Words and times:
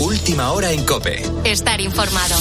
Última 0.00 0.50
hora 0.50 0.72
en 0.72 0.84
Cope. 0.84 1.22
Estar 1.44 1.80
informado. 1.80 2.34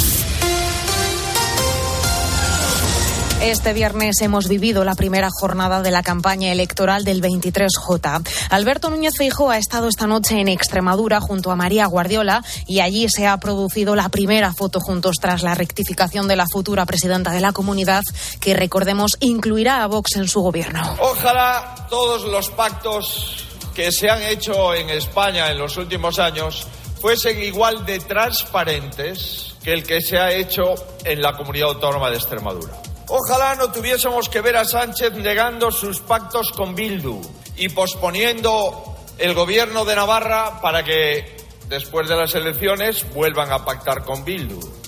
Este 3.43 3.73
viernes 3.73 4.19
hemos 4.21 4.47
vivido 4.47 4.83
la 4.83 4.95
primera 4.95 5.29
jornada 5.29 5.83
de 5.83 5.91
la 5.91 6.01
campaña 6.01 6.51
electoral 6.51 7.03
del 7.03 7.21
23J. 7.21 8.27
Alberto 8.49 8.89
Núñez 8.89 9.13
Feijóo 9.15 9.51
ha 9.51 9.59
estado 9.59 9.87
esta 9.87 10.07
noche 10.07 10.39
en 10.39 10.47
Extremadura 10.47 11.21
junto 11.21 11.51
a 11.51 11.55
María 11.55 11.85
Guardiola 11.85 12.43
y 12.65 12.79
allí 12.79 13.07
se 13.07 13.27
ha 13.27 13.37
producido 13.37 13.95
la 13.95 14.09
primera 14.09 14.51
foto 14.51 14.79
juntos 14.79 15.17
tras 15.21 15.43
la 15.43 15.53
rectificación 15.53 16.27
de 16.27 16.37
la 16.37 16.47
futura 16.51 16.87
presidenta 16.87 17.29
de 17.33 17.41
la 17.41 17.51
comunidad 17.51 18.01
que 18.39 18.55
recordemos 18.55 19.17
incluirá 19.19 19.83
a 19.83 19.87
Vox 19.87 20.15
en 20.15 20.27
su 20.27 20.41
gobierno. 20.41 20.81
Ojalá 20.99 21.85
todos 21.87 22.23
los 22.23 22.49
pactos 22.49 23.46
que 23.77 23.91
se 23.91 24.09
han 24.09 24.23
hecho 24.23 24.73
en 24.73 24.89
España 24.89 25.51
en 25.51 25.59
los 25.59 25.77
últimos 25.77 26.17
años 26.17 26.65
fuesen 26.99 27.43
igual 27.43 27.85
de 27.85 27.99
transparentes 27.99 29.53
que 29.63 29.71
el 29.71 29.83
que 29.83 30.01
se 30.01 30.17
ha 30.17 30.31
hecho 30.31 30.73
en 31.05 31.21
la 31.21 31.37
comunidad 31.37 31.69
autónoma 31.69 32.09
de 32.09 32.15
Extremadura. 32.15 32.73
Ojalá 33.07 33.53
no 33.53 33.71
tuviésemos 33.71 34.29
que 34.29 34.41
ver 34.41 34.57
a 34.57 34.65
Sánchez 34.65 35.13
negando 35.13 35.71
sus 35.71 35.99
pactos 35.99 36.51
con 36.53 36.73
Bildu 36.73 37.21
y 37.55 37.69
posponiendo 37.69 38.95
el 39.19 39.35
gobierno 39.35 39.85
de 39.85 39.95
Navarra 39.95 40.59
para 40.59 40.83
que 40.83 41.37
después 41.69 42.09
de 42.09 42.15
las 42.15 42.33
elecciones 42.33 43.05
vuelvan 43.13 43.51
a 43.51 43.63
pactar 43.63 44.03
con 44.03 44.25
Bildu. 44.25 44.86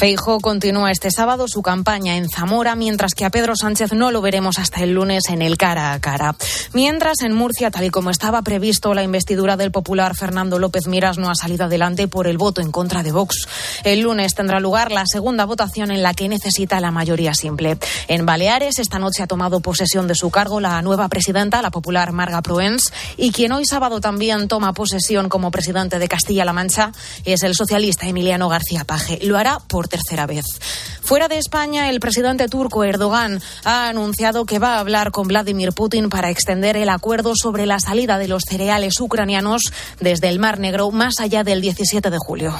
Feijo 0.00 0.40
continúa 0.40 0.90
este 0.90 1.10
sábado 1.10 1.46
su 1.46 1.60
campaña 1.60 2.16
en 2.16 2.30
Zamora, 2.30 2.74
mientras 2.74 3.12
que 3.12 3.26
a 3.26 3.30
Pedro 3.30 3.54
Sánchez 3.54 3.92
no 3.92 4.10
lo 4.10 4.22
veremos 4.22 4.58
hasta 4.58 4.82
el 4.82 4.94
lunes 4.94 5.24
en 5.28 5.42
el 5.42 5.58
cara 5.58 5.92
a 5.92 6.00
cara. 6.00 6.36
Mientras 6.72 7.20
en 7.20 7.34
Murcia, 7.34 7.70
tal 7.70 7.84
y 7.84 7.90
como 7.90 8.08
estaba 8.08 8.40
previsto, 8.40 8.94
la 8.94 9.02
investidura 9.02 9.58
del 9.58 9.72
popular 9.72 10.16
Fernando 10.16 10.58
López 10.58 10.86
Miras 10.86 11.18
no 11.18 11.28
ha 11.28 11.34
salido 11.34 11.66
adelante 11.66 12.08
por 12.08 12.28
el 12.28 12.38
voto 12.38 12.62
en 12.62 12.72
contra 12.72 13.02
de 13.02 13.12
Vox. 13.12 13.46
El 13.84 14.00
lunes 14.00 14.34
tendrá 14.34 14.58
lugar 14.58 14.90
la 14.90 15.04
segunda 15.04 15.44
votación 15.44 15.90
en 15.90 16.02
la 16.02 16.14
que 16.14 16.30
necesita 16.30 16.80
la 16.80 16.92
mayoría 16.92 17.34
simple. 17.34 17.76
En 18.08 18.24
Baleares, 18.24 18.78
esta 18.78 18.98
noche 18.98 19.22
ha 19.22 19.26
tomado 19.26 19.60
posesión 19.60 20.08
de 20.08 20.14
su 20.14 20.30
cargo 20.30 20.60
la 20.60 20.80
nueva 20.80 21.10
presidenta, 21.10 21.60
la 21.60 21.70
popular 21.70 22.12
Marga 22.12 22.40
Proens, 22.40 22.90
y 23.18 23.32
quien 23.32 23.52
hoy 23.52 23.66
sábado 23.66 24.00
también 24.00 24.48
toma 24.48 24.72
posesión 24.72 25.28
como 25.28 25.50
presidente 25.50 25.98
de 25.98 26.08
Castilla-La 26.08 26.54
Mancha 26.54 26.92
es 27.26 27.42
el 27.42 27.54
socialista 27.54 28.06
Emiliano 28.06 28.48
García 28.48 28.84
Paje. 28.84 29.18
Lo 29.20 29.36
hará 29.36 29.58
por 29.58 29.89
tercera 29.90 30.26
vez. 30.26 30.46
Fuera 31.02 31.28
de 31.28 31.36
España, 31.38 31.90
el 31.90 32.00
presidente 32.00 32.48
turco 32.48 32.84
Erdogan 32.84 33.42
ha 33.64 33.88
anunciado 33.88 34.46
que 34.46 34.58
va 34.58 34.76
a 34.76 34.78
hablar 34.78 35.10
con 35.10 35.26
Vladimir 35.28 35.72
Putin 35.72 36.08
para 36.08 36.30
extender 36.30 36.76
el 36.76 36.88
acuerdo 36.88 37.32
sobre 37.34 37.66
la 37.66 37.80
salida 37.80 38.16
de 38.16 38.28
los 38.28 38.44
cereales 38.48 38.98
ucranianos 39.00 39.62
desde 39.98 40.28
el 40.28 40.38
Mar 40.38 40.60
Negro 40.60 40.90
más 40.92 41.18
allá 41.18 41.42
del 41.42 41.60
17 41.60 42.08
de 42.10 42.18
julio. 42.18 42.54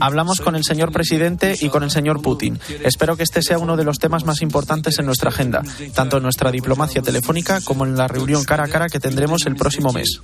Hablamos 0.00 0.40
con 0.40 0.54
el 0.54 0.64
señor 0.64 0.92
presidente 0.92 1.56
y 1.58 1.70
con 1.70 1.82
el 1.82 1.90
señor 1.90 2.20
Putin. 2.20 2.60
Espero 2.84 3.16
que 3.16 3.22
este 3.22 3.42
sea 3.42 3.58
uno 3.58 3.76
de 3.76 3.84
los 3.84 3.98
temas 3.98 4.24
más 4.24 4.42
importantes 4.42 4.98
en 4.98 5.06
nuestra 5.06 5.30
agenda, 5.30 5.62
tanto 5.94 6.18
en 6.18 6.22
nuestra 6.22 6.52
diplomacia 6.52 7.00
telefónica 7.00 7.60
como 7.62 7.86
en 7.86 7.96
la 7.96 8.06
reunión 8.06 8.44
cara 8.44 8.64
a 8.64 8.68
cara 8.68 8.88
que 8.88 9.00
tendremos 9.00 9.46
el 9.46 9.56
próximo 9.56 9.92
mes. 9.92 10.20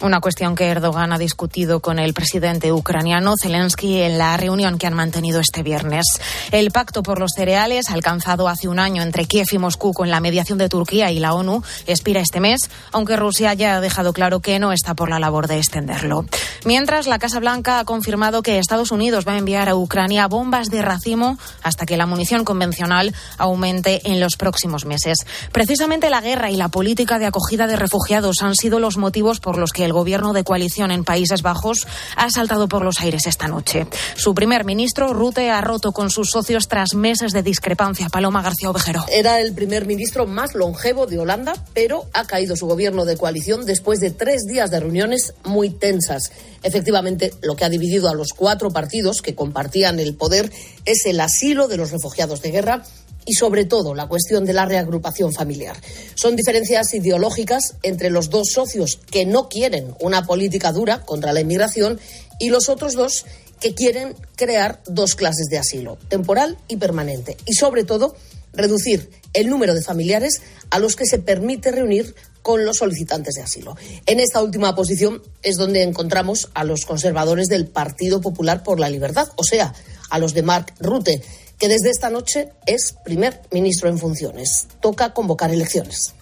Una 0.00 0.20
cuestión 0.20 0.54
que 0.54 0.66
Erdogan 0.66 1.12
ha 1.12 1.18
discutido 1.18 1.80
con 1.80 1.98
el 1.98 2.14
presidente 2.14 2.72
ucraniano 2.72 3.09
Zelensky 3.40 4.02
en 4.02 4.18
la 4.18 4.36
reunión 4.36 4.78
que 4.78 4.86
han 4.86 4.94
mantenido 4.94 5.40
este 5.40 5.62
viernes. 5.62 6.04
El 6.52 6.70
pacto 6.70 7.02
por 7.02 7.18
los 7.18 7.32
cereales, 7.34 7.90
alcanzado 7.90 8.48
hace 8.48 8.68
un 8.68 8.78
año 8.78 9.02
entre 9.02 9.24
Kiev 9.24 9.46
y 9.52 9.58
Moscú 9.58 9.92
con 9.92 10.10
la 10.10 10.20
mediación 10.20 10.58
de 10.58 10.68
Turquía 10.68 11.10
y 11.10 11.18
la 11.18 11.34
ONU, 11.34 11.62
expira 11.86 12.20
este 12.20 12.40
mes, 12.40 12.70
aunque 12.92 13.16
Rusia 13.16 13.54
ya 13.54 13.76
ha 13.76 13.80
dejado 13.80 14.12
claro 14.12 14.40
que 14.40 14.58
no 14.58 14.72
está 14.72 14.94
por 14.94 15.10
la 15.10 15.18
labor 15.18 15.48
de 15.48 15.58
extenderlo. 15.58 16.24
Mientras, 16.64 17.06
la 17.06 17.18
Casa 17.18 17.40
Blanca 17.40 17.80
ha 17.80 17.84
confirmado 17.84 18.42
que 18.42 18.58
Estados 18.58 18.92
Unidos 18.92 19.24
va 19.26 19.32
a 19.32 19.38
enviar 19.38 19.68
a 19.68 19.76
Ucrania 19.76 20.28
bombas 20.28 20.68
de 20.68 20.82
racimo 20.82 21.38
hasta 21.62 21.86
que 21.86 21.96
la 21.96 22.06
munición 22.06 22.44
convencional 22.44 23.14
aumente 23.38 24.02
en 24.04 24.20
los 24.20 24.36
próximos 24.36 24.84
meses. 24.84 25.26
Precisamente 25.52 26.10
la 26.10 26.20
guerra 26.20 26.50
y 26.50 26.56
la 26.56 26.68
política 26.68 27.18
de 27.18 27.26
acogida 27.26 27.66
de 27.66 27.76
refugiados 27.76 28.42
han 28.42 28.54
sido 28.54 28.78
los 28.78 28.96
motivos 28.96 29.40
por 29.40 29.58
los 29.58 29.72
que 29.72 29.84
el 29.84 29.92
gobierno 29.92 30.32
de 30.32 30.44
coalición 30.44 30.90
en 30.90 31.04
Países 31.04 31.42
Bajos 31.42 31.86
ha 32.16 32.30
saltado 32.30 32.68
por 32.68 32.84
los 32.84 32.89
aires 32.98 33.26
esta 33.26 33.46
noche. 33.46 33.86
Su 34.16 34.34
primer 34.34 34.64
ministro, 34.64 35.12
Rute, 35.12 35.50
ha 35.50 35.60
roto 35.60 35.92
con 35.92 36.10
sus 36.10 36.30
socios 36.30 36.66
tras 36.66 36.94
meses 36.94 37.32
de 37.32 37.42
discrepancia. 37.42 38.08
Paloma 38.08 38.42
García 38.42 38.70
Ovejero. 38.70 39.04
Era 39.12 39.40
el 39.40 39.52
primer 39.52 39.86
ministro 39.86 40.26
más 40.26 40.54
longevo 40.54 41.06
de 41.06 41.18
Holanda, 41.18 41.52
pero 41.74 42.06
ha 42.12 42.26
caído 42.26 42.56
su 42.56 42.66
gobierno 42.66 43.04
de 43.04 43.16
coalición 43.16 43.66
después 43.66 44.00
de 44.00 44.10
tres 44.10 44.46
días 44.46 44.70
de 44.70 44.80
reuniones 44.80 45.34
muy 45.44 45.70
tensas. 45.70 46.32
Efectivamente, 46.62 47.32
lo 47.42 47.56
que 47.56 47.64
ha 47.64 47.68
dividido 47.68 48.08
a 48.08 48.14
los 48.14 48.32
cuatro 48.32 48.70
partidos 48.70 49.22
que 49.22 49.34
compartían 49.34 50.00
el 50.00 50.14
poder 50.14 50.50
es 50.84 51.06
el 51.06 51.20
asilo 51.20 51.68
de 51.68 51.76
los 51.76 51.90
refugiados 51.90 52.42
de 52.42 52.50
guerra 52.50 52.82
y 53.26 53.34
sobre 53.34 53.64
todo 53.64 53.94
la 53.94 54.08
cuestión 54.08 54.44
de 54.44 54.52
la 54.52 54.66
reagrupación 54.66 55.32
familiar. 55.32 55.76
Son 56.14 56.36
diferencias 56.36 56.92
ideológicas 56.94 57.76
entre 57.82 58.10
los 58.10 58.30
dos 58.30 58.48
socios 58.52 58.98
que 59.10 59.26
no 59.26 59.48
quieren 59.48 59.94
una 60.00 60.26
política 60.26 60.72
dura 60.72 61.00
contra 61.00 61.32
la 61.32 61.40
inmigración 61.40 62.00
y 62.40 62.48
los 62.48 62.68
otros 62.68 62.94
dos 62.94 63.24
que 63.60 63.74
quieren 63.74 64.16
crear 64.34 64.82
dos 64.86 65.14
clases 65.14 65.46
de 65.48 65.58
asilo, 65.58 65.96
temporal 66.08 66.58
y 66.66 66.78
permanente, 66.78 67.36
y 67.46 67.54
sobre 67.54 67.84
todo 67.84 68.16
reducir 68.52 69.10
el 69.32 69.48
número 69.48 69.74
de 69.74 69.82
familiares 69.82 70.42
a 70.70 70.80
los 70.80 70.96
que 70.96 71.06
se 71.06 71.20
permite 71.20 71.70
reunir 71.70 72.16
con 72.42 72.64
los 72.64 72.78
solicitantes 72.78 73.34
de 73.34 73.42
asilo. 73.42 73.76
En 74.06 74.18
esta 74.18 74.42
última 74.42 74.74
posición 74.74 75.22
es 75.42 75.56
donde 75.56 75.82
encontramos 75.82 76.48
a 76.54 76.64
los 76.64 76.86
conservadores 76.86 77.48
del 77.48 77.68
Partido 77.68 78.20
Popular 78.20 78.62
por 78.62 78.80
la 78.80 78.88
Libertad, 78.88 79.28
o 79.36 79.44
sea, 79.44 79.74
a 80.08 80.18
los 80.18 80.34
de 80.34 80.42
Mark 80.42 80.72
Rutte, 80.80 81.22
que 81.58 81.68
desde 81.68 81.90
esta 81.90 82.08
noche 82.08 82.48
es 82.66 82.94
primer 83.04 83.42
ministro 83.52 83.90
en 83.90 83.98
funciones. 83.98 84.66
Toca 84.80 85.12
convocar 85.12 85.52
elecciones. 85.52 86.14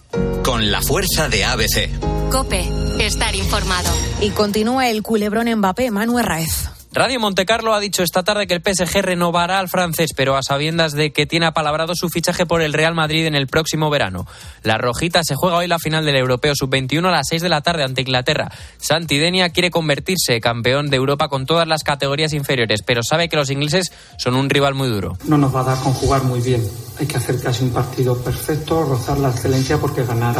Con 0.43 0.71
la 0.71 0.81
fuerza 0.81 1.29
de 1.29 1.43
ABC. 1.43 1.89
Cope, 2.31 2.69
estar 2.99 3.35
informado. 3.35 3.89
Y 4.21 4.29
continúa 4.29 4.89
el 4.89 5.03
culebrón 5.03 5.53
Mbappé, 5.53 5.91
Manuel 5.91 6.25
Raez. 6.25 6.78
Radio 6.91 7.19
Montecarlo 7.19 7.75
ha 7.75 7.79
dicho 7.79 8.01
esta 8.01 8.23
tarde 8.23 8.47
que 8.47 8.55
el 8.55 8.63
PSG 8.63 9.03
renovará 9.03 9.59
al 9.59 9.69
francés, 9.69 10.09
pero 10.15 10.35
a 10.35 10.41
sabiendas 10.41 10.93
de 10.93 11.11
que 11.13 11.27
tiene 11.27 11.45
apalabrado 11.45 11.93
su 11.93 12.09
fichaje 12.09 12.47
por 12.47 12.63
el 12.63 12.73
Real 12.73 12.95
Madrid 12.95 13.27
en 13.27 13.35
el 13.35 13.45
próximo 13.45 13.91
verano. 13.91 14.25
La 14.63 14.79
Rojita 14.79 15.23
se 15.23 15.35
juega 15.35 15.57
hoy 15.57 15.67
la 15.67 15.77
final 15.77 16.03
del 16.03 16.15
Europeo 16.15 16.53
Sub-21 16.55 17.05
a 17.07 17.11
las 17.11 17.27
6 17.29 17.43
de 17.43 17.49
la 17.49 17.61
tarde 17.61 17.83
ante 17.83 18.01
Inglaterra. 18.01 18.51
Santidenia 18.79 19.49
quiere 19.49 19.69
convertirse 19.69 20.41
campeón 20.41 20.89
de 20.89 20.97
Europa 20.97 21.27
con 21.27 21.45
todas 21.45 21.67
las 21.67 21.83
categorías 21.83 22.33
inferiores, 22.33 22.81
pero 22.83 23.03
sabe 23.03 23.29
que 23.29 23.35
los 23.35 23.51
ingleses 23.51 23.91
son 24.17 24.35
un 24.35 24.49
rival 24.49 24.73
muy 24.73 24.89
duro. 24.89 25.15
No 25.25 25.37
nos 25.37 25.55
va 25.55 25.61
a 25.61 25.65
dar 25.65 25.79
con 25.83 25.93
jugar 25.93 26.23
muy 26.23 26.41
bien. 26.41 26.67
Hay 26.99 27.05
que 27.05 27.17
hacer 27.17 27.39
casi 27.39 27.65
un 27.65 27.71
partido 27.71 28.17
perfecto, 28.17 28.83
rozar 28.83 29.19
la 29.19 29.29
excelencia 29.29 29.77
porque 29.77 30.03
ganar 30.03 30.35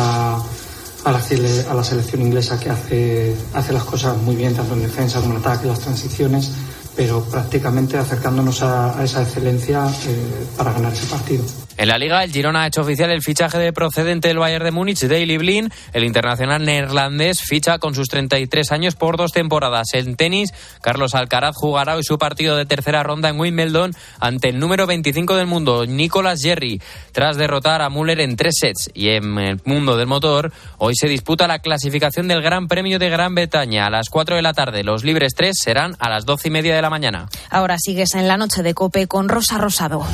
a 1.05 1.11
la, 1.11 1.19
a 1.19 1.73
la 1.73 1.83
selección 1.83 2.21
inglesa 2.21 2.59
que 2.59 2.69
hace, 2.69 3.35
hace 3.53 3.73
las 3.73 3.83
cosas 3.83 4.17
muy 4.17 4.35
bien, 4.35 4.53
tanto 4.53 4.73
en 4.73 4.81
defensa 4.81 5.19
como 5.21 5.33
en 5.35 5.39
ataque, 5.39 5.67
las 5.67 5.79
transiciones, 5.79 6.51
pero 6.99 7.23
prácticamente 7.23 7.97
acercándonos 7.97 8.61
a, 8.61 8.99
a 8.99 9.05
esa 9.05 9.23
excelencia 9.23 9.85
eh, 10.05 10.45
para 10.57 10.73
ganar 10.73 10.91
ese 10.91 11.07
partido. 11.07 11.45
En 11.79 11.87
la 11.87 11.97
Liga, 11.97 12.21
el 12.25 12.33
Girona 12.33 12.63
ha 12.63 12.67
hecho 12.67 12.81
oficial 12.81 13.09
el 13.09 13.21
fichaje 13.21 13.57
de 13.57 13.71
procedente 13.71 14.27
del 14.27 14.37
Bayern 14.37 14.65
de 14.65 14.71
Múnich, 14.71 14.99
Daily 15.07 15.37
Blin. 15.37 15.71
El 15.93 16.03
internacional 16.03 16.65
neerlandés 16.65 17.39
ficha 17.39 17.77
con 17.77 17.95
sus 17.95 18.09
33 18.09 18.73
años 18.73 18.95
por 18.95 19.15
dos 19.15 19.31
temporadas. 19.31 19.93
En 19.93 20.17
tenis, 20.17 20.51
Carlos 20.81 21.15
Alcaraz 21.15 21.55
jugará 21.55 21.95
hoy 21.95 22.03
su 22.03 22.17
partido 22.17 22.57
de 22.57 22.65
tercera 22.65 23.01
ronda 23.01 23.29
en 23.29 23.39
Wimbledon 23.39 23.93
ante 24.19 24.49
el 24.49 24.59
número 24.59 24.87
25 24.87 25.37
del 25.37 25.47
mundo, 25.47 25.85
Nicolas 25.85 26.41
Jerry, 26.41 26.81
tras 27.13 27.37
derrotar 27.37 27.81
a 27.81 27.89
Müller 27.89 28.19
en 28.19 28.35
tres 28.35 28.55
sets. 28.59 28.91
Y 28.93 29.11
en 29.11 29.39
el 29.39 29.61
mundo 29.63 29.95
del 29.95 30.07
motor, 30.07 30.51
hoy 30.79 30.95
se 30.95 31.07
disputa 31.07 31.47
la 31.47 31.59
clasificación 31.59 32.27
del 32.27 32.41
Gran 32.41 32.67
Premio 32.67 32.99
de 32.99 33.09
Gran 33.09 33.35
Bretaña 33.35 33.85
a 33.85 33.89
las 33.89 34.09
4 34.09 34.35
de 34.35 34.41
la 34.41 34.53
tarde. 34.53 34.83
Los 34.83 35.05
libres 35.05 35.33
3 35.33 35.55
serán 35.57 35.95
a 35.99 36.09
las 36.09 36.25
12 36.25 36.49
y 36.49 36.51
media 36.51 36.75
de 36.75 36.81
la 36.81 36.88
mañana. 36.89 37.29
Ahora 37.49 37.77
sigues 37.77 38.15
en 38.15 38.27
la 38.27 38.37
noche 38.37 38.63
de 38.63 38.73
Cope 38.73 39.07
con 39.07 39.29
Rosa 39.29 39.57
Rosado. 39.57 40.05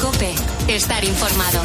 Cope, 0.00 0.34
estar 0.68 1.04
informado. 1.04 1.60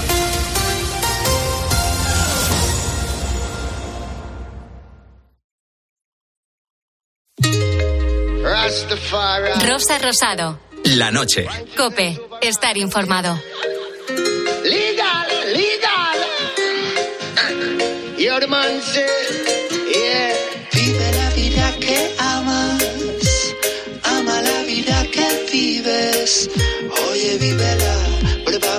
Rosa 9.68 10.00
Rosado. 10.00 10.60
La 10.84 11.12
noche. 11.12 11.48
Cope, 11.78 12.20
estar 12.42 12.78
informado. 12.78 13.40
Legal, 14.64 15.28
legal. 15.54 16.18
Your 18.18 18.48
man 18.48 18.82
Oye, 27.10 27.38
vívela. 27.38 27.94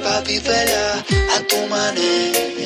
Prueba, 0.01 0.21
vívela 0.23 1.05
a 1.37 1.41
tu 1.47 1.57
manera. 1.69 2.60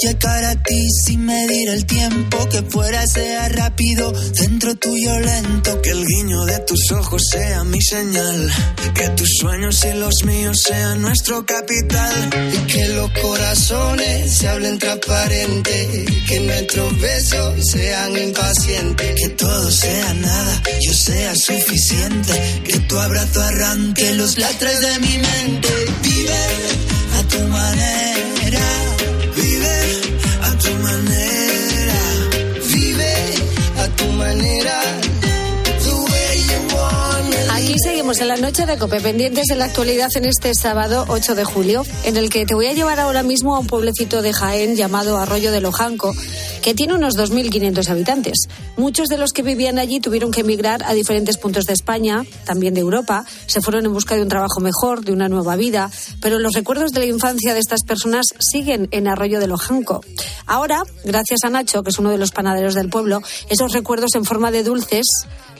Llegar 0.00 0.44
a 0.44 0.62
ti 0.62 0.88
sin 1.04 1.24
medir 1.24 1.68
el 1.70 1.84
tiempo. 1.86 2.48
Que 2.48 2.62
fuera 2.62 3.06
sea 3.06 3.48
rápido, 3.48 4.12
dentro 4.40 4.74
tuyo 4.76 5.18
lento. 5.20 5.80
Que 5.82 5.90
el 5.90 6.04
guiño 6.06 6.44
de 6.44 6.58
tus 6.60 6.90
ojos 6.92 7.22
sea 7.30 7.64
mi 7.64 7.80
señal. 7.80 8.50
Que 8.94 9.08
tus 9.10 9.28
sueños 9.40 9.84
y 9.84 9.98
los 9.98 10.24
míos 10.24 10.62
sean 10.62 11.02
nuestro 11.02 11.44
capital. 11.44 12.30
Y 12.52 12.72
que 12.72 12.88
los 12.88 13.10
corazones 13.10 14.32
se 14.32 14.48
hablen 14.48 14.78
transparente. 14.78 16.06
Que 16.26 16.40
nuestros 16.40 17.00
besos 17.00 17.54
sean 17.70 18.16
impacientes. 18.16 19.14
Que 19.20 19.28
todo 19.30 19.70
sea 19.70 20.14
nada, 20.14 20.62
yo 20.80 20.94
sea 20.94 21.34
suficiente. 21.34 22.62
Que 22.64 22.78
tu 22.80 22.98
abrazo 22.98 23.42
arranque 23.42 24.12
los 24.14 24.38
latres 24.38 24.80
de 24.80 24.98
mi 25.00 25.18
mente. 25.18 25.68
Vive 26.02 26.46
a 27.18 27.22
tu 27.28 27.40
manera. 27.48 28.87
Seguimos 38.18 38.20
en 38.20 38.28
la 38.28 38.48
noche 38.48 38.66
de 38.66 38.78
Cope, 38.78 39.00
pendientes 39.00 39.46
de 39.46 39.56
la 39.56 39.66
actualidad 39.66 40.08
en 40.14 40.24
este 40.24 40.54
sábado 40.54 41.04
8 41.08 41.34
de 41.34 41.44
julio, 41.44 41.84
en 42.04 42.16
el 42.16 42.30
que 42.30 42.46
te 42.46 42.54
voy 42.54 42.66
a 42.66 42.72
llevar 42.72 42.98
ahora 43.00 43.22
mismo 43.22 43.54
a 43.54 43.60
un 43.60 43.66
pueblecito 43.66 44.22
de 44.22 44.32
Jaén 44.32 44.76
llamado 44.76 45.18
Arroyo 45.18 45.52
de 45.52 45.60
Lojanco, 45.60 46.14
que 46.62 46.74
tiene 46.74 46.94
unos 46.94 47.16
2.500 47.16 47.88
habitantes. 47.88 48.48
Muchos 48.76 49.08
de 49.08 49.18
los 49.18 49.32
que 49.32 49.42
vivían 49.42 49.78
allí 49.78 50.00
tuvieron 50.00 50.30
que 50.30 50.40
emigrar 50.40 50.82
a 50.84 50.94
diferentes 50.94 51.36
puntos 51.38 51.64
de 51.64 51.72
España, 51.72 52.24
también 52.44 52.74
de 52.74 52.80
Europa, 52.80 53.24
se 53.46 53.60
fueron 53.60 53.86
en 53.86 53.92
busca 53.92 54.16
de 54.16 54.22
un 54.22 54.28
trabajo 54.28 54.60
mejor, 54.60 55.04
de 55.04 55.12
una 55.12 55.28
nueva 55.28 55.56
vida, 55.56 55.90
pero 56.20 56.38
los 56.38 56.54
recuerdos 56.54 56.92
de 56.92 57.00
la 57.00 57.06
infancia 57.06 57.54
de 57.54 57.60
estas 57.60 57.82
personas 57.84 58.26
siguen 58.38 58.88
en 58.90 59.08
Arroyo 59.08 59.40
de 59.40 59.46
Lojanco. 59.46 60.02
Ahora, 60.46 60.82
gracias 61.04 61.40
a 61.44 61.50
Nacho, 61.50 61.82
que 61.82 61.90
es 61.90 61.98
uno 61.98 62.10
de 62.10 62.18
los 62.18 62.32
panaderos 62.32 62.74
del 62.74 62.88
pueblo, 62.88 63.22
esos 63.48 63.72
recuerdos 63.72 64.14
en 64.14 64.24
forma 64.24 64.50
de 64.50 64.62
dulces 64.62 65.06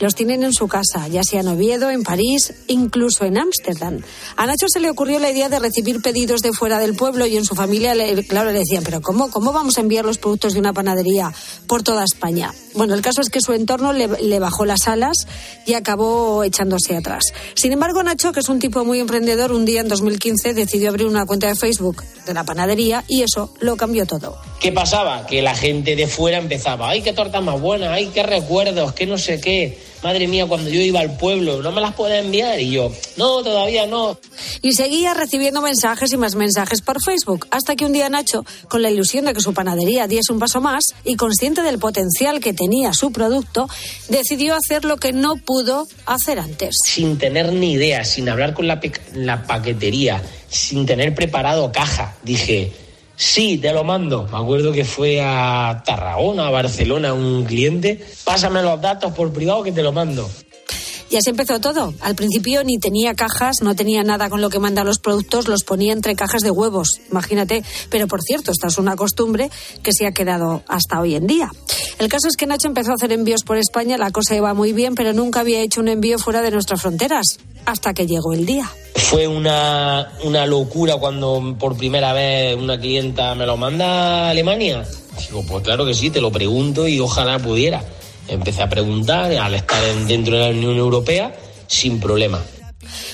los 0.01 0.15
tienen 0.15 0.45
en 0.45 0.53
su 0.53 0.69
casa, 0.69 1.09
ya 1.09 1.23
sea 1.25 1.41
en 1.41 1.49
Oviedo, 1.49 1.91
en 1.91 2.03
París, 2.03 2.48
incluso 2.67 3.25
en 3.25 3.39
Ámsterdam. 3.39 4.01
A 4.37 4.47
Nacho 4.47 4.67
se 4.69 4.81
le 4.81 4.91
ocurrió 4.91 5.19
la 5.19 5.31
idea 5.31 5.49
de 5.49 5.59
recibir 5.59 6.01
pedidos 6.03 6.43
de 6.43 6.53
fuera 6.53 6.79
del 6.79 6.95
pueblo 6.95 7.27
y 7.27 7.37
en 7.37 7.45
su 7.45 7.55
familia, 7.55 7.95
le, 7.95 8.27
claro, 8.27 8.51
le 8.51 8.59
decían, 8.59 8.83
pero 8.85 9.01
¿cómo, 9.01 9.31
¿cómo 9.31 9.53
vamos 9.53 9.79
a 9.79 9.81
enviar 9.81 10.05
los 10.05 10.19
productos 10.19 10.55
de 10.55 10.61
una 10.61 10.73
panadería 10.73 11.33
por 11.67 11.83
toda 11.83 12.05
España? 12.05 12.53
Bueno, 12.75 12.95
el 12.95 13.03
caso 13.03 13.21
es 13.21 13.31
que 13.31 13.41
su 13.41 13.53
entorno 13.53 13.93
le, 13.93 14.09
le 14.09 14.39
bajó 14.39 14.65
las 14.65 14.89
alas 14.89 15.27
y 15.67 15.75
acabó 15.75 16.45
echándose 16.45 16.97
atrás. 16.97 17.33
Sin 17.55 17.73
embargo, 17.73 18.03
Nacho, 18.03 18.33
que 18.33 18.41
es 18.41 18.49
un 18.49 18.59
tipo 18.59 18.85
muy 18.85 19.01
emprendedor, 19.01 19.53
un 19.53 19.65
día 19.65 19.81
en 19.81 19.89
2015 19.89 20.55
decidió 20.55 20.91
abrir 20.91 21.07
una 21.07 21.27
cuenta 21.27 21.49
de 21.49 21.55
Facebook 21.55 22.03
de 22.27 22.35
la 22.35 22.45
panadería 22.45 23.05
y 23.09 23.23
eso 23.23 23.53
lo 23.61 23.77
cambió 23.77 24.07
todo. 24.07 24.39
¿Qué 24.61 24.73
pasaba? 24.73 25.27
Que 25.27 25.43
la 25.43 25.55
gente 25.55 25.97
de 25.97 26.07
fuera 26.07 26.39
empezaba, 26.39 26.91
ay, 26.91 27.03
qué 27.03 27.13
torta 27.13 27.41
más 27.41 27.61
buena, 27.61 27.93
ay, 27.93 28.11
qué 28.13 28.23
recuerdos, 28.23 28.93
qué 28.93 29.07
no 29.07 29.19
sé 29.19 29.41
qué. 29.41 29.79
Madre 30.03 30.29
mía, 30.29 30.47
cuando 30.47 30.71
yo 30.71 30.81
iba 30.81 31.01
al 31.01 31.17
pueblo, 31.17 31.61
¿no 31.63 31.73
me 31.73 31.81
las 31.81 31.95
puede 31.95 32.19
enviar? 32.19 32.61
Y 32.61 32.71
yo, 32.71 32.93
no, 33.17 33.43
todavía 33.43 33.87
no. 33.87 34.19
Y 34.63 34.73
seguía 34.73 35.13
recibiendo 35.13 35.61
mensajes 35.61 36.13
y 36.13 36.17
más 36.17 36.37
mensajes 36.37 36.83
por 36.83 37.03
Facebook, 37.03 37.47
hasta 37.51 37.75
que 37.75 37.85
un 37.85 37.93
día 37.93 38.09
Nacho, 38.09 38.45
con 38.69 38.83
la 38.83 38.91
ilusión 38.91 39.25
de 39.25 39.35
que 39.35 39.41
su 39.41 39.53
panadería 39.53 40.07
diese 40.07 40.33
un 40.33 40.39
paso 40.39 40.61
más 40.61 40.95
y 41.05 41.17
consciente 41.17 41.63
del 41.63 41.79
potencial 41.79 42.41
que 42.41 42.53
tenía 42.53 42.93
su 42.93 43.11
producto, 43.11 43.69
decidió 44.09 44.55
hacer 44.55 44.85
lo 44.85 44.99
que 44.99 45.13
no 45.13 45.37
pudo 45.37 45.87
hacer 46.07 46.39
antes. 46.39 46.77
Sin 46.85 47.19
tener 47.19 47.53
ni 47.53 47.73
idea, 47.73 48.05
sin 48.05 48.29
hablar 48.29 48.55
con 48.55 48.69
la, 48.69 48.81
la 49.15 49.43
paquetería, 49.45 50.23
sin 50.49 50.87
tener 50.87 51.15
preparado 51.15 51.73
caja, 51.73 52.17
dije, 52.23 52.73
sí, 53.19 53.59
te 53.59 53.73
lo 53.73 53.85
mando. 53.85 54.27
Me 54.33 54.39
acuerdo 54.39 54.73
que 54.73 54.87
fue 54.87 55.21
a 55.21 55.83
Tarragona, 55.85 56.47
a 56.47 56.51
Barcelona, 56.51 57.13
un 57.13 57.45
cliente, 57.45 58.01
pásame 58.25 58.63
los 58.63 58.81
datos 58.81 59.13
por 59.13 59.31
privado 59.33 59.63
que 59.63 59.73
te 59.73 59.83
lo 59.83 59.93
mando. 59.93 60.27
Y 61.11 61.17
así 61.17 61.31
empezó 61.31 61.59
todo. 61.61 61.95
Al 62.01 62.15
principio 62.15 62.63
ni 62.65 62.79
tenía 62.79 63.15
cajas, 63.15 63.57
no 63.63 63.75
tenía 63.75 64.03
nada 64.03 64.29
con 64.29 64.41
lo 64.41 64.51
que 64.51 64.59
mandar 64.59 64.85
los 64.85 64.99
productos, 64.99 65.49
los 65.49 65.65
ponía 65.65 65.93
entre 65.93 66.15
cajas 66.15 66.43
de 66.43 66.51
huevos, 66.51 67.01
imagínate. 67.11 67.65
Pero 67.91 68.07
por 68.07 68.23
cierto, 68.23 68.53
esta 68.53 68.67
es 68.67 68.79
una 68.79 68.97
costumbre 68.97 69.51
que 69.83 69.93
se 69.93 70.07
ha 70.07 70.13
quedado 70.13 70.63
hasta 70.69 71.01
hoy 71.01 71.15
en 71.15 71.27
día. 71.27 71.51
El 71.99 72.09
caso 72.09 72.29
es 72.29 72.37
que 72.37 72.47
Nacho 72.47 72.69
empezó 72.69 72.93
a 72.93 72.95
hacer 72.95 73.13
envíos 73.13 73.43
por 73.43 73.57
España, 73.57 73.97
la 73.97 74.11
cosa 74.11 74.37
iba 74.37 74.53
muy 74.55 74.73
bien, 74.73 74.95
pero 74.95 75.13
nunca 75.13 75.41
había 75.41 75.61
hecho 75.61 75.81
un 75.81 75.89
envío 75.89 76.19
fuera 76.19 76.43
de 76.43 76.51
nuestras 76.51 76.81
fronteras, 76.81 77.39
hasta 77.65 77.95
que 77.95 78.07
llegó 78.07 78.35
el 78.35 78.47
día. 78.47 78.71
Fue 78.95 79.27
una, 79.27 80.13
una 80.25 80.47
locura 80.47 80.97
cuando 80.97 81.57
por 81.59 81.77
primera 81.77 82.13
vez 82.13 82.57
una 82.57 82.79
clienta 82.79 83.35
me 83.35 83.47
lo 83.47 83.57
manda 83.57 84.27
a 84.27 84.31
Alemania. 84.31 84.87
Digo, 85.27 85.45
pues 85.49 85.65
claro 85.65 85.85
que 85.87 85.95
sí, 85.95 86.11
te 86.11 86.21
lo 86.21 86.31
pregunto 86.31 86.87
y 86.87 87.01
ojalá 87.01 87.39
pudiera. 87.39 87.83
Empecé 88.29 88.63
a 88.63 88.69
preguntar 88.69 89.33
al 89.33 89.55
estar 89.55 89.83
en- 89.85 90.07
dentro 90.07 90.37
de 90.37 90.45
la 90.45 90.51
Unión 90.51 90.77
Europea 90.77 91.35
sin 91.67 91.99
problema. 92.01 92.43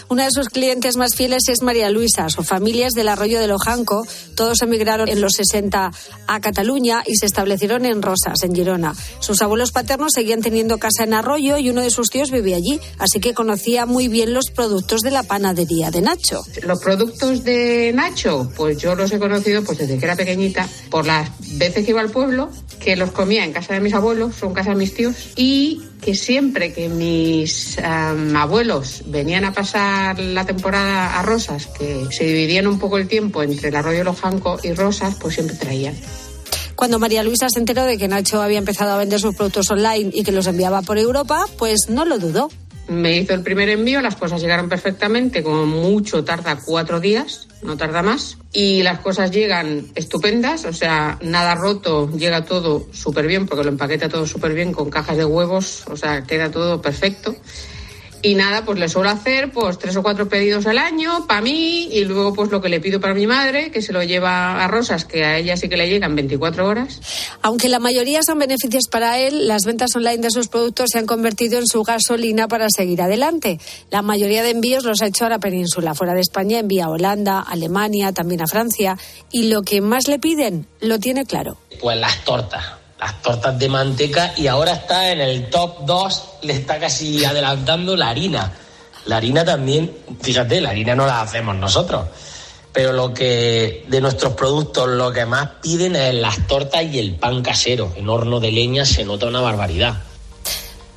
Una 0.08 0.24
de 0.24 0.30
sus 0.30 0.48
clientes 0.48 0.96
más 0.96 1.14
fieles 1.14 1.48
es 1.48 1.62
María 1.62 1.90
Luisa. 1.90 2.28
Su 2.28 2.42
familia 2.42 2.86
es 2.86 2.94
del 2.94 3.08
Arroyo 3.08 3.40
de 3.40 3.48
Lojanco. 3.48 4.06
Todos 4.36 4.62
emigraron 4.62 5.08
en 5.08 5.20
los 5.20 5.32
60 5.34 5.90
a 6.26 6.40
Cataluña 6.40 7.02
y 7.06 7.16
se 7.16 7.26
establecieron 7.26 7.84
en 7.84 8.02
Rosas, 8.02 8.42
en 8.42 8.54
Girona. 8.54 8.94
Sus 9.20 9.42
abuelos 9.42 9.72
paternos 9.72 10.12
seguían 10.14 10.40
teniendo 10.40 10.78
casa 10.78 11.04
en 11.04 11.14
Arroyo 11.14 11.56
y 11.58 11.70
uno 11.70 11.82
de 11.82 11.90
sus 11.90 12.10
tíos 12.10 12.30
vivía 12.30 12.56
allí, 12.56 12.80
así 12.98 13.20
que 13.20 13.34
conocía 13.34 13.86
muy 13.86 14.08
bien 14.08 14.32
los 14.32 14.50
productos 14.50 15.00
de 15.00 15.10
la 15.10 15.22
panadería 15.22 15.90
de 15.90 16.02
Nacho. 16.02 16.44
Los 16.62 16.80
productos 16.80 17.44
de 17.44 17.92
Nacho, 17.94 18.50
pues 18.56 18.78
yo 18.78 18.94
los 18.94 19.12
he 19.12 19.18
conocido 19.18 19.62
pues 19.64 19.78
desde 19.78 19.98
que 19.98 20.04
era 20.04 20.16
pequeñita, 20.16 20.68
por 20.90 21.06
las 21.06 21.30
veces 21.58 21.84
que 21.84 21.90
iba 21.90 22.00
al 22.00 22.10
pueblo, 22.10 22.50
que 22.80 22.96
los 22.96 23.10
comía 23.10 23.44
en 23.44 23.52
casa 23.52 23.74
de 23.74 23.80
mis 23.80 23.94
abuelos 23.94 24.34
en 24.42 24.54
casa 24.54 24.70
de 24.70 24.76
mis 24.76 24.94
tíos, 24.94 25.14
y 25.36 25.82
que 26.04 26.14
siempre 26.14 26.72
que 26.72 26.88
mis 26.90 27.78
abuelos 27.78 29.04
venían 29.06 29.44
a 29.44 29.52
pasar 29.52 30.18
la 30.18 30.44
temporada 30.44 31.18
a 31.18 31.22
Rosas, 31.22 31.66
que 31.66 32.06
se 32.10 32.24
dividían 32.24 32.66
un 32.66 32.78
poco 32.78 32.98
el 32.98 33.08
tiempo 33.08 33.42
entre 33.42 33.70
el 33.70 33.76
arroyo 33.76 34.04
Lojanco 34.04 34.58
y 34.62 34.74
Rosas, 34.74 35.16
pues 35.18 35.34
siempre 35.34 35.56
traían. 35.56 35.94
Cuando 36.74 36.98
María 36.98 37.22
Luisa 37.22 37.48
se 37.48 37.58
enteró 37.58 37.84
de 37.84 37.96
que 37.96 38.08
Nacho 38.08 38.42
había 38.42 38.58
empezado 38.58 38.92
a 38.92 38.98
vender 38.98 39.18
sus 39.18 39.34
productos 39.34 39.70
online 39.70 40.10
y 40.12 40.24
que 40.24 40.32
los 40.32 40.46
enviaba 40.46 40.82
por 40.82 40.98
Europa, 40.98 41.46
pues 41.56 41.88
no 41.88 42.04
lo 42.04 42.18
dudó. 42.18 42.50
Me 42.86 43.16
hizo 43.16 43.32
el 43.32 43.40
primer 43.40 43.70
envío, 43.70 44.02
las 44.02 44.16
cosas 44.16 44.42
llegaron 44.42 44.68
perfectamente, 44.68 45.42
como 45.42 45.64
mucho 45.64 46.22
tarda 46.22 46.58
cuatro 46.62 47.00
días, 47.00 47.48
no 47.64 47.76
tarda 47.76 48.02
más. 48.02 48.38
Y 48.52 48.82
las 48.82 49.00
cosas 49.00 49.30
llegan 49.30 49.86
estupendas, 49.94 50.64
o 50.64 50.72
sea, 50.72 51.18
nada 51.22 51.54
roto, 51.54 52.10
llega 52.16 52.44
todo 52.44 52.86
súper 52.92 53.26
bien, 53.26 53.46
porque 53.46 53.64
lo 53.64 53.70
empaqueta 53.70 54.08
todo 54.08 54.26
súper 54.26 54.54
bien 54.54 54.72
con 54.72 54.90
cajas 54.90 55.16
de 55.16 55.24
huevos, 55.24 55.84
o 55.88 55.96
sea, 55.96 56.22
queda 56.24 56.50
todo 56.50 56.80
perfecto. 56.80 57.34
Y 58.24 58.36
nada, 58.36 58.64
pues 58.64 58.78
le 58.78 58.88
suelo 58.88 59.10
hacer 59.10 59.52
pues 59.52 59.78
tres 59.78 59.94
o 59.96 60.02
cuatro 60.02 60.30
pedidos 60.30 60.66
al 60.66 60.78
año 60.78 61.26
para 61.26 61.42
mí 61.42 61.88
y 61.92 62.06
luego 62.06 62.32
pues 62.32 62.50
lo 62.50 62.62
que 62.62 62.70
le 62.70 62.80
pido 62.80 62.98
para 62.98 63.12
mi 63.12 63.26
madre, 63.26 63.70
que 63.70 63.82
se 63.82 63.92
lo 63.92 64.02
lleva 64.02 64.64
a 64.64 64.66
Rosas, 64.66 65.04
que 65.04 65.26
a 65.26 65.36
ella 65.36 65.58
sí 65.58 65.68
que 65.68 65.76
le 65.76 65.90
llegan 65.90 66.16
24 66.16 66.66
horas. 66.66 67.02
Aunque 67.42 67.68
la 67.68 67.80
mayoría 67.80 68.20
son 68.22 68.38
beneficios 68.38 68.84
para 68.90 69.18
él, 69.18 69.46
las 69.46 69.66
ventas 69.66 69.94
online 69.94 70.22
de 70.22 70.30
sus 70.30 70.48
productos 70.48 70.88
se 70.92 70.98
han 70.98 71.04
convertido 71.04 71.58
en 71.58 71.66
su 71.66 71.82
gasolina 71.82 72.48
para 72.48 72.68
seguir 72.74 73.02
adelante. 73.02 73.60
La 73.90 74.00
mayoría 74.00 74.42
de 74.42 74.50
envíos 74.50 74.84
los 74.84 75.02
ha 75.02 75.06
hecho 75.06 75.26
a 75.26 75.28
la 75.28 75.38
península. 75.38 75.94
Fuera 75.94 76.14
de 76.14 76.22
España 76.22 76.60
envía 76.60 76.86
a 76.86 76.88
Holanda, 76.88 77.40
Alemania, 77.40 78.12
también 78.12 78.40
a 78.40 78.46
Francia. 78.46 78.96
Y 79.32 79.48
lo 79.48 79.60
que 79.64 79.82
más 79.82 80.08
le 80.08 80.18
piden, 80.18 80.66
lo 80.80 80.98
tiene 80.98 81.26
claro. 81.26 81.58
Pues 81.78 81.98
las 81.98 82.24
tortas, 82.24 82.64
las 83.04 83.20
tortas 83.20 83.58
de 83.58 83.68
manteca 83.68 84.32
y 84.34 84.46
ahora 84.46 84.72
está 84.72 85.12
en 85.12 85.20
el 85.20 85.50
top 85.50 85.84
2, 85.84 86.24
le 86.40 86.54
está 86.54 86.80
casi 86.80 87.22
adelantando 87.22 87.94
la 87.98 88.08
harina. 88.08 88.50
La 89.04 89.18
harina 89.18 89.44
también, 89.44 89.94
fíjate, 90.22 90.58
la 90.62 90.70
harina 90.70 90.94
no 90.94 91.04
la 91.04 91.20
hacemos 91.20 91.54
nosotros. 91.54 92.06
Pero 92.72 92.94
lo 92.94 93.12
que 93.12 93.84
de 93.88 94.00
nuestros 94.00 94.32
productos 94.32 94.88
lo 94.88 95.12
que 95.12 95.26
más 95.26 95.50
piden 95.60 95.96
es 95.96 96.14
las 96.14 96.46
tortas 96.46 96.82
y 96.82 96.98
el 96.98 97.16
pan 97.16 97.42
casero. 97.42 97.92
En 97.94 98.08
horno 98.08 98.40
de 98.40 98.50
leña 98.50 98.86
se 98.86 99.04
nota 99.04 99.26
una 99.26 99.42
barbaridad. 99.42 99.96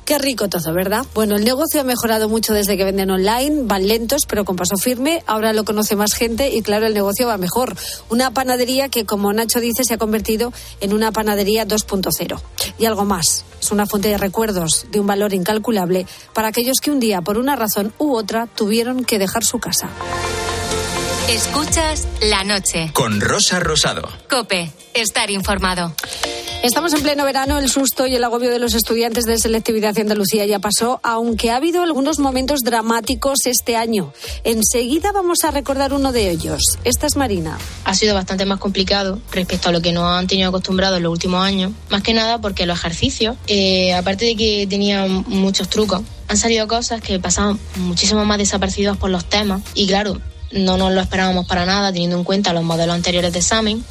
Qué 0.08 0.16
rico 0.16 0.48
todo, 0.48 0.72
¿verdad? 0.72 1.04
Bueno, 1.12 1.36
el 1.36 1.44
negocio 1.44 1.82
ha 1.82 1.84
mejorado 1.84 2.30
mucho 2.30 2.54
desde 2.54 2.78
que 2.78 2.84
venden 2.84 3.10
online, 3.10 3.64
van 3.64 3.86
lentos 3.86 4.22
pero 4.26 4.46
con 4.46 4.56
paso 4.56 4.78
firme, 4.78 5.22
ahora 5.26 5.52
lo 5.52 5.66
conoce 5.66 5.96
más 5.96 6.14
gente 6.14 6.48
y 6.48 6.62
claro, 6.62 6.86
el 6.86 6.94
negocio 6.94 7.26
va 7.26 7.36
mejor. 7.36 7.76
Una 8.08 8.30
panadería 8.30 8.88
que, 8.88 9.04
como 9.04 9.30
Nacho 9.34 9.60
dice, 9.60 9.84
se 9.84 9.92
ha 9.92 9.98
convertido 9.98 10.50
en 10.80 10.94
una 10.94 11.12
panadería 11.12 11.68
2.0. 11.68 12.40
Y 12.78 12.86
algo 12.86 13.04
más, 13.04 13.44
es 13.60 13.70
una 13.70 13.84
fuente 13.84 14.08
de 14.08 14.16
recuerdos 14.16 14.86
de 14.90 14.98
un 14.98 15.06
valor 15.06 15.34
incalculable 15.34 16.06
para 16.32 16.48
aquellos 16.48 16.80
que 16.80 16.90
un 16.90 17.00
día, 17.00 17.20
por 17.20 17.36
una 17.36 17.54
razón 17.54 17.92
u 17.98 18.16
otra, 18.16 18.46
tuvieron 18.46 19.04
que 19.04 19.18
dejar 19.18 19.44
su 19.44 19.58
casa. 19.58 19.90
Escuchas 21.28 22.08
la 22.22 22.42
noche. 22.42 22.90
Con 22.94 23.20
Rosa 23.20 23.60
Rosado. 23.60 24.08
Cope, 24.30 24.72
estar 24.94 25.30
informado. 25.30 25.94
Estamos 26.62 26.94
en 26.94 27.02
pleno 27.02 27.26
verano, 27.26 27.58
el 27.58 27.68
susto 27.68 28.06
y 28.06 28.14
el 28.14 28.24
agobio 28.24 28.50
de 28.50 28.58
los 28.58 28.72
estudiantes 28.72 29.26
de 29.26 29.36
selectividad 29.36 29.92
de 29.92 30.00
Andalucía 30.00 30.46
ya 30.46 30.58
pasó, 30.58 31.00
aunque 31.02 31.50
ha 31.50 31.56
habido 31.56 31.82
algunos 31.82 32.18
momentos 32.18 32.60
dramáticos 32.60 33.40
este 33.44 33.76
año. 33.76 34.14
Enseguida 34.42 35.12
vamos 35.12 35.44
a 35.44 35.50
recordar 35.50 35.92
uno 35.92 36.12
de 36.12 36.30
ellos. 36.30 36.62
Esta 36.84 37.06
es 37.06 37.14
Marina. 37.16 37.58
Ha 37.84 37.92
sido 37.92 38.14
bastante 38.14 38.46
más 38.46 38.58
complicado 38.58 39.20
respecto 39.30 39.68
a 39.68 39.72
lo 39.72 39.82
que 39.82 39.92
nos 39.92 40.04
han 40.04 40.28
tenido 40.28 40.48
acostumbrados 40.48 40.96
en 40.96 41.02
los 41.02 41.12
últimos 41.12 41.44
años, 41.44 41.72
más 41.90 42.02
que 42.02 42.14
nada 42.14 42.40
porque 42.40 42.64
los 42.64 42.78
ejercicios, 42.78 43.36
eh, 43.48 43.92
aparte 43.92 44.24
de 44.24 44.34
que 44.34 44.66
tenían 44.66 45.26
muchos 45.28 45.68
trucos, 45.68 46.00
han 46.26 46.38
salido 46.38 46.66
cosas 46.66 47.02
que 47.02 47.20
pasaban 47.20 47.58
muchísimo 47.76 48.24
más 48.24 48.38
desapercibidas 48.38 48.96
por 48.96 49.10
los 49.10 49.26
temas 49.26 49.60
y 49.74 49.86
claro, 49.86 50.18
no 50.52 50.76
nos 50.76 50.92
lo 50.92 51.00
esperábamos 51.00 51.46
para 51.46 51.66
nada 51.66 51.92
teniendo 51.92 52.16
en 52.16 52.24
cuenta 52.24 52.52
los 52.52 52.64
modelos 52.64 52.94
anteriores 52.94 53.32
de 53.32 53.38
examen 53.38 53.84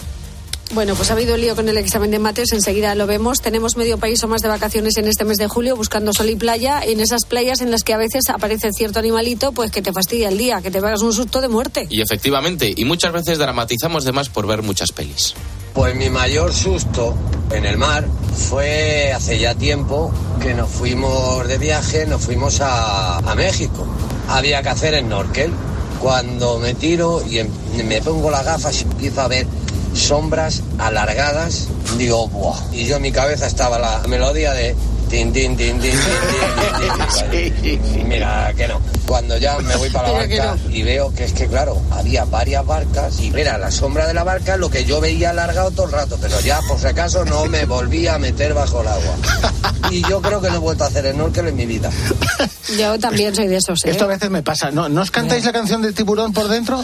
bueno, 0.74 0.96
pues 0.96 1.10
ha 1.10 1.14
habido 1.14 1.38
lío 1.38 1.56
con 1.56 1.70
el 1.70 1.78
examen 1.78 2.12
de 2.12 2.20
mates, 2.20 2.52
enseguida 2.52 2.94
lo 2.94 3.08
vemos. 3.08 3.42
Tenemos 3.42 3.78
medio 3.78 3.98
país 3.98 4.22
o 4.24 4.28
más 4.28 4.42
de 4.42 4.50
vacaciones 4.50 4.98
en 4.98 5.08
este 5.08 5.24
mes 5.24 5.38
de 5.38 5.48
julio 5.48 5.78
buscando 5.78 6.12
sol 6.14 6.30
y 6.30 6.36
playa, 6.36 6.82
en 6.84 7.00
esas 7.00 7.24
playas 7.26 7.62
en 7.62 7.72
las 7.72 7.84
que 7.84 7.94
a 7.94 7.98
veces 7.98 8.30
aparece 8.30 8.72
cierto 8.74 9.00
animalito, 9.00 9.54
pues 9.54 9.72
que 9.72 9.82
te 9.82 9.94
fastidia 9.94 10.28
el 10.28 10.38
día, 10.38 10.62
que 10.62 10.70
te 10.70 10.82
pegas 10.82 11.02
un 11.02 11.14
susto 11.14 11.40
de 11.40 11.48
muerte. 11.48 11.88
Y 11.90 12.02
efectivamente, 12.02 12.74
y 12.76 12.84
muchas 12.84 13.14
veces 13.14 13.38
dramatizamos 13.38 14.04
de 14.04 14.12
más 14.12 14.28
por 14.28 14.46
ver 14.46 14.62
muchas 14.62 14.92
pelis. 14.92 15.36
Pues 15.74 15.96
mi 15.96 16.10
mayor 16.10 16.54
susto 16.54 17.16
en 17.52 17.66
el 17.66 17.78
mar 17.78 18.06
fue 18.50 19.14
hace 19.14 19.40
ya 19.40 19.56
tiempo 19.56 20.12
que 20.42 20.54
nos 20.54 20.70
fuimos 20.70 21.48
de 21.48 21.58
viaje, 21.58 22.06
nos 22.06 22.22
fuimos 22.22 22.60
a, 22.60 23.20
a 23.20 23.36
México. 23.36 23.88
Había 24.28 24.62
que 24.62 24.70
hacer 24.70 25.00
snorkel. 25.00 25.52
Cuando 26.02 26.60
me 26.60 26.74
tiro 26.74 27.24
y 27.28 27.40
em, 27.40 27.50
me 27.86 28.02
pongo 28.02 28.30
las 28.30 28.46
gafas 28.46 28.82
y 28.82 28.84
empiezo 28.84 29.22
a 29.22 29.28
ver 29.28 29.48
sombras 29.94 30.62
alargadas. 30.78 31.68
Digo, 31.98 32.28
¡buah! 32.28 32.60
Y 32.72 32.86
yo 32.86 32.98
en 32.98 33.02
mi 33.02 33.12
cabeza 33.12 33.48
estaba 33.48 33.80
la 33.80 34.02
melodía 34.08 34.54
de 34.54 34.76
tin, 35.10 35.32
tin, 35.34 35.56
tin, 35.58 35.80
tin, 35.80 35.92
tin, 35.92 35.92
tin, 37.32 37.82
tin, 37.82 38.08
Mira, 38.08 38.54
que 38.56 38.68
no. 38.68 38.80
Cuando 39.08 39.38
ya 39.38 39.58
me 39.60 39.76
voy 39.78 39.90
para 39.90 40.10
la 40.10 40.14
barca 40.20 40.58
y 40.70 40.84
veo 40.84 41.14
que 41.14 41.24
es 41.24 41.32
que, 41.34 41.48
claro, 41.48 41.82
había 41.92 42.26
varias 42.26 42.66
barcas 42.66 43.20
y 43.22 43.32
era 43.40 43.58
la 43.58 43.72
sombra 43.72 44.06
de 44.06 44.14
la 44.14 44.24
barca 44.26 44.58
lo 44.58 44.70
que 44.70 44.84
yo 44.84 45.00
veía 45.00 45.30
alargado 45.30 45.72
todo 45.72 45.86
el 45.86 45.92
rato, 45.94 46.18
pero 46.22 46.38
ya 46.42 46.60
por 46.68 46.78
si 46.78 46.88
acaso 46.88 47.24
no 47.24 47.46
me 47.46 47.64
volví 47.66 48.06
a 48.08 48.18
meter 48.20 48.54
bajo 48.54 48.82
el 48.82 48.88
agua. 48.90 49.16
Y 49.92 50.02
yo 50.10 50.22
creo 50.22 50.42
que 50.42 50.50
no 50.50 50.56
he 50.56 50.60
vuelto 50.60 50.84
a 50.84 50.88
hacer 50.88 51.10
snorkel 51.14 51.48
en 51.48 51.56
mi 51.56 51.66
vida. 51.66 51.90
Yo 52.78 53.00
también 53.00 53.34
soy 53.34 53.48
de 53.48 53.56
esos. 53.58 53.80
¿eh? 53.86 53.92
Esto 53.92 54.04
a 54.04 54.08
veces 54.08 54.30
me 54.30 54.44
pasa. 54.44 54.72
¿No, 54.72 54.90
¿no 54.90 55.02
os 55.02 55.10
cantáis 55.12 55.46
la 55.46 55.54
canción 55.54 55.82
del 55.82 55.94
tiburón 55.94 56.34
por 56.34 56.50
dentro? 56.50 56.84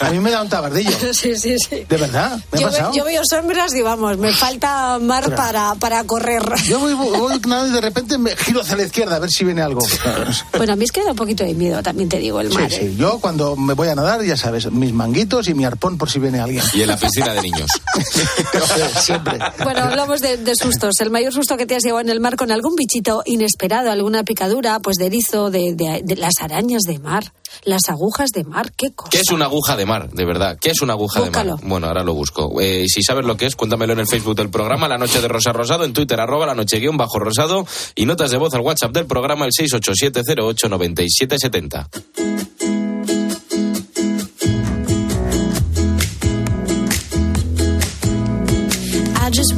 A 0.00 0.10
mí 0.10 0.18
me 0.18 0.32
da 0.32 0.42
un 0.42 0.48
tabardillo. 0.48 0.90
Sí, 1.16 1.34
sí, 1.36 1.56
sí. 1.58 1.86
De 1.88 1.96
verdad, 1.96 2.38
me 2.52 2.58
ha 2.58 2.60
Yo, 2.62 2.66
pasado. 2.68 2.90
ve- 2.90 2.98
yo 2.98 3.04
veo 3.04 3.22
sombras 3.24 3.72
y 3.74 3.80
vamos, 3.82 4.18
me 4.18 4.32
falta 4.32 4.98
mar 5.00 5.22
Claro. 5.24 5.36
para, 5.36 5.74
para 5.76 6.04
correr. 6.04 6.42
Yo 6.64 6.78
voy, 6.80 6.92
voy 6.94 7.35
nadando 7.46 7.70
y 7.72 7.74
de 7.74 7.80
repente 7.80 8.18
me 8.18 8.36
giro 8.36 8.60
hacia 8.62 8.76
la 8.76 8.82
izquierda 8.84 9.16
a 9.16 9.18
ver 9.18 9.30
si 9.30 9.44
viene 9.44 9.62
algo. 9.62 9.80
Bueno, 10.56 10.72
a 10.72 10.76
mí 10.76 10.84
es 10.84 10.92
que 10.92 11.02
da 11.04 11.10
un 11.10 11.16
poquito 11.16 11.44
de 11.44 11.54
miedo, 11.54 11.82
también 11.82 12.08
te 12.08 12.18
digo, 12.18 12.40
el 12.40 12.50
Sí, 12.50 12.58
mar. 12.58 12.72
¿eh? 12.72 12.78
sí. 12.90 12.96
Yo 12.96 13.18
cuando 13.20 13.56
me 13.56 13.74
voy 13.74 13.88
a 13.88 13.94
nadar, 13.94 14.22
ya 14.24 14.36
sabes, 14.36 14.70
mis 14.70 14.92
manguitos 14.92 15.48
y 15.48 15.54
mi 15.54 15.64
arpón 15.64 15.98
por 15.98 16.10
si 16.10 16.18
viene 16.18 16.40
alguien. 16.40 16.62
Y 16.74 16.82
en 16.82 16.88
la 16.88 16.96
piscina 16.96 17.32
de 17.32 17.42
niños. 17.42 17.70
Siempre. 19.00 19.38
Bueno, 19.62 19.80
hablamos 19.82 20.20
de, 20.20 20.36
de 20.38 20.54
sustos. 20.54 21.00
El 21.00 21.10
mayor 21.10 21.32
susto 21.32 21.56
que 21.56 21.66
te 21.66 21.76
has 21.76 21.82
llevado 21.82 22.00
en 22.02 22.10
el 22.10 22.20
mar 22.20 22.36
con 22.36 22.50
algún 22.50 22.74
bichito 22.76 23.22
inesperado, 23.26 23.90
alguna 23.90 24.22
picadura, 24.24 24.78
pues 24.80 24.96
de 24.96 25.06
erizo, 25.06 25.50
de, 25.50 25.74
de- 25.74 26.02
de 26.04 26.16
las 26.16 26.34
arañas 26.40 26.82
de 26.82 26.98
mar, 26.98 27.32
las 27.64 27.88
agujas 27.88 28.30
de 28.30 28.44
mar, 28.44 28.70
qué 28.76 28.92
cosa. 28.92 29.10
¿Qué 29.10 29.18
es 29.18 29.30
una 29.30 29.46
aguja 29.46 29.76
de 29.76 29.86
mar, 29.86 30.10
de 30.10 30.24
verdad? 30.24 30.58
¿Qué 30.60 30.70
es 30.70 30.82
una 30.82 30.92
aguja 30.94 31.22
de 31.22 31.30
mar? 31.30 31.46
Bueno, 31.62 31.86
ahora 31.86 32.02
lo 32.04 32.14
busco. 32.14 32.60
Eh, 32.60 32.86
si 32.88 33.02
sabes 33.02 33.24
lo 33.24 33.36
que 33.36 33.46
es, 33.46 33.54
cuéntamelo 33.56 33.92
en 33.92 34.00
el 34.00 34.06
Facebook 34.06 34.36
del 34.36 34.50
programa, 34.50 34.88
La 34.88 34.98
Noche 34.98 35.20
de 35.20 35.28
Rosa 35.28 35.52
Rosado, 35.52 35.84
en 35.84 35.92
Twitter, 35.92 36.20
arroba 36.20 36.46
la 36.46 36.54
noche 36.54 36.78
guion 36.78 36.96
bajo 36.96 37.18
rosado, 37.18 37.66
y 37.94 38.06
notas 38.06 38.30
de 38.30 38.38
voz 38.38 38.54
al 38.54 38.60
WhatsApp 38.60 38.92
del 38.92 39.06
programa, 39.06 39.46
el 39.46 39.52
687089770. 39.52 41.88
I 49.18 49.30
just 49.30 49.56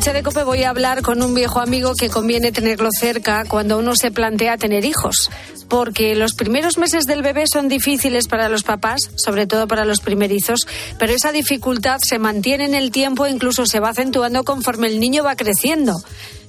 noche 0.00 0.14
de 0.14 0.22
Cope 0.22 0.44
voy 0.44 0.62
a 0.62 0.70
hablar 0.70 1.02
con 1.02 1.20
un 1.20 1.34
viejo 1.34 1.60
amigo 1.60 1.92
que 1.94 2.08
conviene 2.08 2.52
tenerlo 2.52 2.88
cerca 2.90 3.44
cuando 3.44 3.76
uno 3.76 3.94
se 3.94 4.10
plantea 4.10 4.56
tener 4.56 4.86
hijos. 4.86 5.28
Porque 5.68 6.14
los 6.14 6.32
primeros 6.32 6.78
meses 6.78 7.04
del 7.04 7.20
bebé 7.20 7.44
son 7.46 7.68
difíciles 7.68 8.26
para 8.26 8.48
los 8.48 8.62
papás, 8.62 9.10
sobre 9.16 9.46
todo 9.46 9.68
para 9.68 9.84
los 9.84 10.00
primerizos, 10.00 10.66
pero 10.98 11.12
esa 11.12 11.32
dificultad 11.32 11.98
se 12.02 12.18
mantiene 12.18 12.64
en 12.64 12.74
el 12.74 12.90
tiempo 12.90 13.26
e 13.26 13.30
incluso 13.30 13.66
se 13.66 13.78
va 13.78 13.90
acentuando 13.90 14.42
conforme 14.42 14.86
el 14.86 15.00
niño 15.00 15.22
va 15.22 15.36
creciendo. 15.36 15.92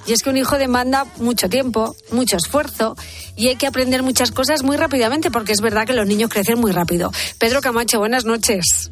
Y 0.08 0.13
es 0.13 0.24
que 0.24 0.29
un 0.29 0.38
hijo 0.38 0.58
demanda 0.58 1.05
mucho 1.17 1.50
tiempo, 1.50 1.93
mucho 2.10 2.38
esfuerzo 2.38 2.96
y 3.36 3.50
hay 3.50 3.58
que 3.58 3.67
aprender 3.67 4.01
muchas 4.01 4.31
cosas 4.31 4.63
muy 4.63 4.77
rápidamente 4.77 5.29
porque 5.29 5.51
es 5.51 5.60
verdad 5.60 5.86
que 5.86 5.91
los 5.91 6.08
niños 6.08 6.29
crecen 6.29 6.58
muy 6.58 6.72
rápido. 6.72 7.12
Pedro 7.38 7.60
Camacho, 7.60 8.00
buenas 8.00 8.24
noches. 8.24 8.91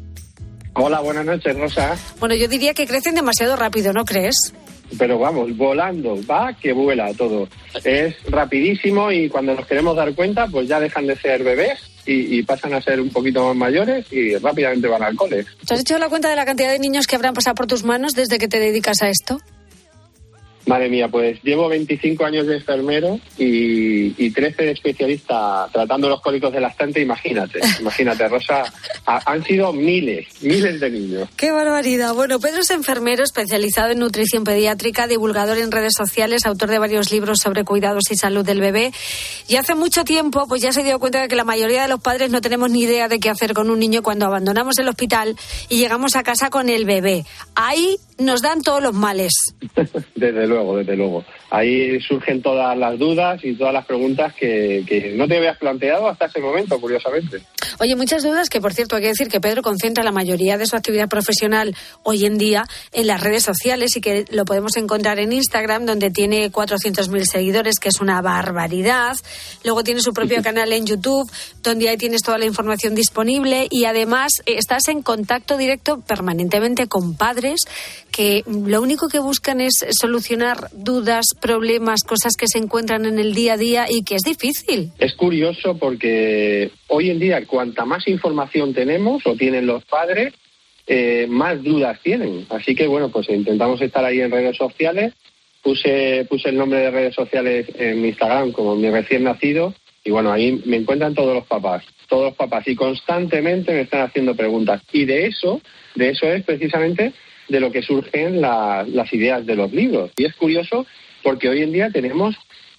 Hola, 0.82 1.00
buenas 1.00 1.26
noches, 1.26 1.54
Rosa. 1.58 1.94
Bueno, 2.18 2.34
yo 2.34 2.48
diría 2.48 2.72
que 2.72 2.86
crecen 2.86 3.14
demasiado 3.14 3.54
rápido, 3.54 3.92
¿no 3.92 4.06
crees? 4.06 4.54
Pero 4.98 5.18
vamos, 5.18 5.54
volando, 5.54 6.18
va 6.26 6.54
que 6.54 6.72
vuela 6.72 7.12
todo. 7.12 7.46
Es 7.84 8.16
rapidísimo 8.30 9.12
y 9.12 9.28
cuando 9.28 9.54
nos 9.54 9.66
queremos 9.66 9.94
dar 9.94 10.14
cuenta, 10.14 10.46
pues 10.46 10.68
ya 10.68 10.80
dejan 10.80 11.06
de 11.06 11.16
ser 11.16 11.44
bebés 11.44 11.78
y, 12.06 12.38
y 12.38 12.42
pasan 12.44 12.72
a 12.72 12.80
ser 12.80 12.98
un 12.98 13.10
poquito 13.10 13.44
más 13.44 13.56
mayores 13.56 14.10
y 14.10 14.34
rápidamente 14.38 14.88
van 14.88 15.02
al 15.02 15.16
cole. 15.16 15.44
¿Te 15.66 15.74
has 15.74 15.80
hecho 15.80 15.98
la 15.98 16.08
cuenta 16.08 16.30
de 16.30 16.36
la 16.36 16.46
cantidad 16.46 16.72
de 16.72 16.78
niños 16.78 17.06
que 17.06 17.14
habrán 17.14 17.34
pasado 17.34 17.56
por 17.56 17.66
tus 17.66 17.84
manos 17.84 18.14
desde 18.14 18.38
que 18.38 18.48
te 18.48 18.58
dedicas 18.58 19.02
a 19.02 19.10
esto? 19.10 19.38
Madre 20.66 20.88
mía, 20.88 21.08
pues 21.08 21.42
llevo 21.42 21.68
25 21.68 22.24
años 22.24 22.46
de 22.46 22.56
enfermero 22.56 23.18
y, 23.38 24.14
y 24.24 24.30
13 24.30 24.62
de 24.64 24.70
especialista 24.72 25.66
tratando 25.72 26.08
los 26.08 26.20
cólicos 26.20 26.52
de 26.52 26.60
lactante. 26.60 27.00
Imagínate, 27.00 27.60
imagínate, 27.80 28.28
Rosa. 28.28 28.62
Ha- 29.06 29.32
han 29.32 29.42
sido 29.44 29.72
miles, 29.72 30.26
miles 30.42 30.78
de 30.80 30.90
niños. 30.90 31.28
¡Qué 31.36 31.50
barbaridad! 31.50 32.14
Bueno, 32.14 32.38
Pedro 32.40 32.60
es 32.60 32.70
enfermero 32.70 33.24
especializado 33.24 33.90
en 33.90 33.98
nutrición 33.98 34.44
pediátrica, 34.44 35.06
divulgador 35.06 35.58
en 35.58 35.72
redes 35.72 35.94
sociales, 35.96 36.44
autor 36.46 36.70
de 36.70 36.78
varios 36.78 37.10
libros 37.10 37.40
sobre 37.40 37.64
cuidados 37.64 38.10
y 38.10 38.16
salud 38.16 38.44
del 38.44 38.60
bebé. 38.60 38.92
Y 39.48 39.56
hace 39.56 39.74
mucho 39.74 40.04
tiempo, 40.04 40.46
pues 40.46 40.62
ya 40.62 40.72
se 40.72 40.84
dio 40.84 40.98
cuenta 41.00 41.22
de 41.22 41.28
que 41.28 41.36
la 41.36 41.44
mayoría 41.44 41.82
de 41.82 41.88
los 41.88 42.00
padres 42.00 42.30
no 42.30 42.40
tenemos 42.40 42.70
ni 42.70 42.82
idea 42.82 43.08
de 43.08 43.18
qué 43.18 43.30
hacer 43.30 43.54
con 43.54 43.70
un 43.70 43.78
niño 43.78 44.02
cuando 44.02 44.26
abandonamos 44.26 44.78
el 44.78 44.88
hospital 44.88 45.36
y 45.68 45.78
llegamos 45.78 46.16
a 46.16 46.22
casa 46.22 46.50
con 46.50 46.68
el 46.68 46.84
bebé. 46.84 47.24
Ahí 47.54 47.96
nos 48.20 48.42
dan 48.42 48.62
todos 48.62 48.82
los 48.82 48.94
males. 48.94 49.32
Desde 50.14 50.46
luego, 50.46 50.76
desde 50.76 50.96
luego. 50.96 51.24
Ahí 51.50 52.00
surgen 52.00 52.42
todas 52.42 52.76
las 52.76 52.98
dudas 52.98 53.40
y 53.42 53.54
todas 53.54 53.72
las 53.72 53.86
preguntas 53.86 54.34
que, 54.34 54.84
que 54.86 55.14
no 55.16 55.26
te 55.26 55.38
habías 55.38 55.56
planteado 55.58 56.08
hasta 56.08 56.26
ese 56.26 56.40
momento, 56.40 56.80
curiosamente. 56.80 57.40
Oye, 57.80 57.96
muchas 57.96 58.22
dudas 58.22 58.50
que, 58.50 58.60
por 58.60 58.74
cierto, 58.74 58.96
hay 58.96 59.02
que 59.02 59.08
decir 59.08 59.28
que 59.28 59.40
Pedro 59.40 59.62
concentra 59.62 60.04
la 60.04 60.12
mayoría 60.12 60.58
de 60.58 60.66
su 60.66 60.76
actividad 60.76 61.08
profesional 61.08 61.74
hoy 62.02 62.26
en 62.26 62.36
día 62.36 62.66
en 62.92 63.06
las 63.06 63.20
redes 63.20 63.42
sociales 63.42 63.96
y 63.96 64.00
que 64.00 64.26
lo 64.30 64.44
podemos 64.44 64.76
encontrar 64.76 65.18
en 65.18 65.32
Instagram, 65.32 65.86
donde 65.86 66.10
tiene 66.10 66.52
400.000 66.52 67.24
seguidores, 67.24 67.78
que 67.80 67.88
es 67.88 68.00
una 68.00 68.20
barbaridad. 68.20 69.16
Luego 69.64 69.82
tiene 69.82 70.00
su 70.02 70.12
propio 70.12 70.42
canal 70.42 70.72
en 70.72 70.86
YouTube, 70.86 71.30
donde 71.62 71.88
ahí 71.88 71.96
tienes 71.96 72.22
toda 72.22 72.38
la 72.38 72.44
información 72.44 72.94
disponible 72.94 73.66
y 73.70 73.86
además 73.86 74.32
eh, 74.46 74.56
estás 74.58 74.88
en 74.88 75.02
contacto 75.02 75.56
directo 75.56 76.00
permanentemente 76.00 76.86
con 76.86 77.14
padres 77.14 77.60
que 78.10 78.42
lo 78.46 78.82
único 78.82 79.08
que 79.08 79.18
buscan 79.18 79.60
es 79.60 79.84
solucionar 79.90 80.68
dudas, 80.72 81.26
problemas, 81.40 82.02
cosas 82.02 82.34
que 82.36 82.46
se 82.46 82.58
encuentran 82.58 83.06
en 83.06 83.18
el 83.18 83.34
día 83.34 83.54
a 83.54 83.56
día 83.56 83.86
y 83.88 84.02
que 84.02 84.16
es 84.16 84.22
difícil. 84.22 84.90
Es 84.98 85.14
curioso 85.14 85.76
porque 85.78 86.70
hoy 86.88 87.10
en 87.10 87.18
día 87.18 87.46
cuanta 87.46 87.84
más 87.84 88.06
información 88.08 88.74
tenemos 88.74 89.26
o 89.26 89.34
tienen 89.34 89.66
los 89.66 89.84
padres, 89.84 90.34
eh, 90.86 91.26
más 91.28 91.62
dudas 91.62 91.98
tienen. 92.02 92.46
Así 92.50 92.74
que 92.74 92.86
bueno, 92.86 93.10
pues 93.10 93.28
intentamos 93.30 93.80
estar 93.80 94.04
ahí 94.04 94.20
en 94.20 94.30
redes 94.30 94.56
sociales. 94.56 95.14
Puse, 95.62 96.26
puse 96.28 96.48
el 96.48 96.56
nombre 96.56 96.80
de 96.80 96.90
redes 96.90 97.14
sociales 97.14 97.66
en 97.74 98.04
Instagram 98.04 98.52
como 98.52 98.76
mi 98.76 98.88
recién 98.88 99.24
nacido 99.24 99.74
y 100.04 100.10
bueno, 100.10 100.32
ahí 100.32 100.62
me 100.64 100.78
encuentran 100.78 101.14
todos 101.14 101.34
los 101.34 101.46
papás, 101.46 101.84
todos 102.08 102.24
los 102.24 102.34
papás 102.34 102.66
y 102.66 102.74
constantemente 102.74 103.72
me 103.72 103.82
están 103.82 104.02
haciendo 104.02 104.34
preguntas. 104.34 104.82
Y 104.92 105.04
de 105.04 105.26
eso, 105.26 105.60
de 105.94 106.10
eso 106.10 106.26
es 106.26 106.42
precisamente 106.44 107.12
de 107.50 107.60
lo 107.60 107.70
que 107.70 107.82
surgen 107.82 108.40
la- 108.40 108.84
las 108.88 109.12
ideas 109.12 109.44
de 109.44 109.56
los 109.56 109.72
libros. 109.72 110.10
Y 110.16 110.24
es 110.24 110.34
curioso 110.34 110.86
porque 111.22 111.48
hoy 111.48 111.62
en 111.62 111.72
día 111.72 111.90
tenemos 111.90 112.34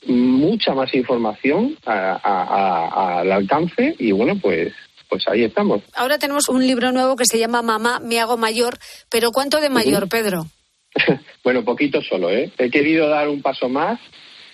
mucha 0.07 0.73
más 0.73 0.93
información 0.95 1.77
a- 1.85 2.19
a- 2.23 2.43
a- 2.43 3.19
al 3.19 3.31
alcance 3.31 3.95
y 3.99 4.11
bueno, 4.11 4.37
pues 4.41 4.73
pues 5.09 5.27
ahí 5.27 5.43
estamos. 5.43 5.81
Ahora 5.93 6.17
tenemos 6.17 6.47
un 6.47 6.65
libro 6.65 6.93
nuevo 6.93 7.17
que 7.17 7.25
se 7.25 7.37
llama 7.37 7.61
Mamá, 7.61 7.99
me 7.99 8.21
hago 8.21 8.37
mayor, 8.37 8.77
pero 9.09 9.31
¿cuánto 9.31 9.59
de 9.59 9.69
mayor, 9.69 10.07
Pedro? 10.07 10.45
Bueno, 11.43 11.65
poquito 11.65 12.01
solo, 12.01 12.29
¿eh? 12.29 12.49
He 12.57 12.69
querido 12.69 13.09
dar 13.09 13.27
un 13.27 13.41
paso 13.41 13.67
más, 13.67 13.99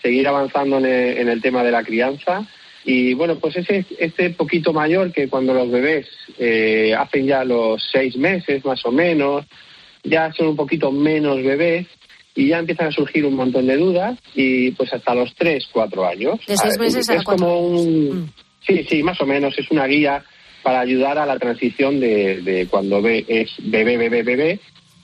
seguir 0.02 0.28
avanzando 0.28 0.80
en 0.80 0.86
el, 0.86 1.18
en 1.20 1.30
el 1.30 1.42
tema 1.44 1.64
de 1.64 1.72
la 1.72 1.84
crianza 1.84 2.48
y 2.86 3.14
bueno, 3.14 3.36
pues 3.38 3.56
ese 3.58 3.86
este 4.00 4.32
poquito 4.32 4.74
mayor 4.74 5.12
que 5.12 5.28
cuando 5.30 5.54
los 5.54 5.70
bebés 5.70 6.08
eh, 6.40 6.96
hacen 6.98 7.28
ya 7.28 7.44
los 7.44 7.84
seis 7.92 8.16
meses 8.18 8.66
más 8.66 8.84
o 8.86 8.92
menos, 8.92 9.46
ya 10.10 10.32
son 10.34 10.48
un 10.50 10.56
poquito 10.56 10.92
menos 10.92 11.38
bebés 11.44 11.88
y 12.36 12.48
ya 12.50 12.60
empiezan 12.60 12.88
a 12.88 12.92
surgir 12.92 13.26
un 13.26 13.36
montón 13.36 13.66
de 13.68 13.78
dudas 13.78 14.18
y 14.36 14.72
pues 14.72 14.94
hasta 14.94 15.16
los 15.16 15.34
tres, 15.36 15.68
cuatro 15.72 16.06
años. 16.06 16.40
De 16.48 16.56
seis 16.58 16.76
Ah, 16.78 16.80
meses 16.82 17.10
a 17.10 17.16
es 17.16 17.24
cuatro 17.24 17.46
Mm. 17.46 17.50
como 17.50 17.60
un... 17.62 18.32
Sí, 18.66 18.86
sí, 18.90 19.02
más 19.02 19.20
o 19.22 19.26
menos, 19.26 19.58
es 19.58 19.72
una 19.72 19.88
guía 19.88 20.24
para 20.62 20.82
ayudar 20.82 21.18
a 21.18 21.26
la 21.26 21.40
transición 21.40 22.00
de, 22.00 22.42
de 22.42 22.68
cuando 22.68 22.98
es 23.08 23.52
bebé, 23.60 23.98
bebé, 23.98 24.24
bebé, 24.24 24.60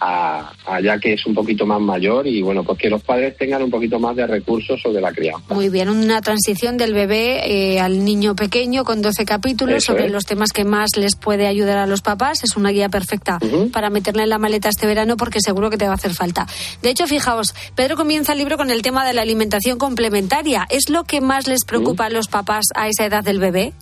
a, 0.06 0.52
a 0.66 0.82
ya 0.82 1.00
que 1.00 1.14
es 1.14 1.26
un 1.26 1.34
poquito 1.34 1.66
más 1.66 1.80
mayor 1.80 2.28
y 2.28 2.42
bueno, 2.42 2.64
pues 2.64 2.78
que 2.78 2.90
los 2.90 3.02
padres 3.02 3.38
tengan 3.38 3.64
un 3.64 3.72
poquito 3.72 4.00
más 4.00 4.16
de 4.16 4.28
recursos 4.28 4.82
sobre 4.82 5.02
la 5.02 5.12
crianza. 5.14 5.54
Muy 5.54 5.70
bien, 5.70 5.90
una 5.90 6.22
transición 6.22 6.76
del 6.78 6.94
bebé 6.94 7.42
eh, 7.46 7.80
al 7.80 8.04
niño 8.04 8.36
pequeño 8.36 8.84
con 8.84 9.02
12 9.02 9.26
capítulos 9.26 9.78
Eso 9.78 9.94
sobre 9.94 10.08
es. 10.08 10.12
los 10.12 10.26
temas 10.26 10.52
que 10.52 10.66
más 10.66 10.90
les 10.98 11.16
puede 11.16 11.48
ayudar 11.48 11.78
a 11.78 11.88
los 11.88 12.02
papás. 12.02 12.44
Es 12.44 12.58
una 12.58 12.70
guía 12.72 12.90
perfecta 12.90 13.40
para 13.72 13.90
meterla 13.90 14.24
en 14.24 14.30
la 14.30 14.38
maleta 14.40 14.70
este 14.70 14.88
verano 14.88 15.16
porque 15.16 15.40
seguro 15.40 15.70
que 15.70 15.78
te 15.78 15.86
va 15.86 15.92
a 15.92 15.96
hacer 15.96 16.14
falta. 16.14 16.48
De 16.82 16.90
hecho, 16.90 17.08
fijaos, 17.08 17.56
Pedro 17.76 17.96
comienza 17.96 18.34
el 18.34 18.40
libro 18.40 18.58
con 18.58 18.70
el 18.72 18.82
tema 18.82 19.06
de 19.06 19.14
la 19.14 19.22
alimentación 19.22 19.78
complementaria. 19.78 20.68
¿Es 20.70 20.90
lo 20.90 21.06
que 21.06 21.22
más 21.22 21.48
les 21.48 21.64
preocupa 21.66 22.06
a 22.08 22.10
los 22.10 22.28
papás 22.28 22.66
a 22.76 22.88
esa 22.90 23.06
edad 23.06 23.24
del 23.24 23.40
bebé? 23.40 23.74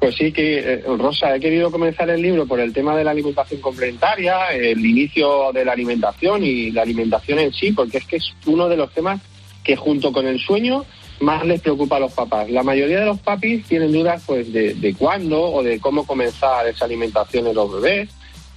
Pues 0.00 0.16
sí, 0.16 0.32
que 0.32 0.58
eh, 0.58 0.82
Rosa, 0.98 1.36
he 1.36 1.40
querido 1.40 1.70
comenzar 1.70 2.08
el 2.08 2.22
libro 2.22 2.46
por 2.46 2.58
el 2.58 2.72
tema 2.72 2.96
de 2.96 3.04
la 3.04 3.10
alimentación 3.10 3.60
complementaria, 3.60 4.46
el 4.46 4.84
inicio 4.84 5.52
de 5.52 5.64
la 5.64 5.72
alimentación 5.72 6.42
y 6.42 6.70
la 6.70 6.82
alimentación 6.82 7.38
en 7.38 7.52
sí, 7.52 7.72
porque 7.72 7.98
es 7.98 8.06
que 8.06 8.16
es 8.16 8.32
uno 8.46 8.68
de 8.68 8.78
los 8.78 8.90
temas 8.92 9.20
que 9.62 9.76
junto 9.76 10.10
con 10.10 10.26
el 10.26 10.40
sueño 10.40 10.86
más 11.20 11.44
les 11.44 11.60
preocupa 11.60 11.96
a 11.96 12.00
los 12.00 12.12
papás. 12.12 12.48
La 12.48 12.62
mayoría 12.62 13.00
de 13.00 13.04
los 13.04 13.20
papis 13.20 13.66
tienen 13.66 13.92
dudas 13.92 14.22
pues 14.26 14.50
de, 14.50 14.72
de 14.72 14.94
cuándo 14.94 15.42
o 15.42 15.62
de 15.62 15.78
cómo 15.78 16.06
comenzar 16.06 16.66
esa 16.66 16.86
alimentación 16.86 17.46
en 17.46 17.54
los 17.54 17.70
bebés, 17.70 18.08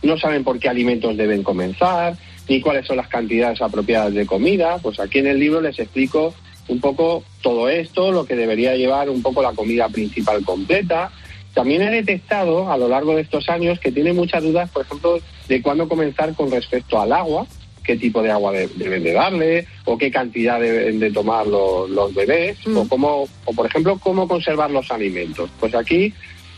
no 0.01 0.17
saben 0.17 0.45
por 0.45 0.59
qué 0.59 0.69
alimentos 0.69 1.17
deben 1.17 1.43
comenzar, 1.43 2.15
ni 2.47 2.61
cuáles 2.61 2.85
son 2.85 2.97
las 2.97 3.07
cantidades 3.09 3.61
apropiadas 3.61 4.13
de 4.13 4.25
comida. 4.25 4.77
Pues 4.81 4.99
aquí 4.99 5.19
en 5.19 5.27
el 5.27 5.39
libro 5.39 5.59
les 5.61 5.79
explico 5.79 6.33
un 6.67 6.79
poco 6.79 7.23
todo 7.41 7.67
esto, 7.67 8.11
lo 8.11 8.25
que 8.25 8.35
debería 8.35 8.75
llevar 8.75 9.09
un 9.09 9.21
poco 9.21 9.41
la 9.41 9.53
comida 9.53 9.89
principal 9.89 10.43
completa. 10.43 11.11
También 11.53 11.81
he 11.83 11.91
detectado 11.91 12.71
a 12.71 12.77
lo 12.77 12.87
largo 12.87 13.15
de 13.15 13.21
estos 13.21 13.47
años 13.49 13.79
que 13.79 13.91
tiene 13.91 14.11
muchas 14.13 14.41
dudas, 14.43 14.69
por 14.71 14.85
ejemplo, 14.85 15.19
de 15.47 15.61
cuándo 15.61 15.87
comenzar 15.87 16.33
con 16.33 16.49
respecto 16.51 16.99
al 16.99 17.11
agua, 17.13 17.45
qué 17.83 17.95
tipo 17.97 18.23
de 18.23 18.31
agua 18.31 18.51
de- 18.53 18.69
deben 18.75 19.03
de 19.03 19.11
darle, 19.13 19.67
o 19.85 19.97
qué 19.97 20.09
cantidad 20.09 20.59
deben 20.59 20.99
de 20.99 21.11
tomar 21.11 21.45
lo- 21.45 21.87
los 21.87 22.13
bebés, 22.15 22.57
o 22.67 22.87
cómo, 22.87 23.27
o 23.45 23.53
por 23.53 23.65
ejemplo, 23.67 23.99
cómo 23.99 24.27
conservar 24.27 24.71
los 24.71 24.89
alimentos. 24.89 25.49
Pues 25.59 25.75
aquí 25.75 26.13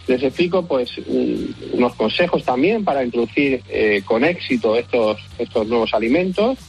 les 0.08 0.22
explico 0.22 0.66
pues 0.68 0.98
un- 1.00 1.54
unos 1.74 1.96
consejos 1.96 2.44
también 2.44 2.86
para 2.86 3.04
introducir 3.04 3.62
eh, 3.70 4.02
con 4.06 4.24
éxito 4.24 4.76
estos, 4.78 5.18
estos 5.40 5.68
nuevos 5.68 5.94
alimentos 5.96 6.60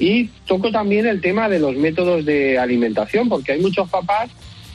y 0.00 0.26
toco 0.46 0.70
también 0.72 1.06
el 1.06 1.20
tema 1.20 1.48
de 1.48 1.60
los 1.60 1.76
métodos 1.76 2.24
de 2.24 2.58
alimentación, 2.58 3.28
porque 3.28 3.52
hay 3.52 3.60
muchos 3.60 3.88
papás 3.88 4.28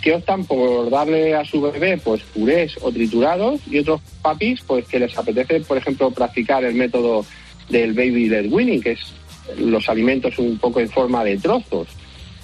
que 0.06 0.14
optan 0.14 0.46
por 0.46 0.92
darle 0.92 1.34
a 1.34 1.44
su 1.44 1.60
bebé 1.60 1.98
pues 1.98 2.22
purés 2.22 2.78
o 2.84 2.92
triturados 2.92 3.60
y 3.68 3.80
otros 3.80 4.02
papis 4.22 4.62
pues 4.68 4.86
que 4.88 5.00
les 5.00 5.18
apetece, 5.18 5.62
por 5.62 5.78
ejemplo, 5.80 6.12
practicar 6.12 6.64
el 6.64 6.76
método 6.76 7.26
del 7.70 7.94
baby 7.94 8.30
led 8.30 8.52
weaning, 8.52 8.82
que 8.84 8.92
es 8.92 9.00
los 9.58 9.90
alimentos 9.90 10.38
un 10.38 10.60
poco 10.60 10.80
en 10.80 10.90
forma 10.92 11.24
de 11.24 11.38
trozos. 11.40 11.88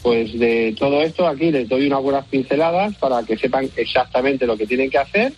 Pues 0.02 0.38
de 0.40 0.76
todo 0.80 1.04
esto 1.04 1.28
aquí 1.28 1.52
les 1.52 1.70
doy 1.70 1.86
unas 1.86 2.02
buenas 2.02 2.26
pinceladas 2.26 2.96
para 2.98 3.22
que 3.24 3.38
sepan 3.38 3.70
exactamente 3.76 4.48
lo 4.48 4.58
que 4.58 4.66
tienen 4.66 4.90
que 4.90 4.98
hacer 4.98 5.32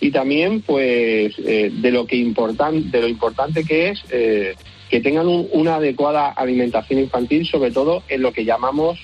y 0.00 0.10
también 0.10 0.60
pues 0.62 1.32
eh, 1.46 1.70
de 1.72 1.90
lo 1.92 2.06
que 2.06 2.16
importan 2.16 2.90
de 2.90 3.02
lo 3.02 3.06
importante 3.08 3.62
que 3.62 3.90
es 3.90 4.02
eh, 4.10 4.56
que 4.90 5.00
tengan 5.00 5.28
un- 5.28 5.48
una 5.52 5.76
adecuada 5.76 6.30
alimentación 6.30 6.98
infantil 6.98 7.46
sobre 7.46 7.70
todo 7.70 8.02
en 8.08 8.22
lo 8.22 8.32
que 8.32 8.44
llamamos 8.44 8.98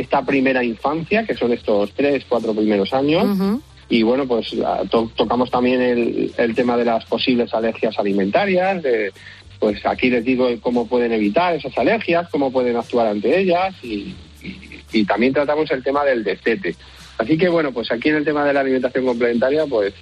esta 0.00 0.24
primera 0.24 0.62
infancia 0.62 1.24
que 1.26 1.34
son 1.34 1.52
estos 1.52 1.92
tres 1.92 2.24
cuatro 2.28 2.52
primeros 2.54 2.92
años. 2.92 3.24
Y 3.88 4.02
bueno 4.02 4.26
pues 4.26 4.52
to- 4.90 5.10
tocamos 5.16 5.50
también 5.50 5.80
el, 5.80 6.32
el 6.36 6.54
tema 6.54 6.76
de 6.76 6.84
las 6.84 7.04
posibles 7.06 7.54
alergias 7.54 7.98
alimentarias 7.98 8.82
de, 8.82 9.12
pues 9.60 9.84
aquí 9.86 10.10
les 10.10 10.24
digo 10.24 10.48
cómo 10.60 10.86
pueden 10.88 11.12
evitar 11.12 11.54
esas 11.54 11.76
alergias 11.78 12.28
cómo 12.30 12.50
pueden 12.50 12.76
actuar 12.76 13.06
ante 13.06 13.38
ellas 13.38 13.74
y, 13.82 14.14
y- 14.42 14.80
y 14.92 15.04
también 15.04 15.32
tratamos 15.32 15.70
el 15.70 15.82
tema 15.82 16.04
del 16.04 16.24
destete. 16.24 16.74
Así 17.18 17.38
que 17.38 17.48
bueno 17.48 17.72
pues 17.72 17.90
aquí 17.92 18.08
en 18.10 18.16
el 18.16 18.24
tema 18.24 18.44
de 18.44 18.52
la 18.52 18.60
alimentación 18.60 19.06
complementaria 19.06 19.64
pues 19.66 19.94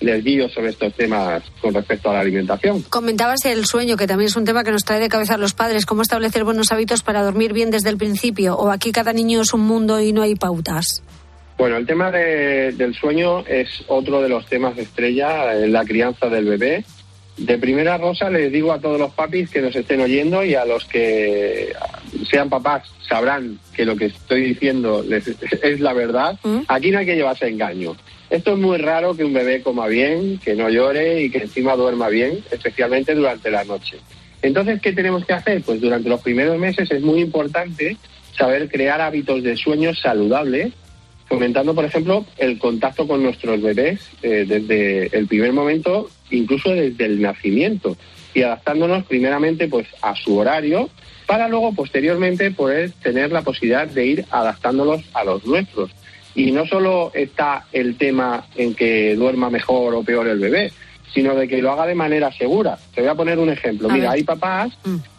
les 0.00 0.22
guío 0.24 0.48
sobre 0.48 0.70
estos 0.70 0.92
temas 0.94 1.42
con 1.60 1.72
respecto 1.74 2.10
a 2.10 2.14
la 2.14 2.20
alimentación. 2.20 2.82
Comentabas 2.82 3.44
el 3.46 3.64
sueño, 3.66 3.96
que 3.96 4.06
también 4.06 4.26
es 4.28 4.36
un 4.36 4.44
tema 4.44 4.62
que 4.64 4.70
nos 4.72 4.84
trae 4.84 5.00
de 5.00 5.08
cabeza 5.08 5.34
a 5.34 5.38
los 5.38 5.54
padres. 5.54 5.86
¿Cómo 5.86 6.02
establecer 6.02 6.44
buenos 6.44 6.70
hábitos 6.72 7.02
para 7.02 7.22
dormir 7.22 7.52
bien 7.52 7.70
desde 7.70 7.88
el 7.90 7.96
principio? 7.96 8.56
¿O 8.56 8.70
aquí 8.70 8.92
cada 8.92 9.12
niño 9.12 9.40
es 9.42 9.52
un 9.54 9.62
mundo 9.62 10.00
y 10.00 10.12
no 10.12 10.22
hay 10.22 10.34
pautas? 10.34 11.02
Bueno, 11.58 11.76
el 11.78 11.86
tema 11.86 12.10
de- 12.10 12.72
del 12.72 12.94
sueño 12.94 13.40
es 13.46 13.68
otro 13.86 14.20
de 14.20 14.28
los 14.28 14.44
temas 14.46 14.76
estrella 14.76 15.54
en 15.58 15.72
la 15.72 15.84
crianza 15.84 16.28
del 16.28 16.44
bebé. 16.44 16.84
De 17.38 17.58
primera 17.58 17.98
rosa 17.98 18.30
les 18.30 18.50
digo 18.52 18.72
a 18.72 18.80
todos 18.80 18.98
los 18.98 19.12
papis 19.12 19.50
que 19.50 19.60
nos 19.60 19.74
estén 19.76 20.00
oyendo 20.00 20.42
y 20.44 20.54
a 20.54 20.64
los 20.64 20.84
que 20.86 21.72
sean 22.30 22.48
papás 22.48 22.82
sabrán 23.08 23.58
que 23.74 23.84
lo 23.84 23.94
que 23.96 24.06
estoy 24.06 24.42
diciendo 24.42 25.04
es 25.62 25.80
la 25.80 25.92
verdad. 25.92 26.38
Aquí 26.68 26.90
no 26.90 26.98
hay 26.98 27.06
que 27.06 27.14
llevarse 27.16 27.48
engaño. 27.48 27.94
Esto 28.30 28.52
es 28.52 28.58
muy 28.58 28.78
raro 28.78 29.16
que 29.16 29.24
un 29.24 29.32
bebé 29.32 29.62
coma 29.62 29.86
bien, 29.86 30.38
que 30.38 30.54
no 30.54 30.68
llore 30.68 31.22
y 31.22 31.30
que 31.30 31.38
encima 31.38 31.76
duerma 31.76 32.08
bien, 32.08 32.42
especialmente 32.50 33.14
durante 33.14 33.50
la 33.50 33.64
noche. 33.64 33.98
Entonces, 34.42 34.80
¿qué 34.80 34.92
tenemos 34.92 35.24
que 35.24 35.32
hacer? 35.32 35.62
Pues 35.62 35.80
durante 35.80 36.08
los 36.08 36.20
primeros 36.20 36.58
meses 36.58 36.90
es 36.90 37.02
muy 37.02 37.20
importante 37.20 37.96
saber 38.36 38.68
crear 38.68 39.00
hábitos 39.00 39.42
de 39.42 39.56
sueño 39.56 39.94
saludables 39.94 40.72
fomentando, 41.28 41.74
por 41.74 41.84
ejemplo, 41.84 42.24
el 42.38 42.58
contacto 42.58 43.06
con 43.06 43.22
nuestros 43.22 43.60
bebés 43.60 44.00
eh, 44.22 44.44
desde 44.46 45.16
el 45.16 45.26
primer 45.26 45.52
momento, 45.52 46.08
incluso 46.30 46.70
desde 46.70 47.04
el 47.04 47.20
nacimiento, 47.20 47.96
y 48.34 48.42
adaptándonos 48.42 49.04
primeramente 49.06 49.66
pues 49.68 49.88
a 50.02 50.14
su 50.14 50.36
horario 50.36 50.90
para 51.26 51.48
luego 51.48 51.74
posteriormente 51.74 52.50
poder 52.50 52.92
tener 53.02 53.32
la 53.32 53.42
posibilidad 53.42 53.88
de 53.88 54.06
ir 54.06 54.24
adaptándolos 54.30 55.02
a 55.14 55.24
los 55.24 55.44
nuestros. 55.44 55.90
Y 56.36 56.52
no 56.52 56.66
solo 56.66 57.10
está 57.14 57.66
el 57.72 57.96
tema 57.96 58.46
en 58.54 58.74
que 58.74 59.16
duerma 59.16 59.50
mejor 59.50 59.94
o 59.94 60.04
peor 60.04 60.28
el 60.28 60.38
bebé, 60.38 60.70
sino 61.12 61.34
de 61.34 61.48
que 61.48 61.62
lo 61.62 61.72
haga 61.72 61.86
de 61.86 61.94
manera 61.94 62.30
segura. 62.30 62.78
Te 62.94 63.00
voy 63.00 63.10
a 63.10 63.14
poner 63.14 63.38
un 63.38 63.48
ejemplo. 63.48 63.88
A 63.88 63.92
Mira, 63.92 64.10
ver. 64.10 64.18
hay 64.18 64.22
papás 64.22 64.72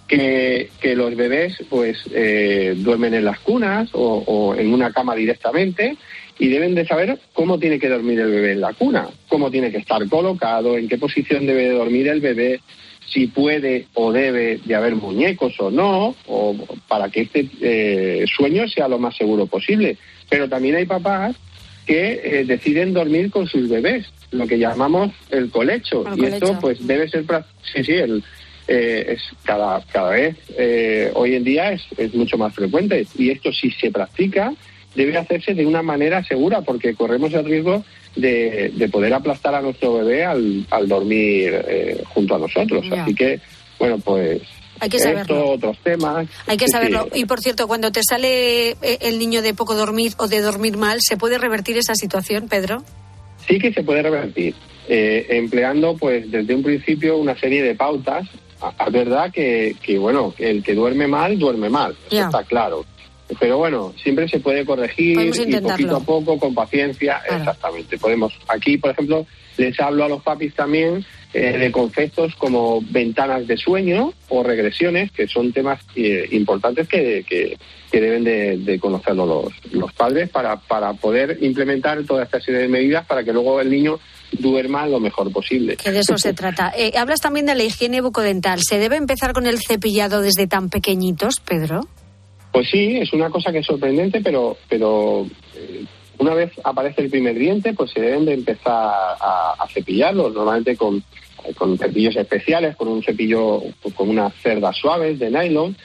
que, 0.07 0.69
que 0.79 0.95
los 0.95 1.15
bebés 1.15 1.57
pues 1.69 1.97
eh, 2.13 2.75
duermen 2.77 3.15
en 3.15 3.25
las 3.25 3.39
cunas 3.39 3.89
o, 3.93 4.23
o 4.25 4.55
en 4.55 4.71
una 4.73 4.93
cama 4.93 5.15
directamente 5.15 5.97
y 6.39 6.49
deben 6.49 6.75
de 6.75 6.85
saber 6.85 7.19
cómo 7.33 7.57
tiene 7.59 7.79
que 7.79 7.89
dormir 7.89 8.19
el 8.19 8.31
bebé 8.31 8.51
en 8.51 8.61
la 8.61 8.73
cuna, 8.73 9.07
cómo 9.27 9.49
tiene 9.49 9.71
que 9.71 9.77
estar 9.77 10.07
colocado, 10.07 10.77
en 10.77 10.87
qué 10.87 10.97
posición 10.97 11.47
debe 11.47 11.63
de 11.63 11.71
dormir 11.71 12.07
el 12.07 12.21
bebé, 12.21 12.61
si 13.11 13.27
puede 13.27 13.87
o 13.95 14.11
debe 14.11 14.59
de 14.63 14.75
haber 14.75 14.95
muñecos 14.95 15.59
o 15.59 15.71
no, 15.71 16.15
o 16.27 16.55
para 16.87 17.09
que 17.09 17.21
este 17.21 17.49
eh, 17.61 18.25
sueño 18.27 18.67
sea 18.67 18.87
lo 18.87 18.99
más 18.99 19.15
seguro 19.15 19.47
posible. 19.47 19.97
Pero 20.29 20.49
también 20.49 20.75
hay 20.75 20.85
papás 20.85 21.35
que 21.85 22.21
eh, 22.23 22.45
deciden 22.45 22.93
dormir 22.93 23.31
con 23.31 23.47
sus 23.47 23.69
bebés, 23.69 24.05
lo 24.31 24.45
que 24.45 24.59
llamamos 24.59 25.11
el 25.31 25.49
colecho. 25.49 26.05
El 26.07 26.19
y 26.19 26.25
esto 26.25 26.57
pues 26.59 26.85
debe 26.85 27.09
ser, 27.09 27.25
sí, 27.73 27.83
sí, 27.83 27.93
el, 27.93 28.23
eh, 28.67 29.15
es 29.15 29.21
cada, 29.45 29.81
cada 29.91 30.09
vez 30.09 30.35
eh, 30.57 31.11
hoy 31.13 31.35
en 31.35 31.45
día 31.45 31.71
es, 31.71 31.81
es 31.97 32.13
mucho 32.13 32.37
más 32.37 32.53
frecuente. 32.53 33.07
Y 33.17 33.29
esto 33.29 33.51
si 33.53 33.71
se 33.71 33.91
practica 33.91 34.53
debe 34.95 35.17
hacerse 35.17 35.53
de 35.53 35.65
una 35.65 35.81
manera 35.81 36.23
segura 36.23 36.61
porque 36.61 36.95
corremos 36.95 37.33
el 37.33 37.45
riesgo 37.45 37.85
de, 38.15 38.71
de 38.75 38.89
poder 38.89 39.13
aplastar 39.13 39.53
a 39.55 39.61
nuestro 39.61 39.93
bebé 39.93 40.25
al, 40.25 40.65
al 40.71 40.87
dormir 40.87 41.53
eh, 41.67 42.03
junto 42.09 42.35
a 42.35 42.39
nosotros. 42.39 42.85
Así 42.91 43.13
que, 43.13 43.39
bueno, 43.79 43.99
pues 43.99 44.41
Hay 44.79 44.89
que 44.89 44.97
esto, 44.97 45.09
saberlo. 45.09 45.49
otros 45.51 45.77
temas. 45.83 46.27
Hay 46.47 46.57
que 46.57 46.65
Sí, 46.65 46.71
sí. 46.71 46.71
saberlo. 46.71 47.07
Y 47.13 47.25
por 47.25 47.39
cierto, 47.41 47.67
cuando 47.67 47.91
te 47.91 48.01
sale 48.07 48.71
eh, 48.71 48.97
el 49.01 49.19
niño 49.19 49.41
de 49.41 49.53
poco 49.53 49.75
dormir 49.75 50.13
o 50.17 50.27
de 50.27 50.41
dormir 50.41 50.77
mal, 50.77 50.99
¿se 51.01 51.17
puede 51.17 51.37
revertir 51.37 51.77
esa 51.77 51.95
situación, 51.95 52.47
Pedro? 52.47 52.83
sí 53.47 53.59
que 53.59 53.71
se 53.71 53.81
puede 53.81 54.01
revertir, 54.01 54.53
eh, 54.89 55.25
empleando 55.29 55.95
pues 55.95 56.29
desde 56.29 56.53
un 56.53 56.63
principio 56.63 57.15
una 57.17 57.37
serie 57.39 57.63
de 57.63 57.75
pautas. 57.75 58.27
A- 58.59 58.73
Es 58.87 58.91
verdad 58.91 59.31
que, 59.31 59.73
que, 59.81 59.97
bueno, 59.97 60.33
el 60.37 60.61
que 60.63 60.73
duerme 60.75 61.07
mal, 61.07 61.39
duerme 61.39 61.69
mal, 61.69 61.91
eso 62.07 62.15
Ya. 62.17 62.25
está 62.25 62.43
claro. 62.43 62.83
Pero 63.39 63.57
bueno, 63.57 63.93
siempre 64.03 64.27
se 64.27 64.39
puede 64.41 64.65
corregir 64.65 65.17
y 65.19 65.59
poquito 65.61 65.95
a 65.97 65.99
poco, 66.01 66.37
con 66.37 66.53
paciencia, 66.53 67.21
exactamente. 67.29 67.97
Podemos, 67.97 68.33
aquí, 68.49 68.77
por 68.77 68.91
ejemplo, 68.91 69.25
les 69.57 69.79
hablo 69.79 70.03
a 70.05 70.09
los 70.09 70.21
papis 70.23 70.53
también 70.55 71.05
eh, 71.33 71.57
de 71.57 71.71
conceptos 71.71 72.35
como 72.35 72.81
ventanas 72.81 73.47
de 73.47 73.57
sueño 73.57 74.13
o 74.29 74.43
regresiones, 74.43 75.11
que 75.11 75.27
son 75.27 75.51
temas 75.51 75.79
eh, 75.95 76.27
importantes 76.31 76.87
que, 76.87 77.25
que, 77.27 77.57
que 77.91 78.01
deben 78.01 78.23
de, 78.23 78.57
de 78.57 78.79
conocerlo 78.79 79.25
los, 79.25 79.73
los 79.73 79.93
padres 79.93 80.29
para, 80.29 80.57
para 80.57 80.93
poder 80.93 81.37
implementar 81.41 82.03
toda 82.03 82.23
esta 82.23 82.39
serie 82.39 82.61
de 82.61 82.67
medidas 82.67 83.05
para 83.05 83.23
que 83.23 83.33
luego 83.33 83.59
el 83.59 83.69
niño 83.69 83.99
duerma 84.31 84.87
lo 84.87 84.99
mejor 84.99 85.31
posible. 85.31 85.77
Que 85.77 85.91
de 85.91 85.99
eso 85.99 86.17
se 86.17 86.33
trata. 86.33 86.73
Eh, 86.77 86.93
hablas 86.97 87.21
también 87.21 87.45
de 87.45 87.55
la 87.55 87.63
higiene 87.63 88.01
bucodental. 88.01 88.59
¿Se 88.61 88.77
debe 88.79 88.97
empezar 88.97 89.33
con 89.33 89.47
el 89.47 89.59
cepillado 89.59 90.21
desde 90.21 90.47
tan 90.47 90.69
pequeñitos, 90.69 91.39
Pedro? 91.39 91.81
Pues 92.51 92.69
sí, 92.69 92.97
es 92.97 93.13
una 93.13 93.29
cosa 93.29 93.51
que 93.51 93.59
es 93.59 93.65
sorprendente, 93.65 94.21
pero, 94.21 94.57
pero 94.69 95.27
eh, 95.55 95.85
una 96.19 96.33
vez 96.33 96.51
aparece 96.63 97.01
el 97.01 97.09
primer 97.09 97.37
diente, 97.37 97.73
pues 97.73 97.91
se 97.91 98.01
deben 98.01 98.25
de 98.25 98.33
empezar 98.33 98.73
a, 98.73 99.55
a 99.59 99.67
cepillarlos, 99.67 100.33
normalmente 100.33 100.75
con, 100.75 101.03
cepillos 101.77 102.15
especiales, 102.15 102.75
con 102.75 102.87
un 102.87 103.03
cepillo 103.03 103.61
con 103.95 104.09
unas 104.09 104.33
cerdas 104.35 104.75
suaves 104.75 105.19
de 105.19 105.29
nylon. 105.29 105.75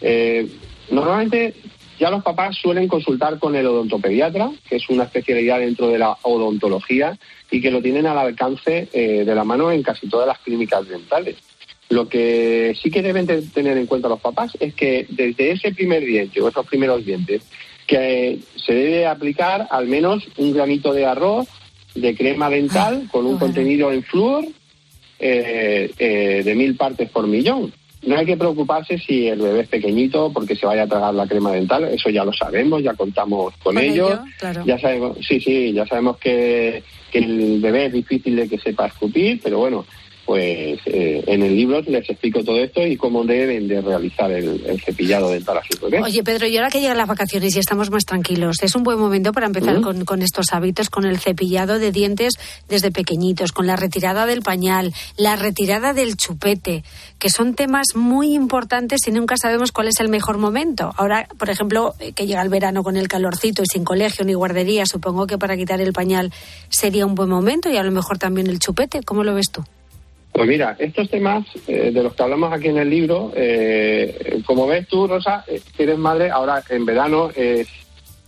Eh, 0.00 0.48
normalmente 0.90 1.54
ya 1.98 2.10
los 2.10 2.22
papás 2.22 2.56
suelen 2.56 2.88
consultar 2.88 3.38
con 3.38 3.54
el 3.54 3.66
odontopediatra, 3.66 4.50
que 4.68 4.76
es 4.76 4.88
una 4.88 5.04
especialidad 5.04 5.58
dentro 5.58 5.88
de 5.88 5.98
la 5.98 6.16
odontología 6.22 7.18
y 7.50 7.60
que 7.60 7.70
lo 7.70 7.82
tienen 7.82 8.06
al 8.06 8.18
alcance 8.18 8.88
eh, 8.92 9.24
de 9.24 9.34
la 9.34 9.44
mano 9.44 9.70
en 9.70 9.82
casi 9.82 10.08
todas 10.08 10.26
las 10.26 10.38
clínicas 10.38 10.88
dentales. 10.88 11.36
Lo 11.90 12.08
que 12.08 12.74
sí 12.80 12.90
que 12.90 13.02
deben 13.02 13.26
de 13.26 13.42
tener 13.42 13.76
en 13.76 13.86
cuenta 13.86 14.08
los 14.08 14.20
papás 14.20 14.56
es 14.60 14.74
que 14.74 15.06
desde 15.10 15.50
ese 15.50 15.74
primer 15.74 16.04
diente 16.04 16.40
o 16.40 16.48
esos 16.48 16.64
primeros 16.64 17.04
dientes, 17.04 17.42
que 17.90 18.38
se 18.54 18.72
debe 18.72 19.04
aplicar 19.04 19.66
al 19.68 19.88
menos 19.88 20.22
un 20.36 20.52
granito 20.52 20.92
de 20.92 21.06
arroz 21.06 21.48
de 21.96 22.14
crema 22.14 22.48
dental 22.48 23.08
con 23.10 23.26
un 23.26 23.36
contenido 23.36 23.90
en 23.90 24.04
flúor 24.04 24.44
eh, 25.18 25.90
eh, 25.98 26.42
de 26.44 26.54
mil 26.54 26.76
partes 26.76 27.10
por 27.10 27.26
millón. 27.26 27.72
No 28.02 28.16
hay 28.16 28.24
que 28.26 28.36
preocuparse 28.36 28.96
si 28.96 29.26
el 29.26 29.40
bebé 29.40 29.62
es 29.62 29.68
pequeñito 29.68 30.32
porque 30.32 30.54
se 30.54 30.66
vaya 30.66 30.84
a 30.84 30.86
tragar 30.86 31.12
la 31.14 31.26
crema 31.26 31.50
dental, 31.50 31.82
eso 31.84 32.10
ya 32.10 32.24
lo 32.24 32.32
sabemos, 32.32 32.80
ya 32.80 32.94
contamos 32.94 33.52
con, 33.56 33.74
Con 33.74 33.82
ello. 33.82 34.12
ello, 34.12 34.22
claro. 34.38 34.62
Ya 34.64 34.78
sabemos, 34.78 35.18
sí, 35.26 35.40
sí, 35.40 35.72
ya 35.72 35.84
sabemos 35.84 36.16
que, 36.18 36.84
que 37.10 37.18
el 37.18 37.60
bebé 37.60 37.86
es 37.86 37.92
difícil 37.92 38.36
de 38.36 38.48
que 38.48 38.58
sepa 38.58 38.86
escupir, 38.86 39.40
pero 39.42 39.58
bueno, 39.58 39.84
pues 40.24 40.80
eh, 40.86 41.24
en 41.26 41.42
el 41.42 41.56
libro 41.56 41.80
les 41.82 42.08
explico 42.08 42.44
todo 42.44 42.56
esto 42.58 42.86
y 42.86 42.96
cómo 42.96 43.24
deben 43.24 43.68
de 43.68 43.80
realizar 43.80 44.30
el, 44.30 44.64
el 44.66 44.80
cepillado 44.80 45.30
dental 45.30 45.58
a 45.58 45.62
sus 45.64 45.80
bebés. 45.80 46.02
Oye, 46.04 46.22
Pedro, 46.22 46.46
y 46.46 46.56
ahora 46.56 46.70
que 46.70 46.80
llegan 46.80 46.96
las 46.96 47.08
vacaciones 47.08 47.54
y 47.56 47.58
estamos 47.58 47.90
más 47.90 48.04
tranquilos, 48.04 48.58
es 48.62 48.74
un 48.74 48.82
buen 48.82 48.98
momento 48.98 49.32
para 49.32 49.46
empezar 49.46 49.78
¿Mm? 49.78 49.82
con, 49.82 50.04
con 50.04 50.22
estos 50.22 50.52
hábitos, 50.52 50.90
con 50.90 51.04
el 51.04 51.18
cepillado 51.18 51.78
de 51.78 51.92
dientes 51.92 52.34
desde 52.68 52.90
pequeñitos, 52.90 53.52
con 53.52 53.66
la 53.66 53.76
retirada 53.76 54.26
del 54.26 54.42
pañal, 54.42 54.92
la 55.16 55.36
retirada 55.36 55.92
del 55.92 56.16
chupete, 56.16 56.84
que 57.18 57.30
son 57.30 57.54
temas 57.54 57.88
muy 57.94 58.34
importantes 58.34 59.06
y 59.06 59.12
nunca 59.12 59.36
sabemos 59.36 59.72
cuál 59.72 59.88
es 59.88 60.00
el 60.00 60.08
mejor 60.08 60.38
momento. 60.38 60.92
Ahora, 60.96 61.28
por 61.38 61.50
ejemplo, 61.50 61.94
eh, 61.98 62.12
que 62.12 62.26
llega 62.26 62.42
el 62.42 62.48
verano 62.48 62.82
con 62.82 62.96
el 62.96 63.08
calorcito 63.08 63.62
y 63.62 63.66
sin 63.66 63.84
colegio 63.84 64.24
ni 64.24 64.34
guardería, 64.34 64.86
supongo 64.86 65.26
que 65.26 65.38
para 65.38 65.56
quitar 65.56 65.80
el 65.80 65.92
pañal 65.92 66.32
sería 66.68 67.06
un 67.06 67.14
buen 67.14 67.28
momento 67.28 67.70
y 67.70 67.76
a 67.76 67.82
lo 67.82 67.90
mejor 67.90 68.18
también 68.18 68.46
el 68.46 68.58
chupete. 68.58 69.02
¿Cómo 69.02 69.24
lo 69.24 69.34
ves 69.34 69.50
tú? 69.50 69.64
Pues 70.32 70.48
mira, 70.48 70.76
estos 70.78 71.10
temas 71.10 71.44
eh, 71.66 71.90
de 71.92 72.02
los 72.02 72.14
que 72.14 72.22
hablamos 72.22 72.52
aquí 72.52 72.68
en 72.68 72.78
el 72.78 72.88
libro, 72.88 73.32
eh, 73.34 74.40
como 74.46 74.66
ves 74.66 74.86
tú, 74.86 75.06
Rosa, 75.06 75.44
eh, 75.48 75.60
que 75.76 75.82
eres 75.82 75.98
madre, 75.98 76.30
ahora 76.30 76.62
en 76.68 76.86
verano 76.86 77.30
es, 77.34 77.66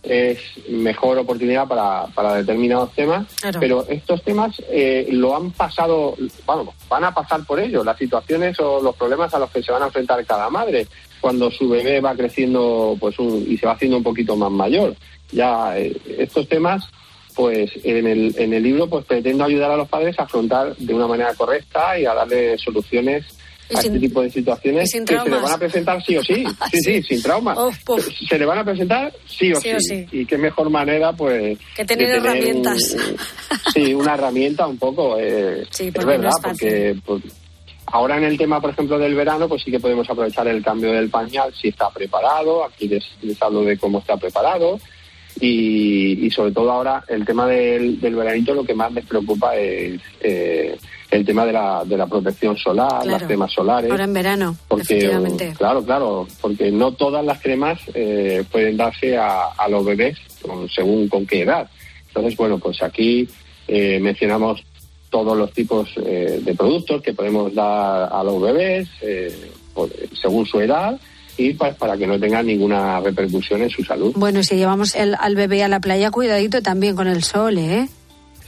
es 0.03 0.37
mejor 0.69 1.17
oportunidad 1.17 1.65
para, 1.65 2.07
para 2.07 2.35
determinados 2.35 2.91
temas, 2.93 3.25
Claro. 3.39 3.59
pero 3.59 3.85
estos 3.87 4.21
temas 4.21 4.61
eh, 4.69 5.07
lo 5.11 5.33
han 5.35 5.51
pasado, 5.51 6.15
bueno, 6.45 6.73
van 6.89 7.05
a 7.05 7.13
pasar 7.13 7.45
por 7.45 7.59
ello, 7.59 7.83
las 7.85 7.97
situaciones 7.97 8.59
o 8.59 8.81
los 8.81 8.95
problemas 8.97 9.33
a 9.33 9.39
los 9.39 9.49
que 9.49 9.63
se 9.63 9.71
van 9.71 9.83
a 9.83 9.85
enfrentar 9.87 10.25
cada 10.25 10.49
madre 10.49 10.87
cuando 11.21 11.49
su 11.49 11.69
bebé 11.69 12.01
va 12.01 12.15
creciendo 12.15 12.97
pues 12.99 13.17
un- 13.17 13.45
y 13.47 13.57
se 13.57 13.65
va 13.65 13.71
haciendo 13.73 13.95
un 13.95 14.03
poquito 14.03 14.35
más 14.35 14.51
mayor. 14.51 14.93
Ya 15.31 15.77
eh, 15.79 15.95
estos 16.17 16.49
temas 16.49 16.83
pues 17.35 17.71
en 17.83 18.07
el, 18.07 18.35
en 18.37 18.53
el 18.53 18.63
libro 18.63 18.87
pues 18.87 19.05
pretendo 19.05 19.43
ayudar 19.43 19.71
a 19.71 19.77
los 19.77 19.87
padres 19.89 20.17
a 20.19 20.23
afrontar 20.23 20.75
de 20.77 20.93
una 20.93 21.07
manera 21.07 21.33
correcta 21.35 21.97
y 21.99 22.05
a 22.05 22.13
darle 22.13 22.57
soluciones 22.57 23.25
a 23.73 23.81
sin- 23.81 23.93
este 23.95 24.07
tipo 24.07 24.21
de 24.21 24.29
situaciones 24.29 24.91
que 24.91 25.05
se 25.17 25.29
le 25.29 25.35
van 25.39 25.51
a 25.51 25.57
presentar 25.57 26.03
sí 26.03 26.17
o 26.17 26.23
sí, 26.23 26.43
sí, 26.71 26.79
sí, 26.81 27.03
sin 27.03 27.21
trauma. 27.23 27.55
Se 28.29 28.37
le 28.37 28.45
van 28.45 28.59
a 28.59 28.63
presentar 28.65 29.13
sí 29.25 29.51
o 29.53 29.55
Sí 29.61 29.69
sí. 29.69 29.75
o 29.75 29.79
sí. 29.79 30.05
Y 30.11 30.25
qué 30.25 30.37
mejor 30.37 30.69
manera 30.69 31.13
pues 31.13 31.57
Que 31.75 31.85
tener 31.85 32.09
herramientas. 32.09 32.95
un- 32.95 33.17
sí, 33.73 33.93
una 33.93 34.13
herramienta 34.15 34.67
un 34.67 34.77
poco, 34.77 35.17
eh, 35.19 35.63
Sí, 35.71 35.87
es 35.87 35.93
verdad, 36.05 36.19
no 36.19 36.29
es 36.29 36.35
fácil. 36.41 36.51
porque 36.51 36.95
pues, 37.05 37.23
ahora 37.87 38.17
en 38.17 38.23
el 38.25 38.37
tema, 38.37 38.59
por 38.61 38.71
ejemplo, 38.71 38.99
del 38.99 39.15
verano, 39.15 39.47
pues 39.47 39.61
sí 39.63 39.71
que 39.71 39.79
podemos 39.79 40.09
aprovechar 40.09 40.47
el 40.47 40.63
cambio 40.63 40.91
del 40.91 41.09
pañal 41.09 41.53
si 41.59 41.69
está 41.69 41.89
preparado, 41.89 42.65
aquí 42.65 42.87
les, 42.87 43.03
les 43.21 43.41
hablo 43.41 43.61
de 43.63 43.77
cómo 43.77 43.99
está 43.99 44.17
preparado, 44.17 44.79
y, 45.39 46.25
y 46.25 46.31
sobre 46.31 46.51
todo 46.51 46.71
ahora 46.71 47.03
el 47.07 47.25
tema 47.25 47.47
del, 47.47 47.99
del 47.99 48.15
veranito 48.15 48.53
lo 48.53 48.63
que 48.63 48.73
más 48.73 48.91
les 48.93 49.05
preocupa 49.05 49.55
es 49.55 49.99
eh, 50.21 50.77
el 51.11 51.25
tema 51.25 51.45
de 51.45 51.53
la, 51.53 51.83
de 51.85 51.97
la 51.97 52.07
protección 52.07 52.57
solar, 52.57 52.89
Claro. 53.03 53.09
las 53.11 53.23
cremas 53.23 53.51
solares. 53.51 53.91
Ahora 53.91 54.03
en 54.05 54.13
verano, 54.13 54.55
Porque, 54.67 54.83
efectivamente. 54.97 55.53
claro, 55.57 55.83
claro, 55.83 56.27
porque 56.41 56.71
no 56.71 56.93
todas 56.93 57.23
las 57.25 57.39
cremas 57.41 57.79
eh, 57.93 58.43
pueden 58.51 58.77
darse 58.77 59.15
a, 59.17 59.45
a 59.57 59.67
los 59.69 59.85
bebés 59.85 60.17
con- 60.41 60.67
según 60.69 61.07
con 61.07 61.25
qué 61.27 61.41
edad. 61.41 61.69
Entonces, 62.07 62.35
bueno, 62.37 62.57
pues 62.59 62.81
aquí 62.81 63.27
eh, 63.67 63.99
mencionamos 64.01 64.63
todos 65.09 65.37
los 65.37 65.51
tipos 65.53 65.89
eh, 66.03 66.39
de 66.43 66.53
productos 66.55 67.01
que 67.03 67.13
podemos 67.13 67.53
dar 67.53 68.09
a 68.11 68.23
los 68.23 68.41
bebés 68.41 68.87
eh, 69.01 69.51
por- 69.73 69.89
según 70.19 70.45
su 70.47 70.59
edad 70.61 70.99
y 71.37 71.53
pues 71.53 71.75
para 71.75 71.97
que 71.97 72.05
no 72.07 72.19
tengan 72.19 72.45
ninguna 72.45 72.99
repercusión 72.99 73.61
en 73.63 73.69
su 73.69 73.83
salud. 73.83 74.13
Bueno, 74.15 74.43
si 74.43 74.55
llevamos 74.55 74.95
el- 74.95 75.15
al 75.19 75.35
bebé 75.35 75.63
a 75.63 75.67
la 75.67 75.79
playa, 75.79 76.11
cuidadito 76.11 76.61
también 76.61 76.95
con 76.95 77.07
el 77.07 77.23
sol, 77.23 77.57
¿eh? 77.57 77.87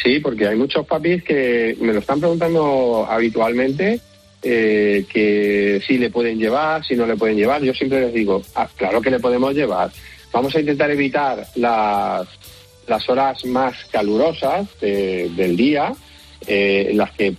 Sí, 0.04 0.20
porque 0.20 0.48
hay 0.48 0.56
muchos 0.56 0.86
papis 0.86 1.24
que 1.24 1.76
me 1.80 1.94
lo 1.94 2.00
están 2.00 2.20
preguntando 2.20 3.08
habitualmente 3.10 4.00
eh, 4.48 5.06
que 5.12 5.82
si 5.88 5.98
le 5.98 6.12
pueden 6.12 6.38
llevar, 6.38 6.86
si 6.86 6.94
no 6.96 7.08
le 7.08 7.16
pueden 7.16 7.36
llevar. 7.36 7.64
Yo 7.64 7.74
siempre 7.74 8.02
les 8.02 8.14
digo, 8.14 8.44
"Ah, 8.54 8.70
claro 8.76 9.02
que 9.02 9.10
le 9.10 9.20
podemos 9.20 9.56
llevar. 9.56 9.90
Vamos 10.32 10.56
a 10.56 10.60
intentar 10.60 10.92
evitar 10.92 11.48
las, 11.56 12.28
las 12.86 13.10
horas 13.10 13.44
más 13.46 13.74
calurosas 13.92 14.68
de- 14.80 15.32
del 15.36 15.58
día, 15.58 15.94
eh, 16.46 16.90
en 16.92 16.98
las 16.98 17.10
que 17.14 17.36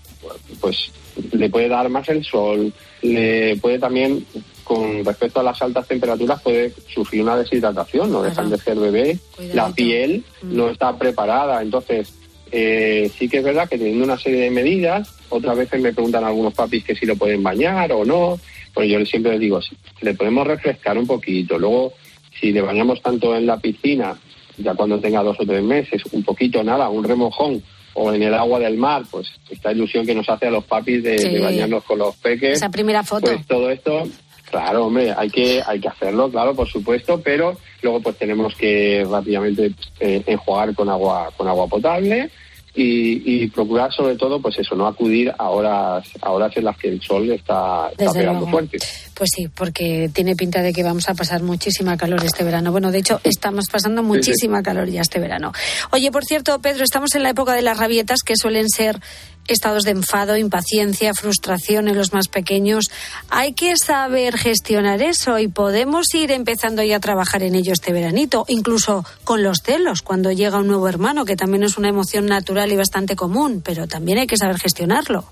pues 0.61 0.91
le 1.31 1.49
puede 1.49 1.69
dar 1.69 1.89
más 1.91 2.09
el 2.09 2.25
sol, 2.25 2.73
le 3.03 3.57
puede 3.59 3.79
también 3.79 4.27
con 4.67 5.05
respecto 5.05 5.39
a 5.41 5.45
las 5.45 5.63
altas 5.63 5.87
temperaturas 5.87 6.43
puede 6.43 6.73
sufrir 6.93 7.23
una 7.23 7.37
deshidratación, 7.37 8.11
no 8.11 8.23
dejan 8.23 8.51
de 8.51 8.59
ser 8.59 8.77
bebé, 8.77 9.17
la 9.55 9.71
piel 9.71 10.25
no 10.43 10.69
está 10.71 10.97
preparada, 10.99 11.63
entonces 11.63 12.13
eh, 12.51 13.11
sí 13.17 13.29
que 13.29 13.39
es 13.39 13.45
verdad 13.45 13.69
que 13.69 13.79
teniendo 13.79 14.05
una 14.05 14.19
serie 14.19 14.41
de 14.41 14.51
medidas, 14.51 15.15
otras 15.29 15.57
veces 15.57 15.81
me 15.81 15.93
preguntan 15.93 16.25
algunos 16.25 16.53
papis 16.53 16.85
que 16.85 16.97
si 16.97 17.07
lo 17.07 17.15
pueden 17.17 17.43
bañar 17.45 17.93
o 17.93 18.05
no, 18.05 18.41
pues 18.75 18.89
yo 18.91 19.05
siempre 19.07 19.33
les 19.33 19.41
digo, 19.41 19.61
le 20.01 20.15
podemos 20.15 20.47
refrescar 20.47 20.99
un 20.99 21.07
poquito, 21.07 21.59
luego 21.59 21.93
si 22.41 22.53
le 22.53 22.61
bañamos 22.61 23.01
tanto 23.01 23.37
en 23.37 23.47
la 23.47 23.59
piscina, 23.59 24.17
ya 24.59 24.75
cuando 24.75 24.99
tenga 24.99 25.23
dos 25.23 25.37
o 25.39 25.47
tres 25.47 25.63
meses, 25.63 26.03
un 26.11 26.25
poquito 26.25 26.65
nada, 26.65 26.89
un 26.89 27.05
remojón, 27.05 27.63
o 27.99 28.13
en 28.13 28.23
el 28.23 28.35
agua 28.35 28.59
del 28.59 28.77
mar, 28.77 29.05
pues 29.11 29.27
esta 29.49 29.73
ilusión 29.73 30.05
que 30.05 30.15
nos 30.15 30.29
hace 30.29 30.49
a 30.49 30.51
los 30.51 30.65
papis 30.65 31.03
de, 31.03 31.19
Sí. 31.19 31.29
de 31.31 31.41
bañarnos 31.41 31.83
con 31.85 31.99
los 31.99 32.15
peques. 32.17 32.59
Esa 32.59 32.69
primera 32.69 33.03
foto. 33.03 33.27
Pues 33.33 33.47
todo 33.47 33.71
esto, 33.71 34.07
claro, 34.51 34.87
hombre, 34.87 35.13
hay 35.17 35.31
que 35.31 35.63
hay 35.67 35.81
que 35.81 35.89
hacerlo, 35.89 36.31
claro, 36.31 36.55
por 36.55 36.69
supuesto, 36.69 37.21
pero 37.23 37.57
luego 37.83 38.01
pues 38.01 38.17
tenemos 38.17 38.55
que 38.55 39.07
rápidamente 39.09 39.73
eh, 40.01 40.23
enjuagar 40.27 40.75
con 40.75 40.89
agua 40.89 41.31
con 41.37 41.49
agua 41.49 41.67
potable 41.67 42.31
y, 42.75 43.45
y 43.45 43.49
procurar 43.49 43.91
sobre 43.91 44.17
todo, 44.17 44.41
pues 44.41 44.59
eso, 44.59 44.75
no 44.77 44.87
acudir 44.87 45.33
a 45.39 45.49
horas 45.49 46.07
a 46.21 46.31
horas 46.31 46.55
en 46.57 46.65
las 46.65 46.77
que 46.77 46.89
el 46.89 47.01
sol 47.01 47.31
está, 47.31 47.89
está 47.91 48.13
pegando 48.13 48.41
luego. 48.41 48.51
fuerte. 48.51 48.79
Pues 49.15 49.31
sí, 49.35 49.49
porque 49.49 50.11
tiene 50.13 50.37
pinta 50.37 50.61
de 50.61 50.75
que 50.75 50.83
vamos 50.83 51.09
a 51.09 51.15
pasar 51.15 51.43
muchísima 51.43 51.97
calor 51.97 52.23
este 52.23 52.45
verano. 52.45 52.73
Bueno, 52.73 52.93
de 52.93 52.99
hecho, 52.99 53.19
estamos 53.25 53.65
pasando 53.73 54.03
muchísima 54.03 54.63
calor 54.63 54.91
ya 54.91 55.01
este 55.01 55.19
verano. 55.19 55.53
Oye, 55.91 56.11
por 56.13 56.25
cierto, 56.27 56.61
Pedro, 56.61 56.85
estamos 56.85 57.15
en 57.15 57.23
la 57.23 57.31
época 57.31 57.55
de 57.55 57.63
las 57.63 57.79
rabietas, 57.79 58.19
que 58.23 58.37
suelen 58.37 58.69
ser 58.69 59.01
estados 59.49 59.85
de 59.85 59.93
enfado, 59.93 60.37
impaciencia, 60.37 61.15
frustración 61.15 61.89
en 61.89 61.97
los 61.97 62.13
más 62.13 62.29
pequeños. 62.29 62.91
Hay 63.31 63.53
que 63.53 63.77
saber 63.77 64.37
gestionar 64.37 65.03
eso 65.03 65.39
y 65.39 65.49
podemos 65.49 66.13
ir 66.15 66.33
empezando 66.33 66.83
ya 66.83 66.97
a 66.97 67.01
trabajar 67.01 67.43
en 67.43 67.55
ello 67.55 67.73
este 67.73 67.93
veranito, 67.93 68.45
incluso 68.49 69.05
con 69.25 69.43
los 69.43 69.59
celos, 69.65 70.03
cuando 70.03 70.33
llega 70.33 70.59
un 70.59 70.69
nuevo 70.69 70.89
hermano, 70.89 71.25
que 71.25 71.37
también 71.37 71.63
es 71.63 71.79
una 71.79 71.89
emoción 71.89 72.27
natural 72.27 72.73
y 72.73 72.77
bastante 72.77 73.17
común, 73.17 73.63
pero 73.65 73.87
también 73.87 74.19
hay 74.19 74.27
que 74.27 74.37
saber 74.37 74.59
gestionarlo. 74.59 75.25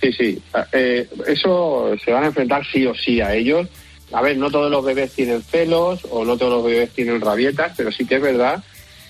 Sí, 0.00 0.12
sí. 0.12 0.42
Eh, 0.72 1.08
eso 1.26 1.92
se 2.02 2.10
van 2.10 2.24
a 2.24 2.26
enfrentar 2.28 2.62
sí 2.72 2.86
o 2.86 2.94
sí 2.94 3.20
a 3.20 3.34
ellos. 3.34 3.68
A 4.12 4.22
ver, 4.22 4.36
no 4.36 4.50
todos 4.50 4.70
los 4.70 4.84
bebés 4.84 5.12
tienen 5.12 5.42
celos 5.42 6.00
o 6.10 6.24
no 6.24 6.36
todos 6.36 6.52
los 6.52 6.64
bebés 6.64 6.90
tienen 6.90 7.20
rabietas, 7.20 7.74
pero 7.76 7.92
sí 7.92 8.06
que 8.06 8.16
es 8.16 8.22
verdad 8.22 8.62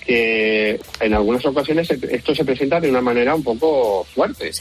que 0.05 0.79
en 0.99 1.13
algunas 1.13 1.45
ocasiones 1.45 1.89
esto 1.89 2.35
se 2.35 2.45
presenta 2.45 2.79
de 2.79 2.89
una 2.89 3.01
manera 3.01 3.35
un 3.35 3.43
poco 3.43 4.03
fuerte. 4.13 4.51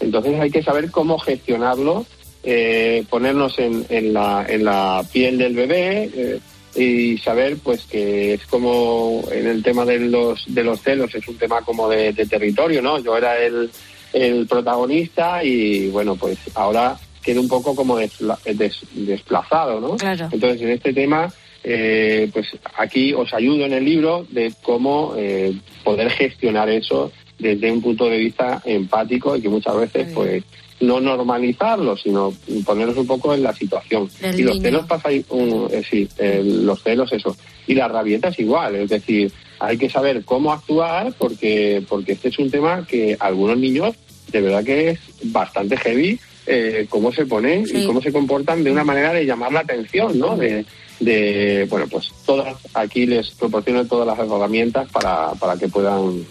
Entonces 0.00 0.40
hay 0.40 0.50
que 0.50 0.62
saber 0.62 0.90
cómo 0.90 1.18
gestionarlo, 1.18 2.06
eh, 2.42 3.04
ponernos 3.08 3.58
en, 3.58 3.84
en 3.88 4.12
la, 4.12 4.46
en 4.48 4.64
la 4.64 5.04
piel 5.12 5.38
del 5.38 5.54
bebé 5.54 6.10
eh, 6.14 6.40
y 6.74 7.18
saber 7.18 7.58
pues 7.62 7.84
que 7.84 8.34
es 8.34 8.46
como 8.46 9.22
en 9.30 9.46
el 9.46 9.62
tema 9.62 9.84
de 9.84 9.98
los, 9.98 10.44
de 10.46 10.64
los 10.64 10.80
celos, 10.80 11.14
es 11.14 11.26
un 11.28 11.36
tema 11.36 11.60
como 11.62 11.88
de, 11.88 12.12
de 12.12 12.26
territorio, 12.26 12.80
¿no? 12.80 12.98
Yo 12.98 13.16
era 13.16 13.38
el, 13.38 13.70
el 14.12 14.46
protagonista 14.46 15.44
y 15.44 15.88
bueno, 15.88 16.16
pues 16.16 16.38
ahora 16.54 16.98
quedo 17.22 17.40
un 17.40 17.48
poco 17.48 17.74
como 17.74 17.98
desplazado, 17.98 19.80
¿no? 19.80 19.96
Claro. 19.96 20.28
Entonces, 20.32 20.62
en 20.62 20.70
este 20.70 20.92
tema, 20.92 21.32
eh, 21.62 22.28
pues 22.32 22.46
aquí 22.76 23.12
os 23.12 23.32
ayudo 23.34 23.64
en 23.66 23.72
el 23.72 23.84
libro 23.84 24.26
de 24.30 24.52
cómo 24.62 25.14
eh, 25.16 25.52
poder 25.84 26.10
gestionar 26.10 26.68
eso 26.70 27.12
desde 27.38 27.70
un 27.70 27.80
punto 27.82 28.08
de 28.08 28.18
vista 28.18 28.60
empático 28.64 29.36
y 29.36 29.40
que 29.42 29.48
muchas 29.48 29.76
veces, 29.76 30.08
pues, 30.14 30.44
no 30.80 30.98
normalizarlo, 31.00 31.96
sino 31.96 32.32
ponernos 32.64 32.96
un 32.96 33.06
poco 33.06 33.34
en 33.34 33.42
la 33.42 33.54
situación. 33.54 34.08
Y 34.20 34.42
los 34.42 34.54
niño. 34.56 34.62
celos 34.62 34.86
pasa 34.86 35.10
un- 35.28 35.68
eh, 35.70 35.82
sí, 35.88 36.08
los 36.44 36.82
celos 36.82 37.12
eso. 37.12 37.36
Y 37.66 37.74
la 37.74 37.88
rabieta 37.88 38.28
es 38.28 38.38
igual, 38.38 38.74
es 38.76 38.88
decir, 38.88 39.30
hay 39.58 39.76
que 39.76 39.90
saber 39.90 40.24
cómo 40.24 40.52
actuar 40.52 41.12
porque 41.18 41.82
porque 41.86 42.12
este 42.12 42.28
es 42.28 42.38
un 42.38 42.50
tema 42.50 42.86
que 42.86 43.14
algunos 43.20 43.58
niños 43.58 43.94
de 44.32 44.40
verdad 44.40 44.64
que 44.64 44.90
es 44.90 45.00
bastante 45.24 45.76
heavy 45.76 46.18
eh, 46.46 46.86
cómo 46.88 47.12
se 47.12 47.26
ponen 47.26 47.64
y 47.70 47.84
cómo 47.84 48.00
se 48.00 48.10
comportan 48.12 48.64
de 48.64 48.72
una 48.72 48.82
manera 48.84 49.12
de 49.12 49.26
llamar 49.26 49.52
la 49.52 49.60
atención, 49.60 50.18
¿no? 50.18 50.36
De, 50.36 50.64
de 51.00 51.66
bueno, 51.68 51.86
pues 51.90 52.12
todas 52.24 52.56
aquí 52.74 53.06
les 53.06 53.30
proporciono 53.30 53.86
todas 53.86 54.06
las 54.06 54.18
herramientas 54.18 54.88
para, 54.90 55.32
para 55.32 55.56
que 55.56 55.68
puedan 55.68 56.24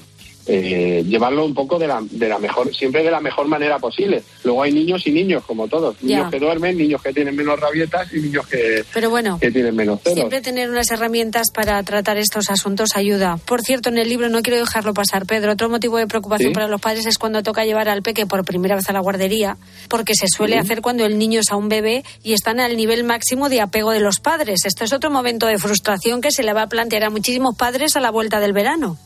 eh, 0.47 1.03
llevarlo 1.07 1.45
un 1.45 1.53
poco 1.53 1.77
de 1.77 1.87
la, 1.87 2.01
de 2.09 2.27
la 2.29 2.39
mejor, 2.39 2.73
siempre 2.73 3.03
de 3.03 3.11
la 3.11 3.19
mejor 3.19 3.47
manera 3.47 3.77
posible. 3.79 4.23
Luego 4.43 4.63
hay 4.63 4.71
niños 4.71 5.05
y 5.05 5.11
niños, 5.11 5.43
como 5.45 5.67
todos, 5.67 6.01
niños 6.01 6.25
Ya. 6.25 6.29
que 6.31 6.39
duermen, 6.39 6.77
niños 6.77 7.01
que 7.01 7.13
tienen 7.13 7.35
menos 7.35 7.59
rabietas 7.59 8.11
y 8.13 8.19
niños 8.19 8.47
que, 8.47 8.83
Pero 8.93 9.09
bueno, 9.09 9.37
que 9.39 9.51
tienen 9.51 9.75
menos 9.75 9.99
celos. 10.01 10.15
Siempre 10.15 10.41
tener 10.41 10.69
unas 10.69 10.89
herramientas 10.91 11.47
para 11.53 11.81
tratar 11.83 12.17
estos 12.17 12.49
asuntos 12.49 12.95
ayuda. 12.95 13.37
Por 13.45 13.61
cierto, 13.61 13.89
en 13.89 13.97
el 13.97 14.09
libro 14.09 14.29
no 14.29 14.41
quiero 14.41 14.59
dejarlo 14.59 14.93
pasar, 14.93 15.25
Pedro. 15.25 15.51
Otro 15.51 15.69
motivo 15.69 15.97
de 15.97 16.07
preocupación 16.07 16.49
Sí. 16.49 16.53
para 16.55 16.67
los 16.67 16.81
padres 16.81 17.05
es 17.05 17.17
cuando 17.17 17.43
toca 17.43 17.65
llevar 17.65 17.89
al 17.89 18.01
peque 18.01 18.25
por 18.25 18.43
primera 18.45 18.75
vez 18.75 18.89
a 18.89 18.93
la 18.93 18.99
guardería, 19.01 19.57
porque 19.89 20.13
se 20.15 20.27
suele 20.27 20.53
Sí. 20.53 20.59
hacer 20.59 20.81
cuando 20.81 21.05
el 21.05 21.17
niño 21.19 21.41
es 21.41 21.51
aún 21.51 21.69
bebé 21.69 22.03
y 22.23 22.33
están 22.33 22.59
al 22.59 22.75
nivel 22.77 23.03
máximo 23.03 23.49
de 23.49 23.61
apego 23.61 23.91
de 23.91 23.99
los 23.99 24.19
padres. 24.19 24.65
Esto 24.65 24.83
es 24.83 24.93
otro 24.93 25.11
momento 25.11 25.45
de 25.47 25.57
frustración 25.59 26.21
que 26.21 26.31
se 26.31 26.43
le 26.43 26.53
va 26.53 26.63
a 26.63 26.67
plantear 26.69 27.03
a 27.03 27.09
muchísimos 27.09 27.55
padres 27.55 27.95
a 27.95 27.99
la 27.99 28.09
vuelta 28.09 28.39
del 28.39 28.53
verano. 28.53 28.97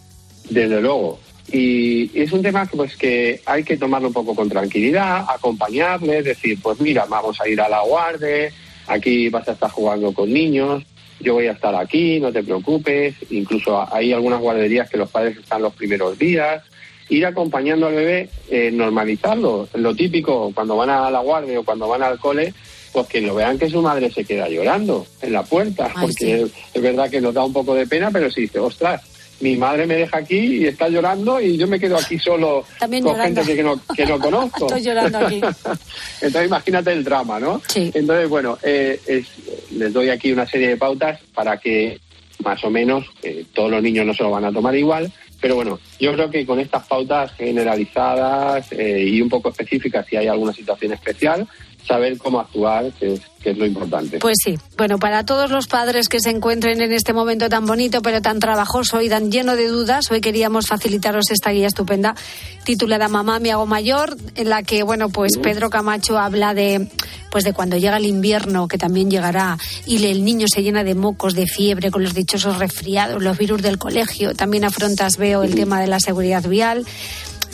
Desde 0.49 0.81
luego. 0.81 1.19
Y 1.51 2.09
es 2.19 2.31
un 2.31 2.41
tema 2.41 2.65
que, 2.65 2.77
pues, 2.77 2.95
que 2.95 3.41
hay 3.45 3.63
que 3.63 3.77
tomarlo 3.77 4.07
un 4.07 4.13
poco 4.13 4.35
con 4.35 4.49
tranquilidad, 4.49 5.25
acompañarle, 5.27 6.23
decir, 6.23 6.57
pues 6.61 6.79
mira, 6.79 7.05
vamos 7.05 7.39
a 7.41 7.47
ir 7.47 7.59
a 7.59 7.69
la 7.69 7.81
guardia, 7.81 8.49
aquí 8.87 9.29
vas 9.29 9.47
a 9.47 9.51
estar 9.51 9.69
jugando 9.69 10.13
con 10.13 10.31
niños, 10.31 10.83
yo 11.19 11.35
voy 11.35 11.47
a 11.47 11.53
estar 11.53 11.73
aquí, 11.75 12.19
no 12.19 12.31
te 12.31 12.43
preocupes. 12.43 13.15
Incluso 13.29 13.85
hay 13.93 14.13
algunas 14.13 14.41
guarderías 14.41 14.89
que 14.89 14.97
los 14.97 15.09
padres 15.09 15.37
están 15.37 15.61
los 15.61 15.73
primeros 15.73 16.17
días. 16.19 16.63
Ir 17.09 17.25
acompañando 17.25 17.87
al 17.87 17.95
bebé, 17.95 18.29
eh, 18.49 18.71
normalizarlo. 18.71 19.67
Lo 19.73 19.95
típico, 19.95 20.51
cuando 20.53 20.75
van 20.75 20.89
a 20.89 21.09
la 21.09 21.19
guardia 21.19 21.59
o 21.59 21.63
cuando 21.63 21.87
van 21.87 22.03
al 22.03 22.19
cole, 22.19 22.53
pues 22.91 23.07
que 23.07 23.21
lo 23.21 23.35
vean 23.35 23.57
que 23.57 23.69
su 23.69 23.81
madre 23.81 24.11
se 24.11 24.23
queda 24.23 24.47
llorando 24.47 25.05
en 25.21 25.33
la 25.33 25.43
puerta, 25.43 25.91
Ay, 25.95 26.01
porque 26.01 26.47
es 26.73 26.81
verdad 26.81 27.09
que 27.09 27.21
nos 27.21 27.33
da 27.33 27.43
un 27.43 27.53
poco 27.53 27.73
de 27.73 27.87
pena, 27.87 28.11
pero 28.11 28.29
sí 28.29 28.41
dice, 28.41 28.59
ostras, 28.59 29.01
mi 29.43 29.57
madre 29.57 29.85
me 29.85 29.95
deja 29.95 30.17
aquí 30.19 30.37
y 30.37 30.65
está 30.67 30.87
llorando 30.87 31.39
y 31.41 31.57
yo 31.57 31.67
me 31.67 31.79
quedo 31.79 31.97
aquí 31.97 32.17
solo 32.17 32.65
También 32.79 33.03
con 33.03 33.13
llorando. 33.13 33.41
gente 33.43 33.55
que 33.57 33.63
no, 33.63 33.79
que 33.95 34.05
no 34.05 34.17
conozco. 34.19 34.65
Estoy 34.67 34.81
llorando 34.81 35.17
aquí. 35.19 35.35
Entonces 36.21 36.45
imagínate 36.47 36.91
el 36.93 37.03
drama, 37.03 37.39
¿no? 37.39 37.61
Entonces, 37.75 38.29
bueno, 38.29 38.57
eh, 38.63 38.99
es- 39.05 39.27
les 39.71 39.91
doy 39.91 40.09
aquí 40.09 40.31
una 40.31 40.47
serie 40.47 40.69
de 40.69 40.77
pautas 40.77 41.19
para 41.33 41.57
que 41.57 41.99
más 42.43 42.63
o 42.63 42.69
menos 42.69 43.05
eh, 43.21 43.45
todos 43.53 43.69
los 43.69 43.83
niños 43.83 44.05
no 44.05 44.13
se 44.13 44.23
lo 44.23 44.31
van 44.31 44.45
a 44.45 44.51
tomar 44.51 44.75
igual, 44.75 45.11
pero 45.41 45.55
bueno, 45.55 45.79
yo 45.99 46.13
creo 46.13 46.29
que 46.29 46.45
con 46.45 46.59
estas 46.59 46.85
pautas 46.87 47.31
generalizadas 47.33 48.71
eh, 48.71 49.03
y 49.07 49.21
un 49.21 49.29
poco 49.29 49.49
específicas, 49.49 50.05
si 50.09 50.15
hay 50.15 50.27
alguna 50.27 50.53
situación 50.53 50.93
especial, 50.93 51.47
saber 51.87 52.17
cómo 52.17 52.39
actuar, 52.39 52.91
que 52.93 53.13
es, 53.13 53.21
que 53.41 53.51
es 53.51 53.57
lo 53.57 53.65
importante. 53.65 54.19
Pues 54.19 54.37
sí. 54.43 54.57
Bueno, 54.77 54.97
para 54.97 55.25
todos 55.25 55.51
los 55.51 55.67
padres 55.67 56.07
que 56.07 56.19
se 56.19 56.29
encuentren 56.29 56.81
en 56.81 56.93
este 56.93 57.13
momento 57.13 57.49
tan 57.49 57.65
bonito, 57.65 58.01
pero 58.01 58.21
tan 58.21 58.39
trabajoso 58.39 59.01
y 59.01 59.09
tan 59.09 59.31
lleno 59.31 59.55
de 59.55 59.67
dudas, 59.67 60.09
hoy 60.11 60.21
queríamos 60.21 60.67
facilitaros 60.67 61.31
esta 61.31 61.51
guía 61.51 61.67
estupenda 61.67 62.15
titulada 62.63 63.09
Mamá 63.09 63.39
me 63.39 63.51
hago 63.51 63.65
mayor, 63.65 64.15
en 64.35 64.49
la 64.49 64.63
que, 64.63 64.83
bueno, 64.83 65.09
pues 65.09 65.37
Pedro 65.37 65.69
Camacho 65.69 66.17
habla 66.17 66.53
de 66.53 66.87
pues 67.29 67.43
de 67.43 67.53
cuando 67.53 67.77
llega 67.77 67.97
el 67.97 68.05
invierno, 68.05 68.67
que 68.67 68.77
también 68.77 69.09
llegará, 69.09 69.57
y 69.87 70.05
el 70.05 70.23
niño 70.23 70.45
se 70.47 70.61
llena 70.61 70.83
de 70.83 70.93
mocos, 70.93 71.33
de 71.33 71.47
fiebre, 71.47 71.89
con 71.89 72.03
los 72.03 72.13
dichosos 72.13 72.59
resfriados, 72.59 73.23
los 73.23 73.39
virus 73.39 73.63
del 73.63 73.79
colegio. 73.79 74.35
También 74.35 74.65
afrontas, 74.65 75.17
veo, 75.17 75.41
el 75.41 75.55
tema 75.55 75.81
de 75.81 75.87
la 75.87 75.99
seguridad 75.99 76.43
vial. 76.47 76.85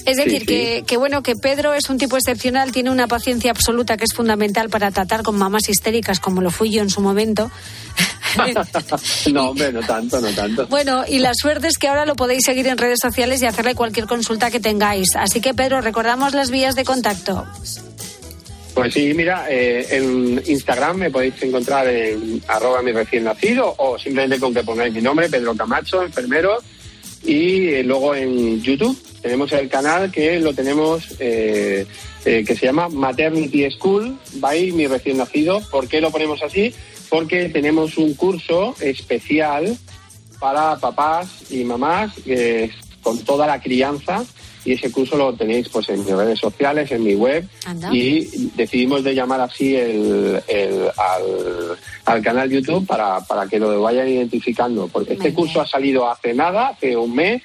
Es 0.10 0.17
Sí, 0.17 0.24
decir, 0.24 0.39
sí. 0.41 0.45
Que, 0.45 0.84
que 0.88 0.98
bueno, 0.98 1.22
que 1.24 1.36
Pedro 1.36 1.74
es 1.74 1.89
un 1.89 1.98
tipo 1.98 2.17
excepcional, 2.17 2.72
tiene 2.72 2.89
una 2.89 3.08
paciencia 3.08 3.52
absoluta 3.52 3.98
que 3.98 4.06
es 4.06 4.13
fundamental 4.13 4.69
para 4.69 4.91
tratar 4.91 5.24
con 5.24 5.38
mamás 5.38 5.69
histéricas 5.69 6.19
como 6.19 6.41
lo 6.41 6.52
fui 6.52 6.72
yo 6.72 6.82
en 6.82 6.89
su 6.89 7.02
momento. 7.02 7.52
no, 9.32 9.50
hombre, 9.50 9.72
no 9.72 9.82
tanto, 9.82 10.19
no 10.22 10.30
tanto. 10.30 10.67
Bueno, 10.67 11.04
y 11.08 11.19
la 11.19 11.32
suerte 11.34 11.67
es 11.67 11.78
que 11.78 11.88
ahora 11.88 12.06
lo 12.06 12.15
podéis 12.15 12.43
seguir 12.45 12.67
en 12.67 12.78
redes 12.78 13.00
sociales 13.02 13.41
y 13.41 13.45
hacerle 13.45 13.76
cualquier 13.76 14.06
consulta 14.08 14.52
que 14.52 14.60
tengáis. 14.60 15.15
Así 15.15 15.41
que, 15.41 15.54
Pedro, 15.54 15.82
recordamos 15.82 16.34
las 16.34 16.50
vías 16.52 16.76
de 16.76 16.84
contacto. 16.84 17.45
Pues 18.74 18.93
sí, 18.93 19.13
mira, 19.13 19.45
eh, 19.50 19.86
en 19.91 20.41
Instagram 20.45 20.98
me 20.98 21.10
podéis 21.10 21.41
encontrar 21.41 21.88
en 21.88 22.41
arroba 22.48 22.82
mi 22.82 22.91
recién 22.91 23.24
nacido 23.26 23.74
o 23.78 23.98
simplemente 23.98 24.39
con 24.39 24.54
que 24.54 24.63
pongáis 24.63 24.93
mi 24.93 25.02
nombre, 25.02 25.30
Pedro 25.30 25.56
Camacho, 25.56 26.04
enfermero. 26.04 26.58
Y 27.24 27.68
eh, 27.68 27.84
luego 27.84 28.16
en 28.16 28.62
YouTube 28.62 28.98
tenemos 29.22 29.52
el 29.52 29.68
canal 29.70 30.12
que 30.12 30.40
lo 30.40 30.54
tenemos, 30.54 31.16
eh, 31.20 31.86
eh, 32.26 32.44
que 32.46 32.56
se 32.56 32.66
llama 32.66 32.90
Maternity 32.90 33.70
School 33.72 34.18
by 34.36 34.72
mi 34.72 34.88
recién 34.88 35.18
nacido. 35.18 35.62
¿Por 35.70 35.88
qué 35.88 36.02
lo 36.02 36.12
ponemos 36.12 36.42
así? 36.42 36.74
Porque 37.10 37.50
tenemos 37.50 37.98
un 37.98 38.14
curso 38.14 38.76
especial 38.80 39.78
para 40.40 40.78
papás 40.78 41.52
y 41.52 41.64
mamás 41.64 42.14
con 43.02 43.18
toda 43.26 43.46
la 43.48 43.60
crianza 43.62 44.24
y 44.65 44.74
ese 44.74 44.91
curso 44.91 45.15
lo 45.17 45.34
tenéis 45.34 45.69
pues 45.69 45.88
en 45.89 46.00
mis 46.00 46.12
redes 46.13 46.39
sociales, 46.39 46.91
en 46.91 47.04
mi 47.04 47.15
web. 47.15 47.48
Anda. 47.65 47.89
y 47.93 48.52
decidimos 48.56 49.04
de 49.04 49.15
llamar 49.15 49.41
así 49.41 49.76
el, 49.76 50.41
el- 50.48 50.89
al, 50.98 51.78
al 52.06 52.22
canal 52.22 52.50
YouTube 52.50 52.86
para, 52.86 53.19
para 53.22 53.48
que 53.48 53.60
lo 53.60 53.82
vayan 53.82 54.08
identificando. 54.08 54.88
Porque 54.88 55.13
este 55.13 55.34
curso 55.34 55.62
ha 55.62 55.67
salido 55.67 56.10
hace 56.10 56.34
nada, 56.34 56.69
hace 56.69 56.95
un 56.98 57.15
mes 57.15 57.41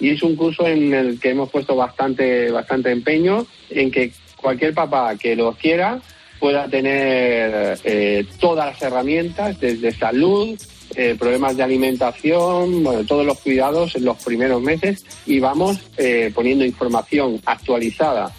y 0.00 0.10
es 0.10 0.22
un 0.22 0.34
curso 0.36 0.66
en 0.66 0.92
el 0.94 1.20
que 1.20 1.30
hemos 1.30 1.50
puesto 1.50 1.76
bastante, 1.76 2.50
bastante 2.50 2.90
empeño 2.90 3.46
en 3.70 3.90
que 3.90 4.12
cualquier 4.36 4.74
papá 4.74 5.16
que 5.16 5.36
lo 5.36 5.52
quiera 5.52 6.00
pueda 6.40 6.68
tener 6.68 7.78
eh, 7.84 8.26
todas 8.40 8.66
las 8.66 8.82
herramientas 8.82 9.58
desde 9.60 9.92
salud, 9.92 10.58
eh, 10.96 11.16
problemas 11.18 11.56
de 11.56 11.62
alimentación, 11.62 12.82
bueno, 12.82 13.04
todos 13.04 13.26
los 13.26 13.38
cuidados 13.40 13.96
en 13.96 14.04
los 14.04 14.22
primeros 14.22 14.62
meses 14.62 15.04
y 15.26 15.40
vamos 15.40 15.78
eh, 15.96 16.30
poniendo 16.34 16.64
información 16.64 17.40
actualizada 17.44 18.32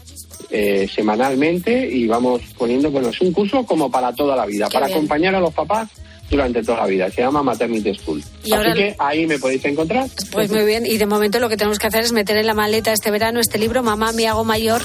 eh, 0.49 0.87
semanalmente 0.93 1.89
y 1.89 2.07
vamos 2.07 2.41
poniendo, 2.57 2.91
bueno, 2.91 3.09
es 3.09 3.19
un 3.21 3.31
curso 3.31 3.65
como 3.65 3.89
para 3.89 4.13
toda 4.13 4.35
la 4.35 4.45
vida, 4.45 4.67
Qué 4.69 4.73
para 4.73 4.87
bien. 4.87 4.97
acompañar 4.97 5.35
a 5.35 5.39
los 5.39 5.53
papás 5.53 5.89
durante 6.29 6.63
toda 6.63 6.79
la 6.79 6.87
vida. 6.87 7.09
Se 7.11 7.21
llama 7.21 7.43
Maternity 7.43 7.93
School. 7.95 8.23
Y 8.43 8.53
Así 8.53 8.73
que 8.73 8.95
ahí 8.97 9.27
me 9.27 9.37
podéis 9.39 9.65
encontrar. 9.65 10.07
Pues 10.31 10.51
muy 10.51 10.65
bien, 10.65 10.85
y 10.85 10.97
de 10.97 11.05
momento 11.05 11.39
lo 11.39 11.49
que 11.49 11.57
tenemos 11.57 11.79
que 11.79 11.87
hacer 11.87 12.03
es 12.03 12.11
meter 12.13 12.37
en 12.37 12.47
la 12.47 12.53
maleta 12.53 12.91
este 12.93 13.11
verano 13.11 13.39
este 13.39 13.57
libro, 13.57 13.83
Mamá 13.83 14.11
me 14.11 14.27
hago 14.27 14.43
mayor, 14.43 14.81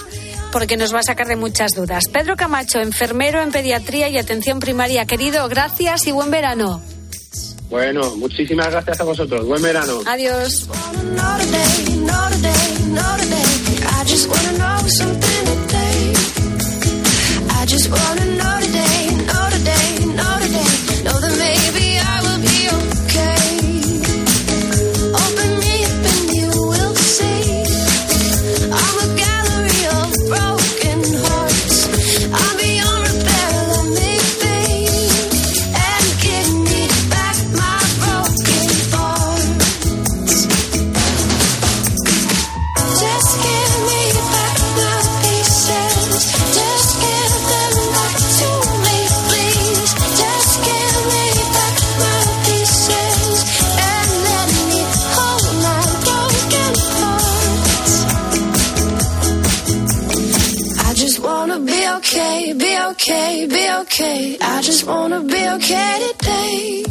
porque 0.52 0.76
nos 0.76 0.94
va 0.94 1.00
a 1.00 1.02
sacar 1.02 1.28
de 1.28 1.36
muchas 1.36 1.72
dudas. 1.72 2.04
Pedro 2.12 2.36
Camacho, 2.36 2.80
enfermero 2.80 3.42
en 3.42 3.52
pediatría 3.52 4.08
y 4.08 4.18
atención 4.18 4.60
primaria. 4.60 5.06
Querido, 5.06 5.48
gracias 5.48 6.06
y 6.06 6.12
buen 6.12 6.30
verano. 6.30 6.82
Bueno, 7.70 8.16
muchísimas 8.16 8.70
gracias 8.70 9.00
a 9.00 9.04
vosotros. 9.04 9.46
Buen 9.46 9.62
verano. 9.62 10.00
Adiós. 10.06 10.66
I 17.52 17.66
just 17.66 17.88
wanna 17.90 18.24
know 18.36 18.59
okay, 63.00 63.46
be 63.46 63.70
okay. 63.80 64.36
I 64.40 64.60
just 64.60 64.86
wanna 64.86 65.20
be 65.22 65.48
okay 65.56 66.12
today. 66.12 66.84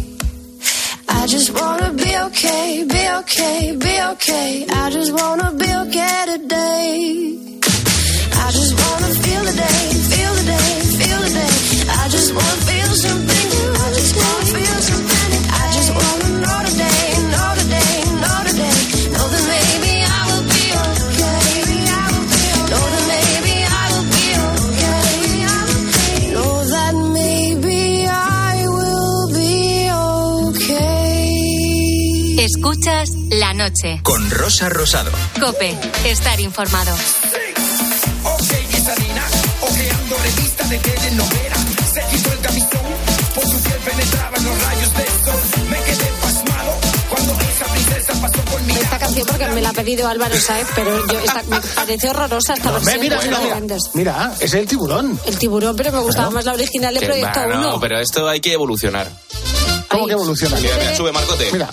I 1.08 1.28
just 1.28 1.52
wanna 1.54 1.93
be 1.93 2.17
okay, 2.28 2.84
be 2.84 3.10
okay, 3.19 3.76
be 3.76 4.02
okay. 4.13 4.65
I 4.69 4.89
just 4.89 5.12
wanna 5.13 5.52
be 5.54 5.69
okay 5.84 6.26
today. 6.26 6.48
Cuando 47.10 47.34
esa 47.34 47.65
princesa 47.65 48.13
pasó 48.22 48.41
por 48.41 48.62
mi 48.63 48.74
Esta 48.74 49.00
canción 49.00 49.28
porque 49.28 49.48
me 49.48 49.62
la 49.62 49.69
ha 49.69 49.74
pedido 49.74 50.08
Álvaro 50.08 50.39
Saez, 50.39 50.67
pero 50.76 51.08
yo 51.08 51.19
esta, 51.19 51.43
me 51.43 51.60
parece 51.62 52.10
horrorosa 52.10 52.54
esta 52.54 52.72
Ve, 52.72 52.80
versión. 52.80 53.02
mira, 53.02 53.19
mira, 53.22 53.78
mira. 53.93 54.34
es 54.39 54.54
el 54.54 54.67
tiburón. 54.67 55.19
El 55.26 55.38
tiburón, 55.38 55.76
pero 55.76 55.91
me 55.91 56.00
gustaba 56.00 56.30
más 56.30 56.45
la 56.45 56.54
original 56.54 56.93
de 56.93 57.02
Proyecto 57.02 57.41
bueno, 57.45 57.67
1. 57.69 57.80
pero 57.80 58.00
esto 58.00 58.28
hay 58.28 58.39
que 58.39 58.54
evolucionar. 58.54 59.12
¿Cómo 59.89 60.06
que 60.06 60.13
evoluciona? 60.13 60.58
Mira, 60.60 60.78
mira, 60.78 60.95
sube 60.95 61.12
Marcote. 61.12 61.50
Mira. 61.52 61.69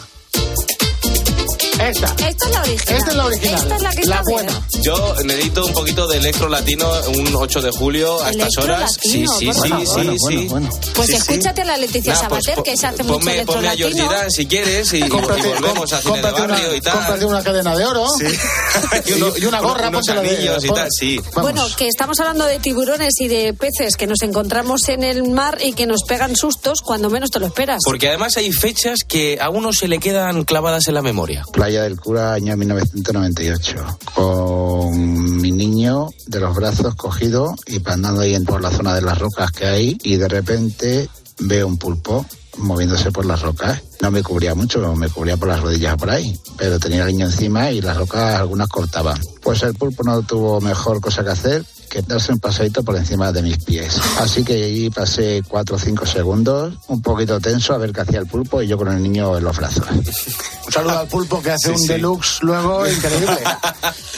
Esta. 1.81 2.07
Esta 2.27 2.47
es 2.47 2.53
la 2.55 2.61
original. 2.63 2.97
Esta 2.97 3.11
es 3.11 3.15
la 3.17 3.25
original. 3.27 3.55
Esta 3.63 3.77
es 3.77 3.83
la 3.83 3.91
que 3.91 4.05
La 4.07 4.15
está 4.17 4.23
buena. 4.31 4.53
bien. 4.73 4.83
Yo 4.83 5.15
necesito 5.25 5.67
un 5.67 5.73
poquito 5.73 6.07
de 6.09 6.17
electro 6.19 6.49
latino 6.49 6.91
un 7.15 7.35
8 7.35 7.61
de 7.63 7.71
julio 7.71 8.23
a 8.23 8.31
estas 8.31 8.57
horas. 8.59 8.97
Sí, 9.01 9.25
latino, 9.27 9.33
sí, 9.39 9.47
por 9.47 9.55
sí, 9.55 9.69
favor. 9.69 9.87
sí, 9.87 10.17
sí. 10.29 10.49
Pues 10.95 11.07
Sí, 11.07 11.13
sí. 11.13 11.19
escúchate 11.19 11.61
a 11.63 11.65
la 11.67 11.77
Leticia 11.77 12.15
Nah, 12.15 12.29
pues, 12.29 12.45
Sabater, 12.45 12.55
po- 12.57 12.63
que 12.63 12.77
se 12.77 12.87
hace 12.87 13.03
mucho 13.03 13.19
ponme, 13.19 13.33
electro 13.35 13.55
ponme 13.57 13.69
a. 13.69 13.77
Georgie 13.77 14.03
Dan 14.09 14.31
si 14.31 14.47
quieres 14.47 14.93
y, 14.95 14.97
y 14.99 15.09
volvemos 15.09 15.93
a 15.93 16.01
cine 16.01 16.17
de 16.17 16.23
barrio 16.23 16.45
una, 16.69 16.77
y 16.77 16.81
tal. 16.81 16.93
cómprate 16.95 17.25
una 17.27 17.43
cadena 17.43 17.77
de 17.77 17.85
oro 17.85 18.07
y, 19.07 19.13
uno- 19.13 19.33
y 19.37 19.45
una 19.45 19.61
gorra, 19.61 19.89
unos 19.89 20.05
de- 20.07 20.13
anillos 20.13 20.65
y 20.65 20.69
tal, 20.69 20.89
sí. 20.91 21.21
Bueno, 21.41 21.67
que 21.77 21.89
estamos 21.89 22.19
hablando 22.21 22.47
de 22.47 22.59
tiburones 22.59 23.15
y 23.21 23.29
de 23.29 23.53
peces 23.55 23.97
que 23.97 24.07
nos 24.07 24.23
encontramos 24.23 24.89
en 24.89 25.05
el 25.05 25.25
mar 25.25 25.59
y 25.63 25.75
que 25.75 25.87
nos 25.87 26.03
pegan 26.05 26.37
sustos 26.37 26.81
cuando 26.81 27.11
menos 27.11 27.31
te 27.31 27.39
lo 27.39 27.47
esperas. 27.47 27.81
Porque 27.85 28.09
además 28.09 28.37
hay 28.37 28.51
fechas 28.53 29.01
que 29.07 29.39
a 29.41 29.51
uno 29.51 29.73
se 29.73 29.89
le 29.89 29.99
quedan 29.99 30.45
clavadas 30.45 30.89
en 30.89 30.95
la 30.95 31.03
memoria. 31.03 31.45
Playa 31.67 31.83
del 31.83 31.99
Cura, 31.99 32.33
año 32.33 32.57
1998, 32.57 33.99
con 34.15 35.37
mi 35.41 35.51
niño 35.51 36.11
de 36.29 36.39
los 36.39 36.55
brazos 36.55 36.95
cogido 36.95 37.57
y 37.67 37.81
andando 37.91 38.21
ahí 38.21 38.37
en- 38.37 38.45
por 38.45 38.63
la 38.63 38.71
zona 38.71 38.95
de 38.95 39.03
las 39.03 39.19
rocas 39.19 39.51
que 39.51 39.67
hay 39.67 39.99
y 40.05 40.15
de 40.15 40.29
repente 40.29 41.09
veo 41.41 41.67
un 41.67 41.77
pulpo 41.77 42.25
moviéndose 42.59 43.11
por 43.11 43.27
las 43.27 43.43
rocas. 43.43 43.83
No 44.01 44.13
me 44.13 44.23
cubría 44.23 44.55
mucho, 44.55 44.95
me 44.95 45.09
cubría 45.09 45.37
por 45.37 45.49
las 45.49 45.61
rodillas 45.61 45.97
por 45.97 46.11
ahí, 46.11 46.39
pero 46.57 46.79
tenía 46.79 47.03
el 47.03 47.09
niño 47.09 47.27
encima 47.27 47.73
y 47.73 47.81
las 47.81 47.97
rocas 47.97 48.37
algunas 48.39 48.69
cortaban. 48.69 49.21
Pues 49.43 49.65
el 49.65 49.75
pulpo 49.75 50.05
no 50.05 50.23
tuvo 50.23 50.61
mejor 50.61 51.01
cosa 51.01 51.25
que 51.25 51.31
hacer 51.31 51.65
que 51.87 52.03
darse 52.03 52.33
un 52.33 52.39
paseito 52.41 52.83
por 52.83 52.97
encima 52.97 53.33
de 53.33 53.43
mis 53.43 53.59
pies. 53.59 53.97
Así 54.19 54.45
que 54.45 54.55
ahí 54.55 54.91
pasé 54.91 55.43
cuatro 55.49 55.77
o 55.77 55.79
cinco 55.79 56.07
segundos, 56.07 56.75
un 56.89 57.01
poquito 57.03 57.41
tenso 57.41 57.75
a 57.75 57.79
ver 57.79 57.93
qué 57.93 58.01
hacía 58.03 58.19
el 58.21 58.27
pulpo 58.27 58.63
y 58.63 58.67
yo 58.69 58.77
con 58.77 58.89
el 58.89 59.03
niño 59.03 59.37
en 59.37 59.45
los 59.45 59.57
brazos. 59.57 59.85
Un 59.91 60.73
saludo 60.73 60.99
al 60.99 61.09
pulpo 61.09 61.41
que 61.43 61.53
hace 61.53 61.69
Sí, 61.69 61.75
un 61.75 61.79
sí. 61.79 61.89
deluxe 61.89 62.43
luego 62.43 62.87
increíble. 62.89 63.39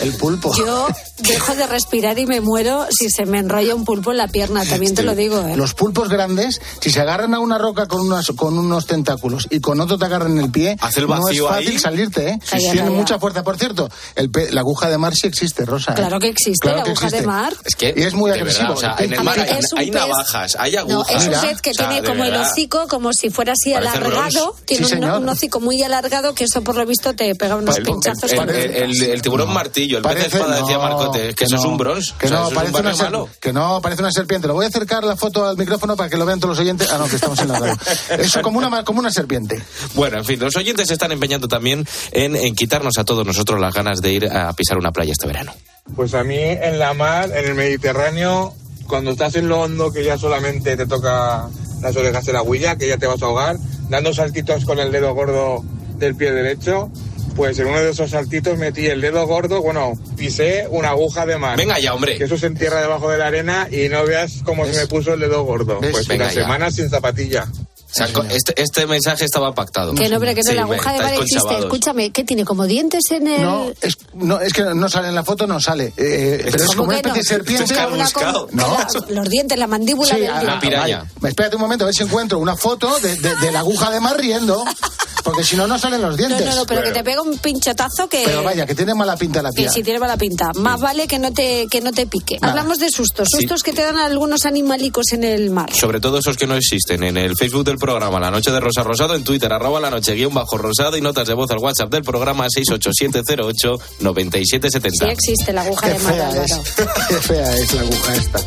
El 0.01 0.13
pulpo. 0.15 0.55
Yo 0.57 0.87
dejo 1.19 1.55
de 1.55 1.67
respirar 1.67 2.19
y 2.19 2.27
me 2.27 2.41
muero 2.41 2.87
si 2.91 3.11
se 3.11 3.27
me 3.27 3.39
enrolla 3.39 3.75
un 3.75 3.85
pulpo 3.85 4.13
en 4.13 4.17
la 4.19 4.29
pierna, 4.29 4.65
también 4.65 4.95
te 4.95 5.03
lo 5.03 5.15
digo. 5.15 5.41
¿eh? 5.47 5.57
Los 5.57 5.75
pulpos 5.75 6.09
grandes, 6.09 6.61
si 6.81 6.91
se 6.91 7.01
agarran 7.01 7.35
a 7.35 7.41
una 7.41 7.59
roca 7.59 7.87
con, 7.87 8.01
unas, 8.01 8.29
con 8.37 8.57
unos 8.59 8.87
tentáculos 8.87 9.47
y 9.51 9.61
con 9.61 9.81
otro 9.81 9.99
te 9.99 10.05
agarran 10.07 10.33
en 10.33 10.45
el 10.45 10.51
pie, 10.51 10.77
Hace 10.81 11.01
el 11.01 11.07
no 11.09 11.15
es 11.19 11.25
vacío 11.25 11.49
fácil 11.49 11.69
ahí. 11.69 11.79
salirte, 11.79 12.29
¿eh? 12.31 12.39
Calla, 12.49 12.71
Tiene 12.73 12.87
calla. 12.89 12.99
mucha 12.99 13.19
fuerza. 13.19 13.43
Por 13.43 13.59
cierto, 13.59 13.91
el 14.15 14.31
pe- 14.31 14.51
la 14.53 14.61
aguja 14.61 14.89
de 14.89 14.99
mar 14.99 15.15
sí 15.15 15.27
existe, 15.27 15.65
Rosa. 15.65 15.93
¿eh? 15.93 15.97
Claro 15.97 16.19
que 16.21 16.29
existe, 16.29 16.69
la 16.69 16.83
que 16.83 16.91
aguja 16.91 17.11
de 17.11 17.23
mar. 17.23 17.55
Es 17.65 17.75
que, 17.75 17.93
Y 17.97 18.03
es 18.03 18.15
muy 18.15 18.31
agresivo. 18.31 18.75
verdad, 18.75 18.77
o 18.77 18.81
sea, 18.81 18.95
El 18.99 19.07
en 19.13 19.19
el 19.19 19.25
mar 19.25 19.39
hay, 19.39 19.49
hay 19.51 19.91
pez- 19.91 19.93
navajas, 19.93 20.57
hay 20.59 20.73
No, 20.73 20.81
agujas. 20.81 21.17
es 21.17 21.27
un 21.35 21.49
pez 21.49 21.61
que 21.61 21.71
O 21.71 21.75
sea, 21.75 21.89
tiene 21.89 22.07
como 22.07 22.25
el 22.25 22.35
hocico, 22.37 22.87
como 22.89 23.13
si 23.13 23.31
fuera 23.31 23.53
así 23.53 23.73
Parece 23.73 23.99
alargado. 23.99 24.57
Tiene 24.65 24.87
Sí, 24.87 24.95
un, 24.95 25.29
hocico 25.29 25.61
muy 25.61 25.83
alargado 25.83 26.35
que 26.35 26.45
eso 26.45 26.63
por 26.63 26.77
lo 26.77 26.87
visto 26.87 27.13
te 27.15 27.35
pega 27.35 27.57
unos 27.57 27.77
El, 27.79 27.85
pinchazos. 27.85 28.33
el- 28.33 28.39
con- 28.39 28.49
el- 28.51 28.57
el- 28.57 29.03
el 29.03 29.23
tiburón 29.23 29.53
martillo, 29.53 29.99
el 29.99 30.05
pez 30.05 30.15
de 30.15 30.27
espada, 30.27 30.57
decía 30.57 30.77
no, 30.77 30.83
Marcote, 30.83 31.35
que, 31.35 31.45
eso 31.45 31.57
es 31.57 31.63
no, 31.63 31.69
un 31.71 31.77
bronce. 31.77 32.13
Que 32.19 32.27
o 32.27 32.29
sea, 32.29 32.39
no, 32.41 32.51
parece 32.51 32.77
una, 32.81 32.95
malo. 32.95 33.29
que 33.41 33.53
no, 33.53 33.81
parece 33.83 34.03
una 34.03 34.13
serpiente. 34.13 34.47
Lo 34.49 34.55
voy 34.55 34.65
a 34.65 34.69
acercar 34.69 35.05
la 35.05 35.17
foto 35.17 35.47
al 35.47 35.57
micrófono 35.57 35.97
para 35.97 36.09
que 36.09 36.17
lo 36.17 36.25
vean 36.25 36.41
todos 36.41 36.57
los 36.57 36.61
oyentes. 36.61 36.89
Ah, 36.93 36.99
no, 36.99 37.09
que 37.09 37.17
estamos 37.17 37.39
en 37.41 37.49
la 37.49 37.59
radio. 37.59 37.77
Eso 38.19 38.41
como 38.43 38.59
una, 38.59 38.85
como 38.85 39.01
una 39.01 39.11
serpiente. 39.11 39.63
Bueno, 39.95 40.19
en 40.19 40.25
fin, 40.25 40.39
los 40.41 40.55
oyentes 40.57 40.87
se 40.89 40.95
están 40.95 41.13
empeñando 41.13 41.49
también 41.49 41.87
en, 42.13 42.37
en 42.37 42.55
quitarnos 42.55 42.95
a 42.99 43.05
todos 43.05 43.27
nosotros 43.27 43.61
las 43.61 43.75
ganas 43.75 44.01
de 44.01 44.13
ir 44.13 44.27
a 44.27 44.53
pisar 44.53 44.79
una 44.79 44.93
playa 44.93 45.13
este 45.13 45.27
verano. 45.27 45.53
Pues 45.97 46.15
a 46.15 46.25
mí 46.25 46.39
en 46.39 46.79
la 46.79 46.95
mar, 46.95 47.31
en 47.35 47.45
el 47.47 47.55
Mediterráneo, 47.55 48.55
cuando 48.87 49.11
estás 49.11 49.35
en 49.37 49.49
lo 49.49 49.61
hondo 49.63 49.93
que 49.93 50.05
ya 50.05 50.17
solamente 50.17 50.77
te 50.77 50.87
toca 50.87 51.49
las 51.83 51.97
orejas 51.97 52.25
de 52.25 52.33
la 52.33 52.43
huilla, 52.43 52.77
que 52.77 52.89
ya 52.89 52.99
te 52.99 53.07
vas 53.07 53.23
a 53.23 53.27
ahogar, 53.27 53.57
dando 53.89 54.13
saltitos 54.15 54.65
con 54.65 54.79
el 54.79 54.93
dedo 54.93 55.15
gordo 55.15 55.65
del 55.99 56.15
pie 56.15 56.33
derecho, 56.33 56.91
pues 57.37 57.59
en 57.59 57.67
uno 57.69 57.81
de 57.81 57.91
esos 57.91 58.11
saltitos 58.11 58.59
metí 58.59 58.87
el 58.87 59.01
dedo 59.01 59.27
gordo, 59.27 59.63
bueno, 59.63 59.93
pisé 60.17 60.67
una 60.71 60.91
aguja 60.91 61.25
de 61.27 61.39
mar. 61.39 61.57
Venga 61.57 61.79
ya, 61.79 61.95
hombre. 61.95 62.17
Que 62.19 62.25
eso 62.25 62.37
se 62.37 62.47
entierra 62.47 62.81
debajo 62.81 63.11
de 63.11 63.19
la 63.19 63.27
arena 63.29 63.69
y 63.71 63.89
no 63.89 64.05
veas 64.05 64.41
cómo 64.45 64.67
se 64.67 64.77
me 64.77 64.87
puso 64.89 65.15
el 65.15 65.21
dedo 65.21 65.45
gordo. 65.45 65.79
¿Ves? 65.81 65.93
Pues 65.93 66.09
Venga 66.09 66.25
una 66.25 66.35
ya. 66.35 66.43
semana 66.43 66.71
sin 66.71 66.89
zapatilla. 66.91 67.47
O 67.91 67.95
sea, 67.95 68.13
con- 68.13 68.31
este, 68.31 68.61
este 68.61 68.87
mensaje 68.87 69.25
estaba 69.25 69.55
pactado. 69.55 69.95
Que 69.95 70.09
no, 70.11 70.17
hombre, 70.17 70.35
que 70.35 70.43
no, 70.43 70.51
Sí, 70.51 70.55
la 70.57 70.63
aguja 70.65 70.93
de 70.93 70.99
mar 71.01 71.15
existe. 71.15 71.59
Escúchame, 71.59 72.11
¿qué 72.11 72.23
tiene? 72.23 72.45
¿Como 72.45 72.67
dientes 72.67 73.11
en 73.11 73.27
el...? 73.29 73.43
No, 73.43 73.71
es, 73.81 73.97
no, 74.13 74.41
es 74.41 74.53
que 74.53 74.63
no 74.63 74.89
sale 74.91 75.09
en 75.09 75.15
la 75.15 75.25
foto, 75.25 75.47
no 75.47 75.59
sale. 75.59 75.95
Eh, 75.97 76.41
pero 76.45 76.57
es 76.57 76.67
¿Cómo 76.67 76.77
como 76.77 76.89
una 76.89 76.97
especie 76.99 77.23
de 77.23 77.25
serpiente. 77.25 77.75
Con- 78.13 78.49
No. 78.53 78.77
la- 78.79 78.87
los 79.15 79.29
dientes, 79.31 79.59
la 79.59 79.67
mandíbula 79.67 80.15
Sí, 80.15 80.21
del 80.21 80.31
a- 80.31 80.33
diente. 80.35 80.47
Una 80.53 80.61
piraña. 80.61 80.99
Vale. 81.17 81.29
Espérate 81.31 81.57
un 81.57 81.63
momento, 81.63 81.85
a 81.85 81.87
ver 81.87 81.95
si 81.95 82.03
encuentro 82.03 82.39
una 82.39 82.57
foto 82.57 82.99
de, 83.01 83.17
de- 83.17 83.37
de 83.37 83.53
la 83.53 83.61
aguja 83.61 83.91
de 83.91 84.01
mar 84.01 84.19
riendo. 84.19 84.65
Porque 85.25 85.45
si 85.45 85.57
no, 85.57 85.67
no 85.67 85.79
salen 85.79 86.01
los 86.01 86.13
No, 86.13 86.17
dientes. 86.17 86.47
no, 86.47 86.55
no, 86.55 86.67
pero 86.67 86.83
que 86.83 86.91
te 86.93 87.05
pega 87.05 87.23
un 87.23 87.37
pinchotazo 87.39 88.09
que... 88.09 88.23
Pero 88.25 88.43
vaya, 88.43 88.67
que 88.67 88.75
tiene 88.75 88.95
mala 88.95 89.17
pinta 89.17 89.43
la 89.43 89.51
Que 89.51 89.63
tía. 89.63 89.71
si 89.71 89.83
tiene 89.83 89.99
mala 89.99 90.17
pinta. 90.17 90.53
Más 90.55 90.81
vale 90.81 91.07
que 91.07 91.19
no 91.19 91.33
te, 91.33 91.67
que 91.71 91.81
no 91.81 91.93
te 91.93 92.07
pique. 92.07 92.39
Nada. 92.41 92.53
Hablamos 92.53 92.79
de 92.79 92.91
sustos. 92.91 93.29
Sí. 93.31 93.39
Sustos 93.43 93.63
que 93.63 93.73
te 93.73 93.83
dan 93.83 93.99
algunos 93.99 94.45
animalicos 94.47 95.13
en 95.13 95.25
el 95.25 95.51
mar. 95.51 95.73
Sobre 95.75 96.01
todo 96.01 96.19
esos 96.19 96.37
que 96.37 96.47
no 96.47 96.55
existen 96.55 97.03
en 97.03 97.17
el 97.17 97.37
Facebook 97.37 97.65
del 97.65 97.79
programa 97.79 98.21
La 98.21 98.31
Noche 98.31 98.51
de 98.51 98.61
Rosa 98.61 98.83
Rosado, 98.83 99.15
en 99.15 99.25
Twitter, 99.25 99.53
arroba 99.53 99.81
la 99.81 99.91
noche 99.91 100.15
guion 100.15 100.33
bajo 100.35 100.57
rosado 100.59 100.97
y 100.97 101.01
notas 101.01 101.27
de 101.29 101.35
voz 101.35 101.51
al 101.51 101.59
WhatsApp 101.59 101.91
del 101.91 102.03
programa 102.03 102.47
687089770. 102.49 104.91
Sí 104.91 105.05
existe 105.11 105.53
la 105.53 105.63
aguja 105.63 105.87
Qué 105.89 105.93
de 105.95 105.99
mar, 106.01 106.15
fea 106.15 106.29
Álvaro. 106.29 106.45
es. 106.45 106.75
Qué 107.09 107.15
fea 107.17 107.57
es 107.57 107.75
la 107.75 107.81
aguja 107.83 108.15
esta. 108.17 108.39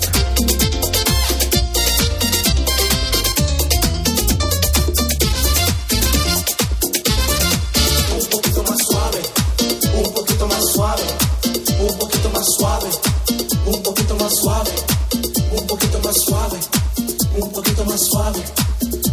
Suave, 18.01 18.43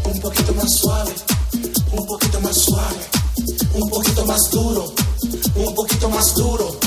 un 0.05 0.21
poquito 0.21 0.55
más 0.55 0.73
suave, 0.73 1.13
un 1.93 2.07
poquito 2.07 2.41
más 2.41 2.57
suave, 2.57 2.97
un 3.75 3.91
poquito 3.91 4.25
más 4.25 4.51
duro, 4.51 4.93
un 5.57 5.75
poquito 5.75 6.09
más 6.09 6.35
duro, 6.35 6.79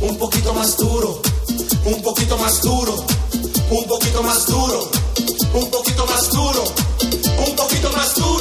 un 0.00 0.16
poquito 0.18 0.52
más 0.54 0.76
duro, 0.76 1.22
un 1.84 2.02
poquito 2.02 2.36
más 2.36 2.60
duro, 2.62 3.04
un 3.70 3.84
poquito 3.86 4.22
más 4.22 4.46
duro, 4.46 4.90
un 5.54 5.70
poquito 5.70 6.06
más 6.06 6.30
duro, 6.30 6.64
un 7.46 7.56
poquito 7.56 7.92
más 7.92 8.14
duro, 8.16 8.35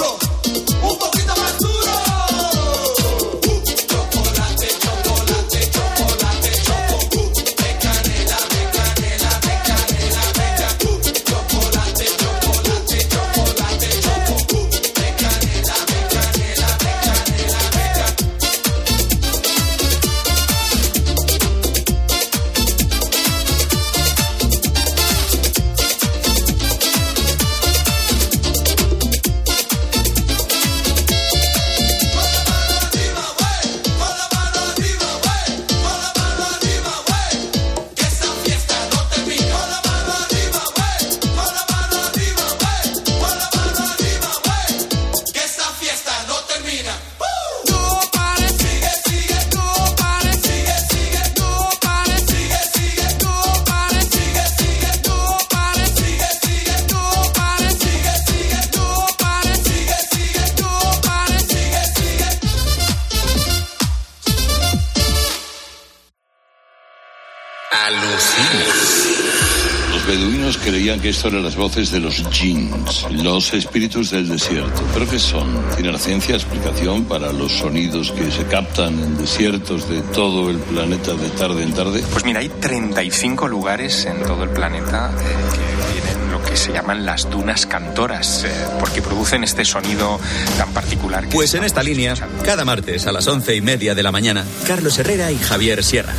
que 71.05 71.11
esto 71.11 71.27
eran 71.27 71.43
las 71.43 71.55
voces 71.55 71.91
de 71.91 71.99
los 71.99 72.15
jinns, 72.31 73.05
los 73.11 73.53
espíritus 73.53 74.09
del 74.09 74.27
desierto. 74.27 74.81
¿Pero 74.91 75.07
qué 75.07 75.19
son? 75.19 75.55
¿Tiene 75.75 75.91
la 75.91 75.99
ciencia 75.99 76.33
explicación 76.33 77.05
para 77.05 77.31
los 77.31 77.51
sonidos 77.51 78.11
que 78.11 78.31
se 78.31 78.43
captan 78.45 78.97
en 78.97 79.15
desiertos 79.15 79.87
de 79.87 80.01
todo 80.01 80.49
el 80.49 80.57
planeta 80.57 81.13
de 81.13 81.29
tarde 81.29 81.61
en 81.61 81.73
tarde? 81.75 82.03
Pues 82.11 82.25
mira, 82.25 82.39
hay 82.39 82.49
35 82.49 83.47
lugares 83.47 84.03
en 84.07 84.23
todo 84.23 84.45
el 84.45 84.49
planeta 84.49 85.11
eh, 85.13 85.35
que 85.51 85.93
tienen 85.93 86.31
lo 86.31 86.41
que 86.41 86.57
se 86.57 86.73
llaman 86.73 87.05
las 87.05 87.29
dunas 87.29 87.67
cantoras, 87.67 88.43
eh, 88.43 88.49
porque 88.79 89.03
producen 89.03 89.43
este 89.43 89.63
sonido 89.63 90.19
tan 90.57 90.73
particular. 90.73 91.25
Que 91.25 91.35
Pues 91.35 91.53
en 91.53 91.65
esta 91.65 91.83
línea, 91.83 92.15
cada 92.43 92.65
martes 92.65 93.05
a 93.05 93.11
las 93.11 93.27
once 93.27 93.55
y 93.55 93.61
media 93.61 93.93
de 93.93 94.01
la 94.01 94.11
mañana, 94.11 94.43
Carlos 94.65 94.97
Herrera 94.97 95.31
y 95.31 95.37
Javier 95.37 95.83
Sierra. 95.83 96.15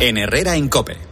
En 0.00 0.16
Herrera 0.16 0.56
en 0.56 0.70
Cope. 0.70 1.11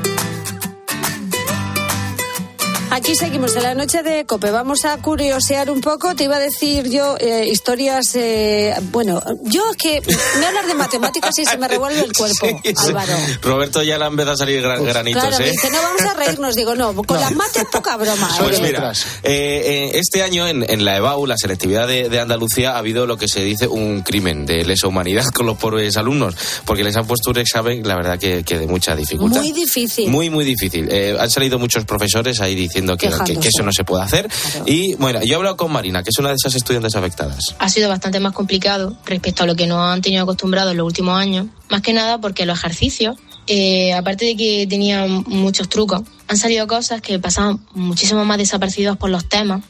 Aquí 2.93 3.15
seguimos 3.15 3.55
en 3.55 3.63
la 3.63 3.73
noche 3.73 4.03
de 4.03 4.25
Cope. 4.25 4.51
Vamos 4.51 4.83
a 4.83 4.97
curiosear 4.97 5.71
un 5.71 5.79
poco. 5.79 6.13
Te 6.13 6.25
iba 6.25 6.35
a 6.35 6.39
decir 6.39 6.89
yo 6.89 7.15
eh, 7.19 7.47
historias. 7.49 8.13
eh, 8.15 8.75
bueno, 8.91 9.21
yo 9.43 9.63
es 9.71 9.77
que 9.77 10.01
me 10.39 10.45
hablas 10.45 10.67
de 10.67 10.73
matemáticas 10.73 11.37
y 11.39 11.45
se 11.45 11.57
me 11.57 11.69
revuelve 11.69 12.01
el 12.01 12.11
cuerpo, 12.11 12.47
Álvaro. 12.87 13.13
Roberto 13.41 13.81
ya 13.81 13.97
le 13.97 14.05
empezado 14.07 14.33
a 14.33 14.37
salir 14.37 14.61
gran- 14.61 14.83
granitos, 14.83 15.21
Claro, 15.21 15.37
me 15.39 15.47
¿eh? 15.47 15.51
dice, 15.51 15.69
no, 15.71 15.81
vamos 15.81 16.01
a 16.01 16.13
reírnos. 16.15 16.55
Digo, 16.55 16.75
no, 16.75 16.93
con 16.93 17.17
las 17.17 17.33
mates 17.33 17.63
poca 17.71 17.95
broma. 17.95 18.29
Pues 18.39 18.59
mira, 18.61 18.91
eh, 19.23 19.23
eh, 19.23 19.91
este 19.93 20.21
año 20.21 20.45
en, 20.45 20.69
en 20.69 20.83
la 20.83 20.97
EBAU, 20.97 21.25
la 21.27 21.37
selectividad 21.37 21.87
de, 21.87 22.09
de 22.09 22.19
Andalucía, 22.19 22.71
ha 22.73 22.77
habido 22.79 23.07
lo 23.07 23.15
que 23.15 23.29
se 23.29 23.41
dice 23.41 23.67
un 23.69 24.01
crimen 24.01 24.45
de 24.45 24.65
lesa 24.65 24.87
humanidad 24.87 25.23
con 25.33 25.45
los 25.45 25.57
pobres 25.57 25.95
alumnos, 25.95 26.35
porque 26.65 26.83
les 26.83 26.97
han 26.97 27.07
puesto 27.07 27.29
un 27.31 27.37
examen, 27.37 27.87
la 27.87 27.95
verdad 27.95 28.19
que, 28.19 28.43
que 28.43 28.59
de 28.59 28.67
mucha 28.67 28.97
dificultad. 28.97 29.39
Muy 29.39 29.53
difícil. 29.53 30.09
Muy, 30.09 30.29
muy 30.29 30.43
difícil. 30.43 30.89
Eh, 30.91 31.15
han 31.17 31.29
salido 31.29 31.57
muchos 31.57 31.85
profesores 31.85 32.41
ahí 32.41 32.53
diciendo 32.53 32.80
que, 32.97 33.07
que- 33.07 33.07
Quejándose. 33.11 33.39
que 33.39 33.47
eso 33.47 33.63
no 33.63 33.71
se 33.71 33.83
puede 33.83 34.03
hacer. 34.03 34.27
Y 34.65 34.95
bueno, 34.95 35.19
yo 35.23 35.33
he 35.33 35.35
hablado 35.35 35.57
con 35.57 35.71
Marina, 35.71 36.03
que 36.03 36.09
es 36.09 36.17
una 36.19 36.29
de 36.29 36.35
esas 36.35 36.55
estudiantes 36.55 36.95
afectadas. 36.95 37.55
ha 37.59 37.69
sido 37.69 37.89
bastante 37.89 38.19
más 38.19 38.33
complicado 38.33 38.97
respecto 39.05 39.43
a 39.43 39.45
lo 39.45 39.55
que 39.55 39.67
nos 39.67 39.79
han 39.79 40.01
tenido 40.01 40.23
acostumbrados 40.23 40.71
en 40.71 40.77
los 40.77 40.85
últimos 40.85 41.17
años. 41.19 41.47
Más 41.69 41.81
que 41.81 41.93
nada 41.93 42.19
porque 42.19 42.45
los 42.45 42.57
ejercicios, 42.59 43.17
eh, 43.47 43.93
aparte 43.93 44.25
de 44.25 44.35
que 44.35 44.67
tenían 44.69 45.23
muchos 45.27 45.69
trucos, 45.69 46.01
han 46.27 46.37
salido 46.37 46.67
cosas 46.67 47.01
que 47.01 47.17
pasaban 47.19 47.59
muchísimo 47.73 48.25
más 48.25 48.37
desapercibidas 48.37 48.97
por 48.97 49.09
los 49.09 49.27
temas. 49.29 49.63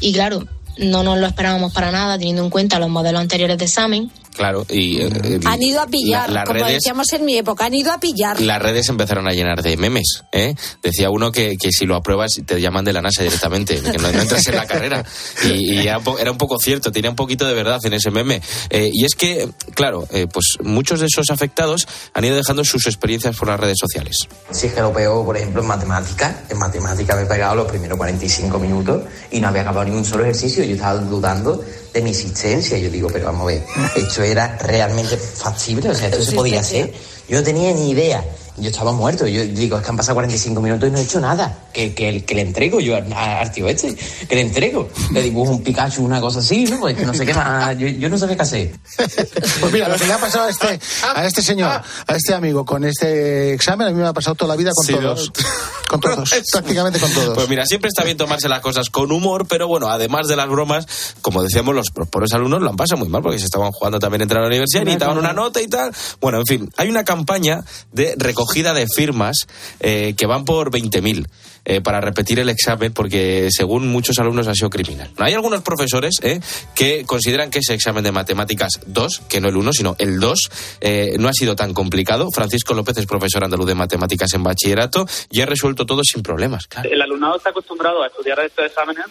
Y 0.00 0.12
claro, 0.12 0.46
no 0.78 1.02
nos 1.02 1.18
lo 1.18 1.26
esperábamos 1.26 1.72
para 1.72 1.90
nada, 1.90 2.18
teniendo 2.18 2.44
en 2.44 2.50
cuenta 2.50 2.78
los 2.78 2.88
modelos 2.88 3.20
anteriores 3.20 3.58
de 3.58 3.64
examen. 3.64 4.12
Claro, 4.38 4.64
y 4.70 5.00
eh, 5.02 5.40
Han 5.46 5.60
ido 5.60 5.80
a 5.80 5.86
pillar, 5.88 6.30
la- 6.30 6.44
como 6.44 6.60
redes- 6.60 6.74
decíamos 6.74 7.12
en 7.12 7.24
mi 7.24 7.36
época, 7.36 7.64
han 7.66 7.74
ido 7.74 7.90
a 7.92 7.98
pillar. 7.98 8.40
las 8.40 8.62
redes 8.62 8.88
empezaron 8.88 9.26
a 9.26 9.32
llenar 9.32 9.62
de 9.62 9.76
memes. 9.76 10.22
¿eh? 10.30 10.54
Decía 10.80 11.10
uno 11.10 11.32
que, 11.32 11.56
que 11.60 11.72
si 11.72 11.86
lo 11.86 11.96
apruebas 11.96 12.40
te 12.46 12.60
llaman 12.60 12.84
de 12.84 12.92
la 12.92 13.02
NASA 13.02 13.24
directamente, 13.24 13.80
que 13.82 13.98
no, 13.98 14.12
no 14.12 14.20
entras 14.20 14.46
en 14.46 14.54
la 14.54 14.64
carrera. 14.66 15.04
Y, 15.44 15.74
y 15.74 15.78
era, 15.80 15.98
un 15.98 16.04
po- 16.04 16.18
era 16.20 16.30
un 16.30 16.38
poco 16.38 16.60
cierto, 16.60 16.92
tenía 16.92 17.10
un 17.10 17.16
poquito 17.16 17.46
de 17.46 17.54
verdad 17.54 17.80
en 17.84 17.92
ese 17.94 18.12
meme. 18.12 18.40
Eh, 18.70 18.90
y 18.92 19.04
es 19.04 19.16
que, 19.16 19.48
claro, 19.74 20.06
eh, 20.12 20.28
pues 20.32 20.58
muchos 20.62 21.00
de 21.00 21.06
esos 21.06 21.30
afectados 21.30 21.88
han 22.14 22.24
ido 22.24 22.36
dejando 22.36 22.64
sus 22.64 22.86
experiencias 22.86 23.34
por 23.36 23.48
las 23.48 23.58
redes 23.58 23.78
sociales. 23.80 24.28
Si 24.52 24.68
es 24.68 24.72
que 24.72 24.80
lo 24.80 24.92
pego, 24.92 25.24
por 25.24 25.36
ejemplo, 25.36 25.62
en 25.62 25.66
matemáticas. 25.68 26.36
En 26.48 26.58
matemáticas 26.58 27.16
me 27.16 27.22
he 27.24 27.26
pegado 27.26 27.56
los 27.56 27.66
primeros 27.66 27.98
45 27.98 28.56
minutos 28.60 29.02
y 29.32 29.40
no 29.40 29.48
había 29.48 29.62
acabado 29.62 29.84
ni 29.90 29.96
un 29.96 30.04
solo 30.04 30.22
ejercicio. 30.22 30.62
Yo 30.62 30.74
estaba 30.76 30.94
dudando 31.00 31.60
de 31.98 32.04
mi 32.04 32.10
existencia. 32.10 32.78
Yo 32.78 32.90
digo, 32.90 33.08
pero 33.12 33.26
vamos 33.26 33.42
a 33.42 33.46
ver, 33.46 33.64
esto 33.96 34.22
era 34.22 34.56
realmente 34.58 35.16
factible, 35.16 35.90
o 35.90 35.94
sea, 35.94 36.08
esto 36.08 36.24
se 36.24 36.32
podía 36.32 36.60
hacer. 36.60 36.92
Yo 37.28 37.38
no 37.38 37.42
tenía 37.42 37.72
ni 37.72 37.90
idea. 37.90 38.24
Yo 38.60 38.70
estaba 38.70 38.92
muerto. 38.92 39.26
Yo 39.26 39.44
digo, 39.44 39.76
es 39.76 39.82
que 39.82 39.90
han 39.90 39.96
pasado 39.96 40.14
45 40.16 40.60
minutos 40.60 40.88
y 40.88 40.92
no 40.92 40.98
he 40.98 41.02
hecho 41.02 41.20
nada. 41.20 41.58
Que, 41.72 41.94
que, 41.94 42.24
que 42.24 42.34
le 42.34 42.42
entrego 42.42 42.80
yo 42.80 42.96
al, 42.96 43.12
al 43.12 43.50
tío 43.52 43.68
este. 43.68 43.94
Que 43.94 44.34
le 44.34 44.42
entrego. 44.42 44.88
Le 45.12 45.22
dibujo 45.22 45.52
un 45.52 45.62
Pikachu, 45.62 46.04
una 46.04 46.20
cosa 46.20 46.40
así, 46.40 46.64
¿no? 46.64 46.80
Pues 46.80 46.96
que 46.96 47.06
no 47.06 47.14
sé 47.14 47.24
qué 47.26 47.34
más. 47.34 47.76
Yo, 47.78 47.86
yo 47.88 48.08
no 48.08 48.18
sabía 48.18 48.36
qué 48.36 48.42
hacer. 48.42 48.70
Pues 49.60 49.72
mira, 49.72 49.88
lo 49.88 49.96
que 49.96 50.06
le 50.06 50.12
ha 50.12 50.18
pasado 50.18 50.44
a 50.44 50.50
este, 50.50 50.78
a 51.14 51.26
este 51.26 51.42
señor, 51.42 51.68
a 51.70 52.14
este 52.14 52.32
amigo 52.34 52.64
con 52.64 52.84
este 52.84 53.52
examen, 53.54 53.88
a 53.88 53.90
mí 53.90 53.96
me 53.96 54.06
ha 54.06 54.12
pasado 54.12 54.34
toda 54.36 54.48
la 54.54 54.56
vida 54.56 54.70
con 54.74 54.84
Sí, 54.86 54.92
todos. 54.92 55.32
Con 55.88 56.00
todos, 56.00 56.30
prácticamente 56.52 57.00
con 57.00 57.10
todos. 57.12 57.34
Pues 57.34 57.48
mira, 57.48 57.64
siempre 57.64 57.88
está 57.88 58.04
bien 58.04 58.18
tomarse 58.18 58.46
las 58.46 58.60
cosas 58.60 58.90
con 58.90 59.10
humor, 59.10 59.46
pero 59.48 59.68
bueno, 59.68 59.88
además 59.88 60.28
de 60.28 60.36
las 60.36 60.46
bromas, 60.46 60.86
como 61.22 61.42
decíamos, 61.42 61.74
los 61.74 61.90
pobres 61.90 62.34
alumnos 62.34 62.60
lo 62.60 62.68
han 62.68 62.76
pasado 62.76 62.98
muy 62.98 63.08
mal 63.08 63.22
porque 63.22 63.38
se 63.38 63.46
estaban 63.46 63.72
jugando 63.72 63.98
también 63.98 64.20
entre 64.20 64.38
la 64.38 64.48
universidad 64.48 64.82
y 64.82 64.84
necesitaban 64.84 65.16
una 65.16 65.32
nota 65.32 65.62
y 65.62 65.66
tal. 65.66 65.90
Bueno, 66.20 66.40
en 66.40 66.46
fin, 66.46 66.70
hay 66.76 66.90
una 66.90 67.04
campaña 67.04 67.64
de 67.90 68.14
recogida 68.48 68.72
de 68.72 68.86
firmas 68.86 69.46
eh, 69.80 70.14
que 70.16 70.26
van 70.26 70.44
por 70.44 70.70
20.000 70.70 71.26
eh, 71.64 71.82
para 71.82 72.00
repetir 72.00 72.38
el 72.38 72.48
examen 72.48 72.94
porque 72.94 73.48
según 73.50 73.88
muchos 73.88 74.18
alumnos 74.18 74.48
ha 74.48 74.54
sido 74.54 74.70
criminal. 74.70 75.10
Hay 75.18 75.34
algunos 75.34 75.62
profesores 75.62 76.18
eh, 76.22 76.40
que 76.74 77.04
consideran 77.04 77.50
que 77.50 77.58
ese 77.58 77.74
examen 77.74 78.02
de 78.02 78.10
matemáticas 78.12 78.80
2, 78.86 79.22
que 79.28 79.40
no 79.40 79.48
el 79.48 79.56
1, 79.56 79.72
sino 79.74 79.96
el 79.98 80.18
2, 80.18 80.38
eh, 80.80 81.16
no 81.18 81.28
ha 81.28 81.32
sido 81.34 81.56
tan 81.56 81.74
complicado. 81.74 82.28
Francisco 82.34 82.72
López 82.72 82.96
es 82.96 83.06
profesor 83.06 83.44
andaluz 83.44 83.66
de 83.66 83.74
matemáticas 83.74 84.32
en 84.32 84.42
bachillerato 84.42 85.06
y 85.30 85.42
ha 85.42 85.46
resuelto 85.46 85.84
todo 85.84 86.02
sin 86.04 86.22
problemas. 86.22 86.66
Claro. 86.68 86.88
El 86.90 87.02
alumnado 87.02 87.36
está 87.36 87.50
acostumbrado 87.50 88.02
a 88.02 88.06
estudiar 88.06 88.40
estos 88.40 88.64
exámenes 88.64 89.04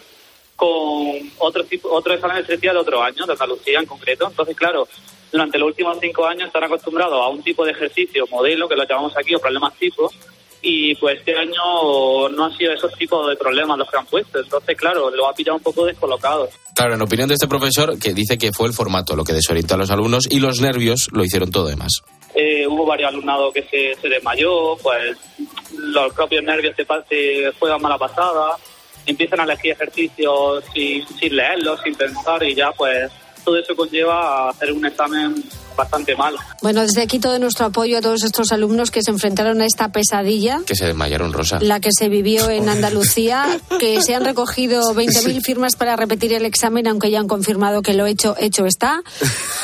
con 0.56 0.68
otro 1.38 1.62
tipo, 1.64 1.88
otro 1.90 2.14
examen 2.14 2.44
de 2.44 2.56
de 2.56 2.70
otro 2.70 3.00
año, 3.00 3.24
de 3.24 3.32
Andalucía 3.32 3.78
en 3.78 3.86
concreto. 3.86 4.26
Entonces, 4.28 4.56
claro, 4.56 4.88
durante 5.32 5.58
los 5.58 5.68
últimos 5.68 5.98
cinco 6.00 6.26
años 6.26 6.46
están 6.48 6.64
acostumbrados 6.64 7.20
a 7.22 7.28
un 7.28 7.42
tipo 7.42 7.64
de 7.64 7.72
ejercicio, 7.72 8.24
modelo, 8.30 8.68
que 8.68 8.76
lo 8.76 8.84
llamamos 8.86 9.16
aquí, 9.16 9.34
o 9.34 9.38
problemas 9.40 9.74
tipo, 9.74 10.10
y 10.60 10.94
pues 10.96 11.18
este 11.18 11.36
año 11.36 12.28
no 12.30 12.44
han 12.46 12.56
sido 12.56 12.72
esos 12.72 12.92
tipos 12.94 13.28
de 13.28 13.36
problemas 13.36 13.78
los 13.78 13.88
que 13.90 13.96
han 13.96 14.06
puesto. 14.06 14.40
Entonces, 14.40 14.76
claro, 14.76 15.08
lo 15.10 15.28
ha 15.28 15.32
pillado 15.32 15.56
un 15.56 15.62
poco 15.62 15.84
descolocado. 15.84 16.48
Claro, 16.74 16.94
en 16.94 17.02
opinión 17.02 17.28
de 17.28 17.34
este 17.34 17.46
profesor, 17.46 17.98
que 17.98 18.12
dice 18.12 18.36
que 18.38 18.52
fue 18.52 18.66
el 18.66 18.72
formato 18.72 19.14
lo 19.14 19.22
que 19.24 19.32
desorientó 19.32 19.74
a 19.74 19.78
los 19.78 19.90
alumnos 19.90 20.24
y 20.30 20.40
los 20.40 20.60
nervios 20.60 21.08
lo 21.12 21.24
hicieron 21.24 21.50
todo 21.50 21.66
demás. 21.66 21.92
Eh, 22.34 22.66
hubo 22.66 22.84
varios 22.86 23.10
alumnados 23.10 23.52
que 23.54 23.62
se, 23.62 24.00
se 24.00 24.08
desmayó, 24.08 24.76
pues 24.82 25.16
los 25.76 26.12
propios 26.12 26.42
nervios 26.44 26.74
pa- 26.86 27.02
te 27.02 27.50
juegan 27.58 27.80
mala 27.80 27.98
pasada, 27.98 28.56
empiezan 29.06 29.40
a 29.40 29.44
elegir 29.44 29.72
ejercicios 29.72 30.64
sin, 30.72 31.06
sin 31.06 31.36
leerlos, 31.36 31.80
sin 31.82 31.94
pensar 31.94 32.42
y 32.44 32.54
ya 32.54 32.70
pues 32.72 33.10
todo 33.44 33.58
eso 33.58 33.74
conlleva 33.76 34.46
a 34.46 34.50
hacer 34.50 34.72
un 34.72 34.84
examen 34.86 35.42
bastante 35.76 36.16
mal. 36.16 36.34
Bueno, 36.60 36.82
desde 36.82 37.02
aquí 37.02 37.20
todo 37.20 37.38
nuestro 37.38 37.66
apoyo 37.66 37.98
a 37.98 38.00
todos 38.00 38.24
estos 38.24 38.50
alumnos 38.50 38.90
que 38.90 39.00
se 39.02 39.12
enfrentaron 39.12 39.60
a 39.60 39.64
esta 39.64 39.90
pesadilla. 39.92 40.60
Que 40.66 40.74
se 40.74 40.86
desmayaron, 40.86 41.32
Rosa. 41.32 41.58
La 41.60 41.78
que 41.78 41.90
se 41.96 42.08
vivió 42.08 42.50
en 42.50 42.68
Andalucía, 42.68 43.46
que 43.78 44.02
se 44.02 44.14
han 44.16 44.24
recogido 44.24 44.82
20.000 44.94 45.40
firmas 45.42 45.76
para 45.76 45.94
repetir 45.94 46.32
el 46.32 46.44
examen, 46.44 46.88
aunque 46.88 47.10
ya 47.12 47.20
han 47.20 47.28
confirmado 47.28 47.82
que 47.82 47.94
lo 47.94 48.06
hecho, 48.06 48.34
hecho 48.40 48.66
está. 48.66 49.02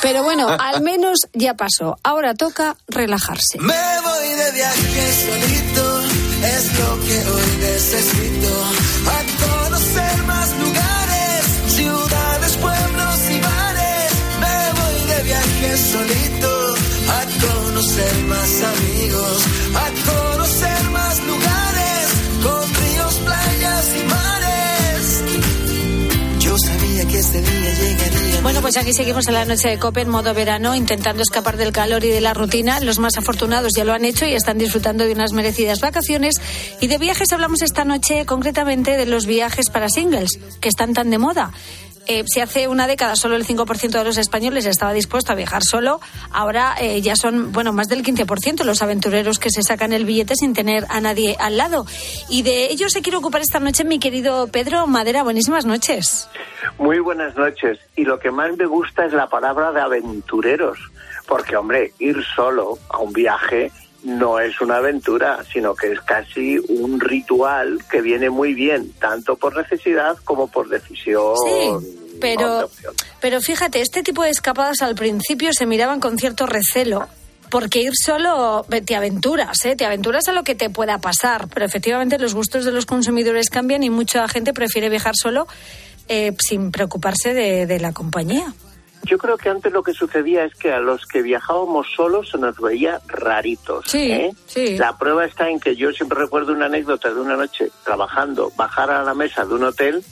Pero 0.03 0.23
bueno, 0.23 0.47
al 0.59 0.83
menos 0.83 1.19
ya 1.33 1.55
pasó. 1.55 1.97
Ahora 2.05 2.35
toca 2.35 2.77
relajarse. 2.87 3.59
Me 3.59 3.75
voy 3.75 4.29
de 4.29 4.53
viaje 4.53 5.13
solito, 5.13 6.01
es 6.45 6.79
lo 6.79 7.01
que 7.05 7.31
hoy 7.31 7.57
necesito. 7.61 8.65
A 9.07 9.65
conocer 9.65 10.23
más 10.27 10.51
lugares, 10.59 10.74
a 19.75 19.91
conocer 20.07 20.91
más 20.91 21.19
lugares, 21.27 22.07
con 22.43 22.63
ríos, 22.75 23.15
playas 23.25 23.97
y 23.97 24.05
mares. 24.07 25.23
Yo 26.39 26.57
sabía 26.59 27.05
que 27.07 27.19
este 27.19 27.43
día 27.43 27.75
llegaría. 27.75 28.41
Bueno, 28.43 28.61
pues 28.61 28.77
aquí 28.77 28.93
seguimos 28.93 29.27
en 29.27 29.35
la 29.35 29.45
noche 29.47 29.69
de 29.69 29.79
Cope 29.81 30.03
en 30.03 30.11
modo 30.11 30.33
verano, 30.33 30.77
intentando 30.77 31.23
escapar 31.23 31.57
del 31.57 31.73
calor 31.73 32.05
y 32.05 32.09
de 32.09 32.21
la 32.21 32.35
rutina. 32.35 32.79
Los 32.79 33.01
más 33.01 33.17
afortunados 33.17 33.73
ya 33.77 33.85
lo 33.85 33.93
han 33.93 34.05
hecho 34.05 34.27
y 34.27 34.35
están 34.35 34.59
disfrutando 34.59 35.05
de 35.05 35.13
unas 35.13 35.33
merecidas 35.33 35.81
vacaciones. 35.81 36.37
Y 36.81 36.87
de 36.87 36.99
viajes 36.99 37.33
hablamos 37.33 37.63
esta 37.63 37.85
noche 37.85 38.27
concretamente 38.27 38.97
de 38.97 39.07
los 39.07 39.27
viajes 39.27 39.71
para 39.71 39.89
singles, 39.89 40.39
que 40.61 40.69
están 40.69 40.95
tan 40.95 41.11
de 41.11 41.19
moda. 41.19 41.53
Eh, 42.07 42.25
si 42.27 42.41
hace 42.41 42.69
una 42.69 42.87
década 42.87 43.17
solo 43.17 43.37
el 43.37 43.47
5% 43.47 43.91
de 43.91 44.05
los 44.05 44.19
españoles 44.19 44.67
estaba 44.67 44.93
dispuesto 44.93 45.33
a 45.33 45.35
viajar 45.35 45.63
solo, 45.63 46.01
ahora 46.33 46.75
eh, 46.79 47.01
ya 47.01 47.17
son, 47.17 47.53
bueno, 47.53 47.73
más 47.73 47.89
del 47.89 48.03
15% 48.03 48.65
los 48.65 48.83
aventureros 48.83 49.39
que 49.39 49.51
se 49.51 49.63
sacan 49.63 49.93
el 49.93 50.05
billete 50.05 50.35
sin 50.37 50.55
tener 50.55 50.85
a 50.91 51.01
nadie 51.01 51.37
al 51.39 51.57
lado. 51.57 51.87
Y 52.29 52.43
de 52.43 52.67
ello 52.67 52.89
se 52.89 53.03
quiere 53.03 53.19
ocupar 53.19 53.41
esta 53.41 53.61
noche 53.61 53.85
mi 53.85 53.99
querido 53.99 54.49
Pedro 54.49 54.87
Madera. 54.87 55.23
Buenísimas 55.23 55.65
noches. 55.65 56.29
Muy 56.79 56.99
buenas 56.99 57.37
noches. 57.37 57.79
Y 57.97 58.05
lo 58.05 58.19
que 58.19 58.31
más 58.31 58.57
me 58.57 58.67
gusta 58.67 59.07
es 59.07 59.13
la 59.13 59.29
palabra 59.29 59.73
de 59.73 59.81
aventureros. 59.81 60.79
Porque, 61.27 61.57
hombre, 61.57 61.93
ir 61.99 62.23
solo 62.37 62.79
a 62.91 62.99
un 62.99 63.13
viaje 63.13 63.73
no 64.05 64.39
es 64.39 64.61
una 64.61 64.77
aventura, 64.77 65.43
sino 65.51 65.75
que 65.75 65.93
es 65.93 66.01
casi 66.03 66.59
un 66.69 67.01
ritual 67.01 67.83
que 67.91 68.03
viene 68.03 68.31
muy 68.31 68.55
bien, 68.55 68.93
tanto 69.01 69.37
por 69.37 69.57
necesidad 69.57 70.17
como 70.25 70.47
por 70.47 70.69
decisión 70.69 71.35
Pero, 72.21 72.71
pero 73.21 73.41
fíjate, 73.41 73.81
este 73.81 74.03
tipo 74.03 74.23
de 74.23 74.31
escapadas 74.31 74.83
al 74.83 74.95
principio 74.95 75.53
se 75.53 75.67
miraban 75.67 76.01
con 76.01 76.19
cierto 76.19 76.47
recelo. 76.47 77.09
Porque 77.51 77.83
ir 77.83 77.93
solo 77.95 78.67
te 78.85 78.97
aventuras, 78.97 79.65
¿eh? 79.65 79.77
te 79.77 79.85
aventuras 79.85 80.27
a 80.27 80.33
lo 80.33 80.43
que 80.43 80.57
te 80.57 80.71
pueda 80.71 80.99
pasar. 80.99 81.47
Pero 81.53 81.65
efectivamente 81.65 82.19
los 82.19 82.35
gustos 82.35 82.65
de 82.65 82.73
los 82.73 82.85
consumidores 82.85 83.49
cambian 83.49 83.85
y 83.85 83.91
mucha 83.91 84.27
gente 84.27 84.53
prefiere 84.53 84.89
viajar 84.89 85.15
solo 85.15 85.47
eh, 86.09 86.33
sin 86.39 86.73
preocuparse 86.73 87.33
de, 87.33 87.67
de 87.67 87.79
la 87.79 87.93
compañía. 87.93 88.53
Yo 89.05 89.19
creo 89.19 89.37
que 89.37 89.49
antes 89.49 89.73
lo 89.73 89.83
que 89.83 89.93
sucedía 89.93 90.45
es 90.45 90.55
que 90.55 90.73
a 90.73 90.81
los 90.81 91.07
que 91.07 91.23
viajábamos 91.23 91.87
solos 91.95 92.31
se 92.31 92.39
nos 92.39 92.59
veía 92.59 93.01
raritos. 93.07 93.85
Sí, 93.87 94.11
¿eh? 94.11 94.35
sí. 94.47 94.79
La 94.79 94.97
prueba 94.97 95.25
está 95.25 95.49
en 95.49 95.61
que 95.61 95.77
yo 95.77 95.93
siempre 95.93 96.19
recuerdo 96.19 96.53
una 96.53 96.67
anécdota 96.67 97.13
de 97.13 97.21
una 97.21 97.37
noche 97.37 97.71
trabajando, 97.85 98.51
bajar 98.57 98.91
a 98.91 99.03
la 99.03 99.15
mesa 99.15 99.45
de 99.45 99.55
un 99.55 99.65
hotel, 99.65 100.05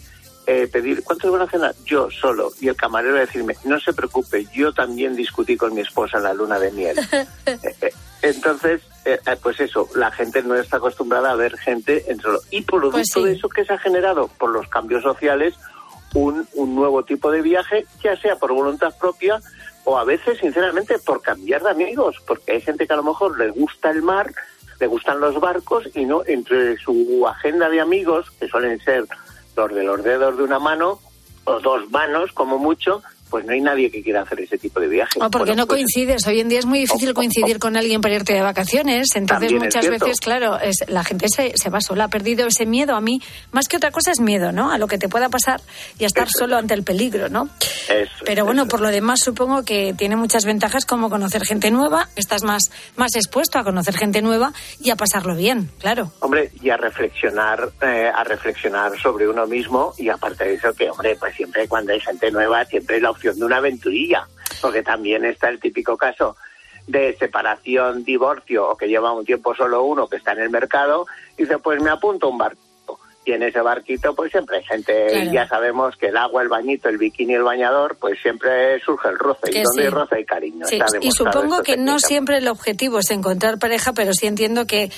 eh, 0.46 0.68
pedir, 0.70 1.04
¿cuántos 1.04 1.30
van 1.30 1.42
a 1.42 1.46
cenar? 1.46 1.74
Yo 1.84 2.10
solo. 2.10 2.50
Y 2.60 2.68
el 2.68 2.76
camarero 2.76 3.14
decirme, 3.14 3.54
no 3.64 3.78
se 3.78 3.92
preocupe, 3.92 4.46
yo 4.52 4.72
también 4.72 5.14
discutí 5.14 5.56
con 5.56 5.72
mi 5.72 5.80
esposa 5.82 6.18
en 6.18 6.24
la 6.24 6.34
luna 6.34 6.58
de 6.58 6.72
miel. 6.72 6.96
Entonces, 8.22 8.82
eh, 9.04 9.18
eh, 9.26 9.36
pues 9.42 9.58
eso, 9.60 9.88
la 9.94 10.10
gente 10.10 10.42
no 10.42 10.54
está 10.54 10.76
acostumbrada 10.76 11.30
a 11.30 11.36
ver 11.36 11.56
gente 11.58 12.10
en 12.10 12.20
solo. 12.20 12.40
Y 12.50 12.62
por 12.62 12.80
lo 12.80 12.90
Pues 12.90 13.02
visto 13.02 13.20
sí. 13.20 13.26
de 13.26 13.32
eso 13.32 13.48
que 13.48 13.64
se 13.64 13.72
ha 13.72 13.78
generado 13.78 14.28
por 14.38 14.50
los 14.50 14.68
cambios 14.68 15.02
sociales, 15.02 15.54
un, 16.14 16.46
un 16.54 16.74
nuevo 16.74 17.04
tipo 17.04 17.30
de 17.30 17.42
viaje, 17.42 17.86
ya 18.02 18.16
sea 18.16 18.36
por 18.36 18.52
voluntad 18.52 18.94
propia 18.98 19.40
o 19.84 19.98
a 19.98 20.04
veces, 20.04 20.38
sinceramente, 20.38 20.98
por 20.98 21.20
cambiar 21.22 21.62
de 21.62 21.70
amigos, 21.70 22.16
porque 22.26 22.52
hay 22.52 22.60
gente 22.60 22.86
que 22.86 22.92
a 22.92 22.96
lo 22.96 23.02
mejor 23.02 23.38
le 23.38 23.50
gusta 23.50 23.90
el 23.90 24.02
mar, 24.02 24.32
le 24.78 24.86
gustan 24.86 25.20
los 25.20 25.40
barcos 25.40 25.88
y 25.94 26.04
no 26.04 26.22
entre 26.26 26.76
su 26.78 27.26
agenda 27.26 27.68
de 27.68 27.80
amigos, 27.80 28.30
que 28.38 28.48
suelen 28.48 28.80
ser 28.80 29.04
los 29.56 29.74
de 29.74 29.82
los 29.82 30.02
dedos 30.02 30.36
de 30.36 30.44
una 30.44 30.58
mano 30.58 31.00
o 31.44 31.60
dos 31.60 31.90
manos 31.90 32.32
como 32.32 32.58
mucho, 32.58 33.02
pues 33.32 33.46
no 33.46 33.54
hay 33.54 33.62
nadie 33.62 33.90
que 33.90 34.02
quiera 34.02 34.20
hacer 34.20 34.40
ese 34.40 34.58
tipo 34.58 34.78
de 34.78 34.88
viaje. 34.88 35.18
O 35.18 35.30
porque 35.30 35.52
Bueno, 35.52 35.62
no 35.62 35.66
pues, 35.66 35.78
coincides. 35.78 36.26
Hoy 36.26 36.40
en 36.40 36.50
día 36.50 36.58
es 36.58 36.66
muy 36.66 36.80
difícil 36.80 37.14
coincidir 37.14 37.58
con 37.58 37.78
alguien 37.78 38.02
para 38.02 38.14
irte 38.14 38.34
de 38.34 38.42
vacaciones. 38.42 39.08
Entonces, 39.16 39.48
También 39.48 39.62
muchas 39.64 39.88
veces, 39.88 40.20
claro, 40.20 40.58
es, 40.60 40.84
la 40.86 41.02
gente 41.02 41.28
se, 41.34 41.56
se 41.56 41.70
va 41.70 41.80
sola. 41.80 42.04
Ha 42.04 42.08
perdido 42.08 42.46
ese 42.46 42.66
miedo. 42.66 42.94
A 42.94 43.00
mí, 43.00 43.22
más 43.50 43.68
que 43.68 43.78
otra 43.78 43.90
cosa, 43.90 44.10
es 44.10 44.20
miedo, 44.20 44.52
¿no? 44.52 44.70
A 44.70 44.76
lo 44.76 44.86
que 44.86 44.98
te 44.98 45.08
pueda 45.08 45.30
pasar 45.30 45.62
y 45.98 46.04
a 46.04 46.08
estar 46.08 46.28
solo 46.28 46.58
ante 46.58 46.74
el 46.74 46.84
peligro, 46.84 47.30
¿no? 47.30 47.48
Eso, 47.88 48.12
Pero 48.26 48.44
bueno, 48.44 48.68
por 48.68 48.82
lo 48.82 48.90
demás, 48.90 49.20
supongo 49.20 49.64
que 49.64 49.94
tiene 49.96 50.16
muchas 50.16 50.44
ventajas 50.44 50.84
como 50.84 51.08
conocer 51.08 51.46
gente 51.46 51.70
nueva. 51.70 52.10
Estás 52.16 52.42
más, 52.42 52.70
más 52.96 53.16
expuesto 53.16 53.58
a 53.58 53.64
conocer 53.64 53.96
gente 53.96 54.20
nueva 54.20 54.52
y 54.78 54.90
a 54.90 54.96
pasarlo 54.96 55.34
bien, 55.34 55.70
claro. 55.78 56.12
Hombre, 56.20 56.50
y 56.60 56.68
a 56.68 56.76
reflexionar, 56.76 57.70
eh, 57.80 58.10
a 58.14 58.24
reflexionar 58.24 58.92
sobre 59.00 59.26
uno 59.26 59.46
mismo 59.46 59.94
y 59.96 60.10
aparte 60.10 60.44
de 60.44 60.54
eso 60.54 60.74
que, 60.74 60.90
hombre, 60.90 61.16
pues 61.18 61.34
siempre 61.34 61.66
cuando 61.66 61.92
hay 61.92 62.00
gente 62.00 62.30
nueva 62.30 62.66
siempre 62.66 63.00
la 63.00 63.10
opción 63.22 63.38
de 63.38 63.44
una 63.44 63.58
aventurilla, 63.58 64.26
porque 64.60 64.82
también 64.82 65.24
está 65.24 65.48
el 65.48 65.60
típico 65.60 65.96
caso 65.96 66.36
de 66.86 67.16
separación, 67.16 68.02
divorcio 68.04 68.68
o 68.70 68.76
que 68.76 68.88
lleva 68.88 69.12
un 69.12 69.24
tiempo 69.24 69.54
solo 69.54 69.84
uno 69.84 70.08
que 70.08 70.16
está 70.16 70.32
en 70.32 70.40
el 70.40 70.50
mercado 70.50 71.06
y 71.38 71.42
dice, 71.42 71.58
pues 71.58 71.80
me 71.80 71.90
apunto 71.90 72.26
a 72.26 72.30
un 72.30 72.38
barco. 72.38 72.58
Y 73.24 73.30
en 73.30 73.44
ese 73.44 73.60
barquito 73.60 74.16
pues 74.16 74.32
siempre 74.32 74.56
hay 74.56 74.64
gente, 74.64 75.06
Claro. 75.12 75.32
ya 75.32 75.46
sabemos 75.46 75.96
que 75.96 76.06
el 76.08 76.16
agua, 76.16 76.42
el 76.42 76.48
bañito, 76.48 76.88
el 76.88 76.98
bikini, 76.98 77.34
el 77.34 77.44
bañador, 77.44 77.96
pues 78.00 78.18
siempre 78.20 78.80
surge 78.80 79.10
el 79.10 79.18
roce. 79.18 79.48
Que 79.48 79.60
y 79.60 79.62
donde 79.62 79.82
sí. 79.82 79.86
hay 79.86 79.88
roce 79.90 80.14
hay 80.16 80.24
cariño. 80.24 80.66
Sí, 80.66 80.80
y 81.00 81.12
supongo 81.12 81.62
que 81.62 81.76
no 81.76 82.00
siempre 82.00 82.38
el 82.38 82.48
objetivo 82.48 82.98
es 82.98 83.08
encontrar 83.12 83.60
pareja, 83.60 83.92
pero 83.92 84.12
sí 84.12 84.26
entiendo 84.26 84.66
que, 84.66 84.90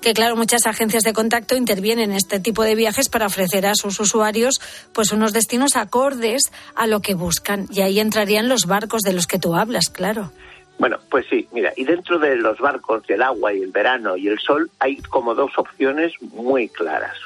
que, 0.00 0.14
claro, 0.14 0.36
muchas 0.36 0.66
agencias 0.66 1.04
de 1.04 1.12
contacto 1.12 1.54
intervienen 1.54 2.10
en 2.10 2.16
este 2.16 2.40
tipo 2.40 2.62
de 2.64 2.74
viajes 2.74 3.08
para 3.08 3.26
ofrecer 3.26 3.66
a 3.66 3.74
sus 3.74 4.00
usuarios 4.00 4.60
pues 4.92 5.12
unos 5.12 5.32
destinos 5.32 5.76
acordes 5.76 6.42
a 6.74 6.86
lo 6.86 7.00
que 7.00 7.14
buscan. 7.14 7.66
Y 7.70 7.82
ahí 7.82 8.00
entrarían 8.00 8.48
los 8.48 8.66
barcos 8.66 9.02
de 9.02 9.12
los 9.12 9.26
que 9.26 9.38
tú 9.38 9.54
hablas, 9.54 9.88
claro. 9.88 10.32
Bueno, 10.78 10.98
pues 11.10 11.26
sí, 11.30 11.46
mira, 11.52 11.72
y 11.76 11.84
dentro 11.84 12.18
de 12.18 12.34
los 12.36 12.58
barcos 12.58 13.06
del 13.06 13.22
agua 13.22 13.52
y 13.52 13.62
el 13.62 13.70
verano 13.70 14.16
y 14.16 14.26
el 14.28 14.40
sol 14.40 14.70
hay 14.80 14.96
como 14.96 15.34
dos 15.34 15.52
opciones 15.56 16.12
muy 16.20 16.68
claras. 16.68 17.16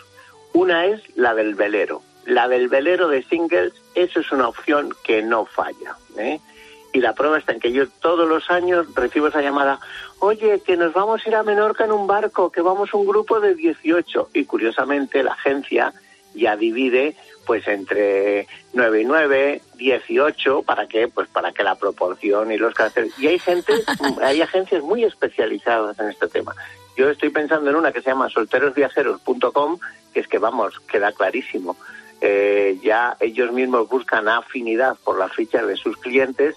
Una 0.52 0.86
es 0.86 1.00
la 1.16 1.34
del 1.34 1.54
velero. 1.54 2.02
La 2.26 2.48
del 2.48 2.68
velero 2.68 3.08
de 3.08 3.22
singles, 3.22 3.72
eso 3.94 4.20
es 4.20 4.32
una 4.32 4.48
opción 4.48 4.94
que 5.04 5.22
no 5.22 5.46
falla. 5.46 5.96
¿eh? 6.18 6.40
Y 6.96 7.00
la 7.02 7.12
prueba 7.12 7.36
está 7.36 7.52
en 7.52 7.60
que 7.60 7.72
yo 7.72 7.86
todos 8.00 8.26
los 8.26 8.48
años 8.48 8.86
recibo 8.94 9.28
esa 9.28 9.42
llamada, 9.42 9.78
oye, 10.18 10.62
que 10.64 10.78
nos 10.78 10.94
vamos 10.94 11.20
a 11.20 11.28
ir 11.28 11.34
a 11.34 11.42
Menorca 11.42 11.84
en 11.84 11.92
un 11.92 12.06
barco, 12.06 12.50
que 12.50 12.62
vamos 12.62 12.94
un 12.94 13.06
grupo 13.06 13.38
de 13.38 13.54
18. 13.54 14.30
Y 14.32 14.46
curiosamente 14.46 15.22
la 15.22 15.32
agencia 15.32 15.92
ya 16.34 16.56
divide 16.56 17.14
pues 17.44 17.68
entre 17.68 18.48
9 18.72 19.02
y 19.02 19.04
9, 19.04 19.62
18, 19.74 20.62
¿para 20.62 20.88
qué? 20.88 21.06
Pues 21.08 21.28
para 21.28 21.52
que 21.52 21.62
la 21.62 21.74
proporción 21.74 22.50
y 22.50 22.56
los 22.56 22.72
caracteres... 22.72 23.12
Y 23.18 23.26
hay 23.26 23.38
gente, 23.40 23.74
hay 24.22 24.40
agencias 24.40 24.82
muy 24.82 25.04
especializadas 25.04 25.98
en 25.98 26.08
este 26.08 26.28
tema. 26.28 26.54
Yo 26.96 27.10
estoy 27.10 27.28
pensando 27.28 27.68
en 27.68 27.76
una 27.76 27.92
que 27.92 28.00
se 28.00 28.08
llama 28.08 28.30
solterosviajeros.com, 28.30 29.78
que 30.14 30.20
es 30.20 30.28
que, 30.28 30.38
vamos, 30.38 30.80
queda 30.90 31.12
clarísimo. 31.12 31.76
Eh, 32.22 32.78
ya 32.82 33.18
ellos 33.20 33.52
mismos 33.52 33.86
buscan 33.86 34.28
afinidad 34.28 34.96
por 35.04 35.18
las 35.18 35.34
fichas 35.34 35.66
de 35.66 35.76
sus 35.76 35.98
clientes 35.98 36.56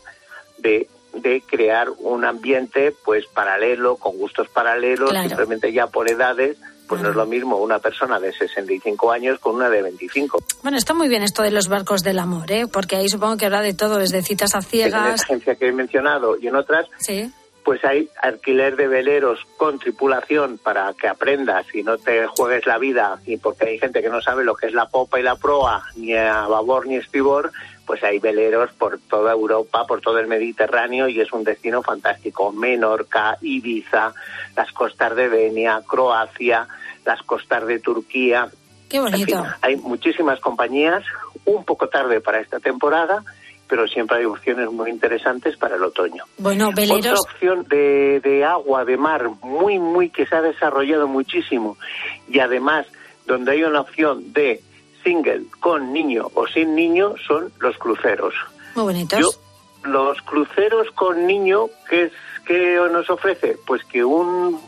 de, 0.62 0.88
de 1.14 1.42
crear 1.42 1.88
un 2.00 2.26
ambiente 2.26 2.94
pues 3.04 3.26
paralelo, 3.28 3.96
con 3.98 4.18
gustos 4.18 4.48
paralelos, 4.50 5.10
Claro. 5.10 5.28
simplemente 5.28 5.72
ya 5.74 5.88
por 5.88 6.10
edades, 6.10 6.58
pues 6.88 7.02
no 7.02 7.10
es 7.10 7.16
lo 7.16 7.26
mismo 7.28 7.58
una 7.58 7.78
persona 7.80 8.20
de 8.20 8.34
65 8.34 9.12
años 9.12 9.38
con 9.40 9.56
una 9.56 9.70
de 9.70 9.82
25. 9.84 10.40
Bueno, 10.64 10.78
está 10.78 10.94
muy 10.96 11.08
bien 11.08 11.22
esto 11.22 11.44
de 11.44 11.52
los 11.52 11.68
barcos 11.68 12.02
del 12.04 12.18
amor, 12.20 12.52
¿eh? 12.52 12.66
porque 12.72 12.96
ahí 12.96 13.08
supongo 13.10 13.38
que 13.38 13.46
habrá 13.46 13.62
de 13.62 13.74
todo, 13.76 13.98
desde 13.98 14.24
citas 14.24 14.56
a 14.56 14.60
En 14.60 14.64
ciegas. 14.64 15.14
esa 15.16 15.24
agencia 15.26 15.56
que 15.56 15.68
he 15.68 15.72
mencionado 15.72 16.36
y 16.40 16.48
en 16.48 16.56
otras, 16.56 16.88
Sí. 16.98 17.32
pues 17.64 17.86
hay 17.86 18.10
alquiler 18.24 18.76
de 18.76 18.88
veleros 18.88 19.40
con 19.58 19.78
tripulación 19.78 20.58
para 20.58 20.92
que 21.00 21.08
aprendas 21.08 21.66
y 21.76 21.84
no 21.84 22.00
te 22.00 22.26
juegues 22.26 22.66
la 22.66 22.80
vida, 22.80 23.20
y 23.28 23.38
porque 23.38 23.68
hay 23.68 23.78
gente 23.78 24.02
que 24.02 24.10
no 24.10 24.20
sabe 24.22 24.44
lo 24.44 24.56
que 24.56 24.66
es 24.66 24.74
la 24.74 24.88
popa 24.90 25.20
y 25.20 25.24
la 25.24 25.36
proa, 25.36 25.84
ni 25.96 26.16
a 26.16 26.48
babor 26.48 26.88
ni 26.88 26.96
estribor, 26.96 27.52
pues 27.90 28.04
hay 28.04 28.20
veleros 28.20 28.72
por 28.74 29.00
toda 29.00 29.32
Europa, 29.32 29.84
por 29.88 30.00
todo 30.00 30.20
el 30.20 30.28
Mediterráneo 30.28 31.08
y 31.08 31.20
es 31.22 31.34
un 31.34 31.44
destino 31.44 31.82
fantástico. 31.82 32.52
Menorca, 32.52 33.36
Ibiza, 33.42 34.14
las 34.56 34.72
costas 34.74 35.16
de 35.16 35.28
Denia, 35.28 35.82
Croacia, 35.88 36.68
las 37.04 37.20
costas 37.24 37.66
de 37.66 37.80
Turquía. 37.80 38.48
Qué 38.88 38.98
En 38.98 39.04
bonito. 39.06 39.26
fin, 39.26 39.52
hay 39.64 39.76
muchísimas 39.78 40.40
compañías, 40.40 41.04
un 41.46 41.66
poco 41.66 41.88
tarde 41.90 42.22
para 42.22 42.40
esta 42.40 42.60
temporada, 42.60 43.24
pero 43.68 43.88
siempre 43.88 44.18
hay 44.20 44.26
opciones 44.26 44.70
muy 44.72 44.92
interesantes 44.92 45.58
para 45.58 45.76
el 45.76 45.84
otoño. 45.84 46.26
Bueno, 46.38 46.68
Otra 46.70 46.84
veleros. 46.86 47.22
opción 47.22 47.66
de, 47.70 48.20
de 48.20 48.46
agua, 48.46 48.86
de 48.86 48.98
mar, 48.98 49.30
muy, 49.42 49.80
muy 49.80 50.12
que 50.12 50.28
se 50.28 50.36
ha 50.36 50.44
desarrollado 50.44 51.08
muchísimo 51.08 51.76
y 52.28 52.38
además 52.38 52.86
donde 53.26 53.54
hay 53.54 53.64
una 53.64 53.82
opción 53.82 54.32
de 54.32 54.62
single 55.04 55.44
con 55.60 55.94
niño 55.94 56.30
o 56.34 56.48
sin 56.48 56.76
niño 56.76 57.16
son 57.28 57.52
los 57.60 57.78
cruceros. 57.78 58.34
Muy 58.76 58.86
bonitos. 58.86 59.20
Yo, 59.20 59.90
los 59.90 60.22
cruceros 60.22 60.90
con 60.92 61.26
niño, 61.26 61.68
¿qué, 61.90 62.04
es, 62.04 62.12
¿qué 62.46 62.80
nos 62.92 63.10
ofrece? 63.10 63.58
Pues 63.66 63.84
que 63.86 64.04
un 64.04 64.60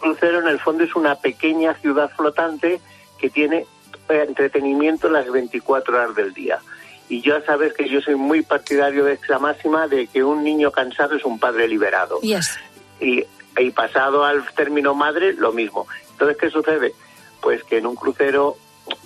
crucero 0.00 0.40
en 0.40 0.48
el 0.48 0.58
fondo 0.60 0.84
es 0.84 0.94
una 0.94 1.16
pequeña 1.16 1.74
ciudad 1.74 2.10
flotante 2.16 2.80
que 3.18 3.30
tiene 3.30 3.66
eh, 4.08 4.24
entretenimiento 4.26 5.08
las 5.08 5.30
24 5.30 5.94
horas 5.94 6.14
del 6.14 6.32
día. 6.32 6.60
Y 7.08 7.22
ya 7.22 7.42
sabes 7.44 7.72
que 7.72 7.88
yo 7.88 8.00
soy 8.00 8.16
muy 8.16 8.42
partidario 8.42 9.04
de 9.04 9.14
esta 9.14 9.38
máxima 9.38 9.88
de 9.88 10.06
que 10.08 10.22
un 10.22 10.44
niño 10.44 10.70
cansado 10.70 11.16
es 11.16 11.24
un 11.24 11.38
padre 11.38 11.66
liberado. 11.66 12.20
Yes. 12.20 12.58
Y, 13.00 13.24
y 13.56 13.70
pasado 13.70 14.24
al 14.24 14.44
término 14.54 14.94
madre, 14.94 15.32
lo 15.32 15.52
mismo. 15.52 15.86
Entonces, 16.10 16.36
¿qué 16.36 16.50
sucede? 16.50 16.94
Pues 17.40 17.64
que 17.64 17.78
en 17.78 17.86
un 17.86 17.96
crucero, 17.96 18.56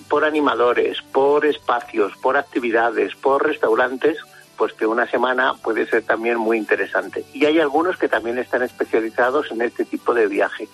por 0.09 0.25
animadores, 0.25 1.01
por 1.11 1.45
espacios, 1.45 2.15
por 2.17 2.37
actividades, 2.37 3.15
por 3.15 3.45
restaurantes, 3.45 4.17
pues 4.57 4.73
que 4.73 4.85
una 4.85 5.07
semana 5.09 5.53
puede 5.55 5.85
ser 5.87 6.03
también 6.03 6.37
muy 6.37 6.57
interesante. 6.57 7.25
Y 7.33 7.45
hay 7.45 7.59
algunos 7.59 7.97
que 7.97 8.07
también 8.07 8.37
están 8.37 8.63
especializados 8.63 9.51
en 9.51 9.61
este 9.61 9.85
tipo 9.85 10.13
de 10.13 10.27
viaje. 10.27 10.67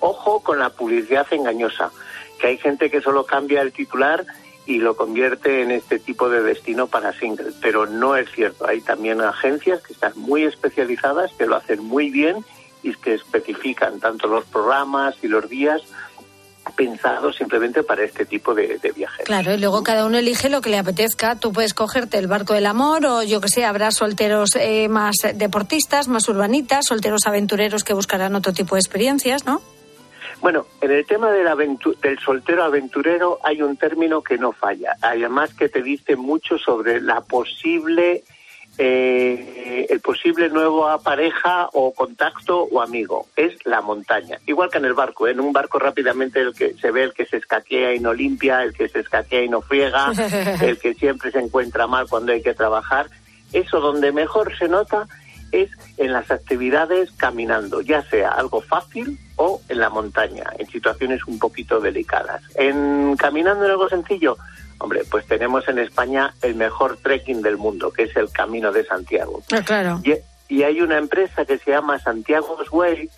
Ojo 0.00 0.40
con 0.40 0.58
la 0.58 0.70
publicidad 0.70 1.26
engañosa, 1.32 1.90
que 2.38 2.48
hay 2.48 2.58
gente 2.58 2.90
que 2.90 3.00
solo 3.00 3.24
cambia 3.24 3.62
el 3.62 3.72
titular 3.72 4.24
y 4.66 4.78
lo 4.78 4.96
convierte 4.96 5.62
en 5.62 5.70
este 5.70 5.98
tipo 5.98 6.28
de 6.28 6.42
destino 6.42 6.86
para 6.86 7.12
single, 7.12 7.52
pero 7.60 7.86
no 7.86 8.16
es 8.16 8.30
cierto. 8.30 8.66
Hay 8.66 8.80
también 8.80 9.20
agencias 9.20 9.82
que 9.82 9.92
están 9.92 10.12
muy 10.16 10.44
especializadas, 10.44 11.32
que 11.32 11.46
lo 11.46 11.56
hacen 11.56 11.82
muy 11.84 12.10
bien 12.10 12.44
y 12.82 12.94
que 12.94 13.14
especifican 13.14 14.00
tanto 14.00 14.28
los 14.28 14.44
programas 14.44 15.16
y 15.22 15.28
los 15.28 15.48
días 15.48 15.82
pensados 16.76 17.36
simplemente 17.36 17.82
para 17.82 18.04
este 18.04 18.24
tipo 18.24 18.54
de, 18.54 18.78
de 18.78 18.92
viajes. 18.92 19.26
Claro, 19.26 19.54
y 19.54 19.58
luego 19.58 19.82
cada 19.82 20.06
uno 20.06 20.18
elige 20.18 20.48
lo 20.48 20.60
que 20.60 20.70
le 20.70 20.78
apetezca. 20.78 21.36
Tú 21.36 21.52
puedes 21.52 21.74
cogerte 21.74 22.18
el 22.18 22.26
barco 22.26 22.54
del 22.54 22.66
amor 22.66 23.06
o 23.06 23.22
yo 23.22 23.40
que 23.40 23.48
sé, 23.48 23.64
habrá 23.64 23.90
solteros 23.90 24.50
eh, 24.56 24.88
más 24.88 25.16
deportistas, 25.34 26.08
más 26.08 26.28
urbanitas, 26.28 26.86
solteros 26.86 27.26
aventureros 27.26 27.84
que 27.84 27.94
buscarán 27.94 28.34
otro 28.34 28.52
tipo 28.52 28.74
de 28.74 28.80
experiencias, 28.80 29.44
¿no? 29.46 29.60
Bueno, 30.40 30.66
en 30.82 30.90
el 30.90 31.06
tema 31.06 31.30
del, 31.30 31.46
del 32.02 32.18
soltero 32.18 32.64
aventurero 32.64 33.38
hay 33.42 33.62
un 33.62 33.78
término 33.78 34.22
que 34.22 34.36
no 34.36 34.52
falla, 34.52 34.96
además 35.00 35.54
que 35.54 35.70
te 35.70 35.82
dice 35.82 36.16
mucho 36.16 36.58
sobre 36.58 37.00
la 37.00 37.22
posible, 37.22 38.24
eh, 38.76 39.86
el 39.88 40.00
posible 40.00 40.48
nuevo 40.48 40.86
pareja 41.02 41.68
o 41.72 41.92
contacto 41.92 42.62
o 42.62 42.80
amigo, 42.80 43.26
es 43.36 43.54
la 43.64 43.80
montaña. 43.80 44.38
Igual 44.46 44.70
que 44.70 44.78
en 44.78 44.84
el 44.84 44.94
barco, 44.94 45.26
¿eh? 45.26 45.32
en 45.32 45.40
un 45.40 45.52
barco 45.52 45.78
rápidamente 45.78 46.40
el 46.40 46.54
que 46.54 46.74
se 46.74 46.90
ve 46.90 47.04
el 47.04 47.14
que 47.14 47.26
se 47.26 47.36
escaquea 47.36 47.94
y 47.94 48.00
no 48.00 48.12
limpia, 48.12 48.62
el 48.62 48.72
que 48.72 48.88
se 48.88 49.00
escaquea 49.00 49.42
y 49.42 49.48
no 49.48 49.60
friega, 49.60 50.12
el 50.62 50.78
que 50.78 50.94
siempre 50.94 51.30
se 51.30 51.38
encuentra 51.38 51.86
mal 51.86 52.08
cuando 52.08 52.32
hay 52.32 52.42
que 52.42 52.54
trabajar. 52.54 53.08
Eso 53.52 53.80
donde 53.80 54.10
mejor 54.10 54.56
se 54.58 54.68
nota 54.68 55.06
es 55.52 55.70
en 55.98 56.12
las 56.12 56.30
actividades 56.30 57.12
caminando, 57.12 57.80
ya 57.80 58.02
sea 58.10 58.30
algo 58.30 58.60
fácil 58.60 59.18
o 59.36 59.60
en 59.68 59.78
la 59.78 59.88
montaña, 59.88 60.44
en 60.58 60.66
situaciones 60.66 61.20
un 61.26 61.38
poquito 61.38 61.80
delicadas. 61.80 62.42
En 62.56 63.16
caminando 63.16 63.64
en 63.64 63.70
algo 63.70 63.88
sencillo, 63.88 64.36
hombre, 64.78 65.02
pues 65.10 65.26
tenemos 65.26 65.68
en 65.68 65.78
España 65.78 66.34
el 66.42 66.54
mejor 66.54 66.96
trekking 66.98 67.42
del 67.42 67.56
mundo, 67.56 67.92
que 67.92 68.04
es 68.04 68.16
el 68.16 68.30
Camino 68.30 68.72
de 68.72 68.84
Santiago. 68.84 69.42
Ah, 69.52 69.62
claro. 69.64 70.00
Y, 70.04 70.14
y 70.54 70.62
hay 70.62 70.80
una 70.80 70.98
empresa 70.98 71.44
que 71.44 71.58
se 71.58 71.70
llama 71.70 71.98
Santiago's 71.98 72.70
Way 72.70 73.10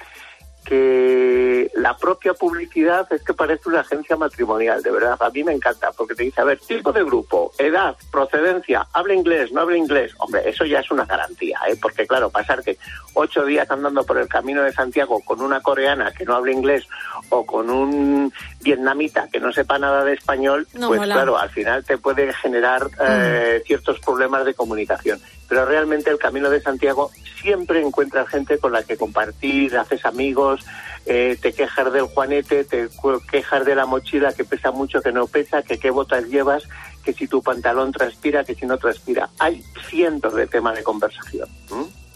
que 0.68 1.70
la 1.76 1.96
propia 1.96 2.34
publicidad 2.34 3.06
es 3.12 3.22
que 3.22 3.32
parece 3.34 3.68
una 3.68 3.80
agencia 3.80 4.16
matrimonial, 4.16 4.82
de 4.82 4.90
verdad. 4.90 5.16
A 5.20 5.30
mí 5.30 5.44
me 5.44 5.52
encanta 5.52 5.92
porque 5.92 6.14
te 6.14 6.24
dice, 6.24 6.40
a 6.40 6.44
ver, 6.44 6.58
tipo 6.58 6.92
de 6.92 7.04
grupo, 7.04 7.52
edad, 7.58 7.96
procedencia, 8.10 8.86
habla 8.92 9.14
inglés, 9.14 9.52
no 9.52 9.60
habla 9.60 9.76
inglés. 9.76 10.12
Hombre, 10.18 10.42
eso 10.48 10.64
ya 10.64 10.80
es 10.80 10.90
una 10.90 11.04
garantía, 11.04 11.58
¿eh? 11.68 11.76
Porque 11.80 12.06
claro, 12.06 12.30
pasar 12.30 12.62
que 12.62 12.76
ocho 13.14 13.44
días 13.44 13.70
andando 13.70 14.04
por 14.04 14.18
el 14.18 14.28
camino 14.28 14.62
de 14.62 14.72
Santiago 14.72 15.20
con 15.24 15.40
una 15.40 15.60
coreana 15.60 16.12
que 16.12 16.24
no 16.24 16.34
habla 16.34 16.52
inglés 16.52 16.84
o 17.30 17.46
con 17.46 17.70
un 17.70 18.32
vietnamita 18.60 19.28
que 19.30 19.38
no 19.40 19.52
sepa 19.52 19.78
nada 19.78 20.04
de 20.04 20.14
español, 20.14 20.66
No 20.74 20.88
pues 20.88 21.00
mola. 21.00 21.14
claro, 21.14 21.38
al 21.38 21.50
final 21.50 21.84
te 21.84 21.96
puede 21.98 22.32
generar 22.32 22.88
eh, 23.00 23.62
ciertos 23.64 24.00
problemas 24.00 24.44
de 24.44 24.54
comunicación. 24.54 25.20
Pero 25.48 25.64
realmente 25.64 26.10
el 26.10 26.18
Camino 26.18 26.50
de 26.50 26.60
Santiago 26.60 27.10
siempre 27.40 27.80
encuentras 27.80 28.28
gente 28.28 28.58
con 28.58 28.72
la 28.72 28.82
que 28.82 28.96
compartir, 28.96 29.76
haces 29.76 30.04
amigos, 30.04 30.64
eh, 31.04 31.38
te 31.40 31.52
quejas 31.52 31.92
del 31.92 32.06
juanete, 32.06 32.64
te 32.64 32.88
quejas 33.30 33.64
de 33.64 33.74
la 33.76 33.86
mochila 33.86 34.32
que 34.32 34.44
pesa 34.44 34.72
mucho, 34.72 35.00
que 35.00 35.12
no 35.12 35.26
pesa, 35.26 35.62
que 35.62 35.78
qué 35.78 35.90
botas 35.90 36.24
llevas, 36.26 36.64
que 37.04 37.12
si 37.12 37.28
tu 37.28 37.40
pantalón 37.42 37.92
transpira, 37.92 38.42
que 38.42 38.54
si 38.54 38.66
no 38.66 38.76
transpira. 38.76 39.30
Hay 39.38 39.62
cientos 39.88 40.34
de 40.34 40.48
temas 40.48 40.76
de 40.76 40.82
conversación. 40.82 41.48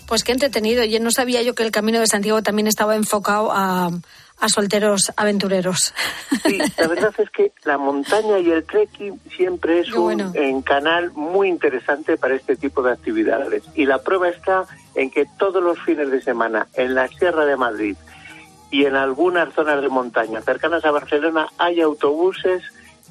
Pues 0.06 0.24
qué 0.24 0.32
entretenido. 0.32 0.84
Yo 0.84 0.98
no 0.98 1.12
sabía 1.12 1.40
yo 1.42 1.54
que 1.54 1.62
el 1.62 1.70
Camino 1.70 2.00
de 2.00 2.08
Santiago 2.08 2.42
también 2.42 2.66
estaba 2.66 2.96
enfocado 2.96 3.52
a, 3.52 3.90
a 4.40 4.48
solteros 4.48 5.12
aventureros. 5.16 5.94
Sí, 6.44 6.58
la 6.78 6.88
verdad 6.88 7.12
es 7.18 7.30
que 7.30 7.52
la 7.64 7.78
montaña 7.78 8.38
y 8.38 8.50
el 8.50 8.64
trekking 8.64 9.20
siempre 9.36 9.80
es 9.80 9.92
un 9.92 10.62
canal 10.62 11.12
muy 11.12 11.48
interesante 11.48 12.16
para 12.16 12.34
este 12.34 12.56
tipo 12.56 12.82
de 12.82 12.92
actividades. 12.92 13.62
Y 13.74 13.86
la 13.86 13.98
prueba 13.98 14.28
está 14.28 14.64
en 14.94 15.10
que 15.10 15.26
todos 15.38 15.62
los 15.62 15.78
fines 15.80 16.10
de 16.10 16.20
semana 16.22 16.66
en 16.74 16.94
la 16.94 17.08
Sierra 17.08 17.44
de 17.44 17.56
Madrid 17.56 17.96
y 18.70 18.84
en 18.84 18.96
algunas 18.96 19.52
zonas 19.54 19.82
de 19.82 19.88
montaña 19.88 20.40
cercanas 20.40 20.84
a 20.84 20.90
Barcelona 20.90 21.48
hay 21.58 21.80
autobuses 21.80 22.62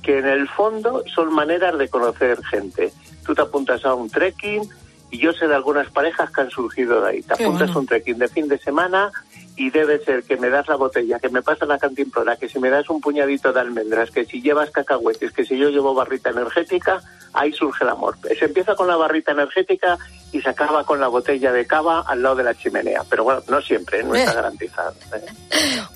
que 0.02 0.20
en 0.20 0.26
el 0.26 0.48
fondo 0.48 1.04
son 1.14 1.34
maneras 1.34 1.78
de 1.78 1.90
conocer 1.90 2.44
gente. 2.46 2.92
Tú 3.26 3.36
te 3.36 3.42
apuntas 3.42 3.86
a 3.86 3.94
un 3.94 4.10
trekking 4.10 4.68
y 5.12 5.18
yo 5.18 5.34
sé 5.34 5.48
de 5.48 5.56
algunas 5.56 5.90
parejas 5.92 6.32
que 6.32 6.42
han 6.42 6.50
surgido 6.50 7.02
de 7.02 7.10
ahí. 7.10 7.22
Te 7.22 7.36
Qué 7.36 7.44
apuntas 7.44 7.68
bueno. 7.68 7.74
a 7.74 7.80
un 7.80 7.88
trekking 7.88 8.18
de 8.18 8.28
fin 8.30 8.48
de 8.48 8.58
semana 8.58 9.12
y 9.60 9.70
debe 9.72 10.00
ser 10.06 10.24
que 10.24 10.38
me 10.38 10.50
das 10.50 10.68
la 10.70 10.76
botella, 10.78 11.20
que 11.20 11.28
me 11.30 11.42
pasa 11.42 11.66
la 11.66 11.78
cantimplora, 11.78 12.38
que 12.38 12.48
si 12.48 12.60
me 12.60 12.70
das 12.70 12.90
un 12.90 13.02
puñadito 13.02 13.52
de 13.52 13.60
almendras, 13.60 14.10
que 14.10 14.24
si 14.26 14.42
llevas 14.42 14.72
cacahuetes, 14.72 15.34
que 15.34 15.44
si 15.44 15.58
yo 15.58 15.70
llevo 15.70 15.94
barrita 15.94 16.30
energética, 16.30 17.02
ahí 17.34 17.52
surge 17.52 17.84
el 17.84 17.90
amor. 17.90 18.16
Se 18.40 18.46
empieza 18.46 18.76
con 18.76 18.88
la 18.88 18.96
barrita 18.96 19.34
energética 19.34 19.98
y 20.32 20.42
se 20.42 20.50
acaba 20.50 20.86
con 20.86 21.02
la 21.02 21.10
botella 21.10 21.52
de 21.52 21.66
cava 21.66 22.00
al 22.08 22.24
lado 22.24 22.36
de 22.36 22.44
la 22.44 22.56
chimenea. 22.56 23.04
Pero 23.10 23.26
bueno, 23.26 23.42
no 23.50 23.62
siempre, 23.62 24.00
¿eh? 24.00 24.04
no 24.04 24.16
está 24.16 24.32
Eh. 24.32 24.36
garantizado. 24.36 24.94
¿eh? 25.14 25.26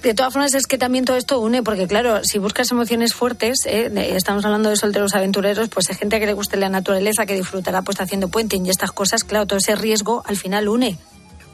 De 0.02 0.14
todas 0.14 0.34
formas, 0.34 0.54
es 0.56 0.68
que 0.68 0.78
también 0.78 1.06
todo 1.06 1.16
esto 1.16 1.40
une, 1.40 1.64
porque 1.64 1.88
claro, 1.88 2.22
si 2.24 2.40
buscas 2.40 2.70
emociones 2.72 3.14
fuertes, 3.14 3.66
eh, 3.66 3.90
estamos 4.16 4.44
hablando 4.44 4.70
de 4.72 4.76
solteros 4.76 5.16
aventureros, 5.16 5.70
pues 5.70 5.90
hay 5.90 5.96
gente 5.96 6.20
que 6.20 6.26
le 6.26 6.34
guste 6.34 6.58
la 6.58 6.68
naturaleza, 6.68 7.26
que 7.26 7.36
disfrutará 7.36 7.82
pues 7.82 8.02
haciendo 8.02 8.28
puenting 8.28 8.66
y 8.66 8.70
estas 8.70 8.92
cosas, 8.92 9.24
claro, 9.24 9.48
todo 9.48 9.60
ese 9.60 9.76
riesgo 9.76 10.22
al 10.26 10.36
final 10.36 10.68
une. 10.68 10.98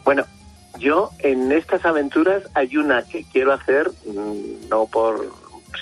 Bueno, 0.04 0.26
yo 0.80 1.12
en 1.20 1.52
estas 1.52 1.86
aventuras 1.86 2.44
hay 2.54 2.78
una 2.78 3.04
que 3.04 3.24
quiero 3.24 3.54
hacer, 3.54 3.92
mm, 4.06 4.70
no 4.70 4.86
por, 4.88 5.32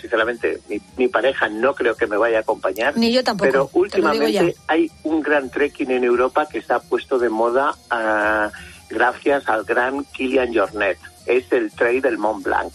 sinceramente, 0.02 0.60
mi, 0.70 0.82
mi 0.98 1.08
pareja 1.08 1.48
no 1.50 1.74
creo 1.74 1.96
que 1.96 2.08
me 2.08 2.18
vaya 2.18 2.40
a 2.40 2.42
acompañar. 2.42 2.98
Ni 2.98 3.12
yo 3.12 3.24
tampoco, 3.24 3.50
Pero 3.50 3.70
últimamente 3.74 4.56
hay 4.68 4.92
un 5.04 5.22
gran 5.22 5.50
trekking 5.50 5.92
en 5.92 6.04
Europa 6.04 6.48
que 6.48 6.62
se 6.62 6.74
ha 6.74 6.80
puesto 6.80 7.20
de 7.20 7.30
moda 7.30 7.76
ah, 7.90 8.52
gracias 8.90 9.48
al 9.50 9.64
gran 9.64 10.04
Kilian 10.06 10.54
Jornet. 10.54 10.98
Es 11.26 11.52
el 11.52 11.72
Trail 11.72 12.02
del 12.02 12.18
Mont 12.18 12.44
Blanc. 12.44 12.74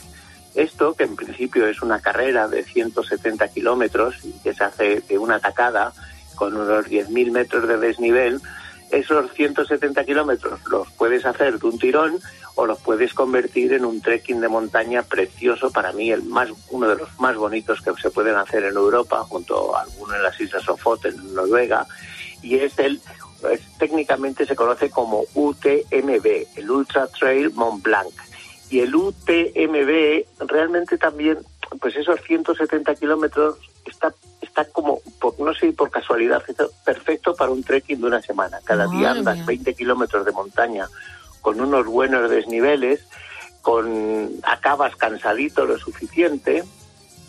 Esto, 0.54 0.94
que 0.94 1.04
en 1.04 1.16
principio 1.16 1.66
es 1.66 1.80
una 1.80 2.00
carrera 2.00 2.46
de 2.46 2.62
170 2.62 3.48
kilómetros 3.48 4.16
y 4.24 4.32
que 4.42 4.52
se 4.52 4.64
hace 4.64 5.00
de 5.00 5.18
una 5.18 5.38
tacada 5.38 5.92
con 6.34 6.54
unos 6.54 6.86
10.000 6.86 7.30
metros 7.30 7.66
de 7.68 7.78
desnivel, 7.78 8.40
esos 8.93 9.32
170 9.32 10.05
kilómetros 10.05 10.61
los 10.68 10.90
puedes 10.93 11.24
hacer 11.24 11.59
de 11.59 11.66
un 11.66 11.78
tirón 11.78 12.20
o 12.55 12.66
los 12.66 12.78
puedes 12.80 13.14
convertir 13.14 13.72
en 13.72 13.84
un 13.84 14.01
trekking 14.01 14.40
de 14.40 14.49
montaña 14.49 15.03
precioso, 15.03 15.70
para 15.70 15.93
mí 15.93 16.11
el 16.11 16.22
más 16.24 16.51
uno 16.70 16.88
de 16.88 16.97
los 16.97 17.20
más 17.20 17.36
bonitos 17.36 17.80
que 17.80 17.93
se 18.01 18.11
pueden 18.11 18.36
hacer 18.36 18.64
en 18.64 18.76
Europa, 18.76 19.24
junto 19.24 19.74
a 19.74 19.82
alguno 19.82 20.14
en 20.14 20.22
las 20.22 20.38
Islas 20.40 20.62
Sofoten, 20.62 21.14
en 21.14 21.34
Noruega, 21.34 21.86
y 22.43 22.57
es 22.57 22.78
el 22.78 23.01
técnicamente 23.78 24.47
se 24.47 24.55
conoce 24.55 24.90
como 24.90 25.24
UTMB, 25.34 26.26
el 26.57 26.70
Ultra 26.70 27.09
Trail 27.09 27.51
Mont 27.55 27.82
Blanc. 27.82 28.12
Y 28.70 28.80
el 28.80 28.95
UTMB 28.95 30.24
realmente 30.47 30.97
también, 30.97 31.38
pues 31.80 31.97
esos 31.97 32.20
170 32.22 32.95
kilómetros 32.95 33.59
está 33.84 34.14
está 34.53 34.66
como, 34.66 35.00
por, 35.18 35.40
no 35.40 35.55
sé, 35.55 35.72
por 35.72 35.90
casualidad, 35.90 36.42
perfecto 36.84 37.34
para 37.34 37.50
un 37.50 37.64
trekking 37.64 38.00
de 38.03 38.07
una 38.07 38.20
semana. 38.20 38.61
Cada 38.64 38.86
día 38.86 39.12
andas 39.12 39.36
mía. 39.36 39.44
20 39.46 39.74
kilómetros 39.74 40.26
de 40.26 40.32
montaña 40.32 40.88
con 41.40 41.59
unos 41.59 41.86
buenos 41.86 42.28
desniveles, 42.28 43.00
con 43.62 44.30
acabas 44.42 44.94
cansadito 44.96 45.64
lo 45.64 45.78
suficiente. 45.78 46.64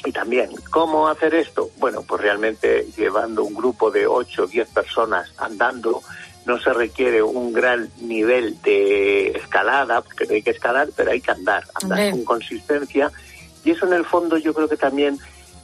Y 0.06 0.12
también, 0.12 0.50
¿cómo 0.70 1.08
hacer 1.08 1.34
esto? 1.34 1.70
Bueno, 1.78 2.02
pues 2.02 2.22
realmente 2.22 2.88
llevando 2.98 3.46
un 3.46 3.54
grupo 3.54 3.90
de 3.90 4.06
8 4.06 4.44
o 4.44 4.48
10 4.48 4.68
personas 4.68 5.32
andando, 5.38 6.02
no 6.46 6.60
se 6.60 6.74
requiere 6.74 7.24
un 7.24 7.54
gran 7.54 7.90
nivel 8.02 8.62
de 8.64 9.28
escalada, 9.30 10.02
porque 10.02 10.26
no 10.26 10.34
hay 10.34 10.42
que 10.42 10.50
escalar, 10.50 10.90
pero 10.94 11.12
hay 11.12 11.22
que 11.22 11.32
andar, 11.32 11.64
andar 11.82 12.00
Hombre. 12.00 12.12
con 12.12 12.26
consistencia. 12.26 13.10
Y 13.64 13.72
eso 13.72 13.86
en 13.88 13.94
el 13.94 14.04
fondo 14.04 14.36
yo 14.36 14.54
creo 14.54 14.68
que 14.68 14.76
también 14.76 15.18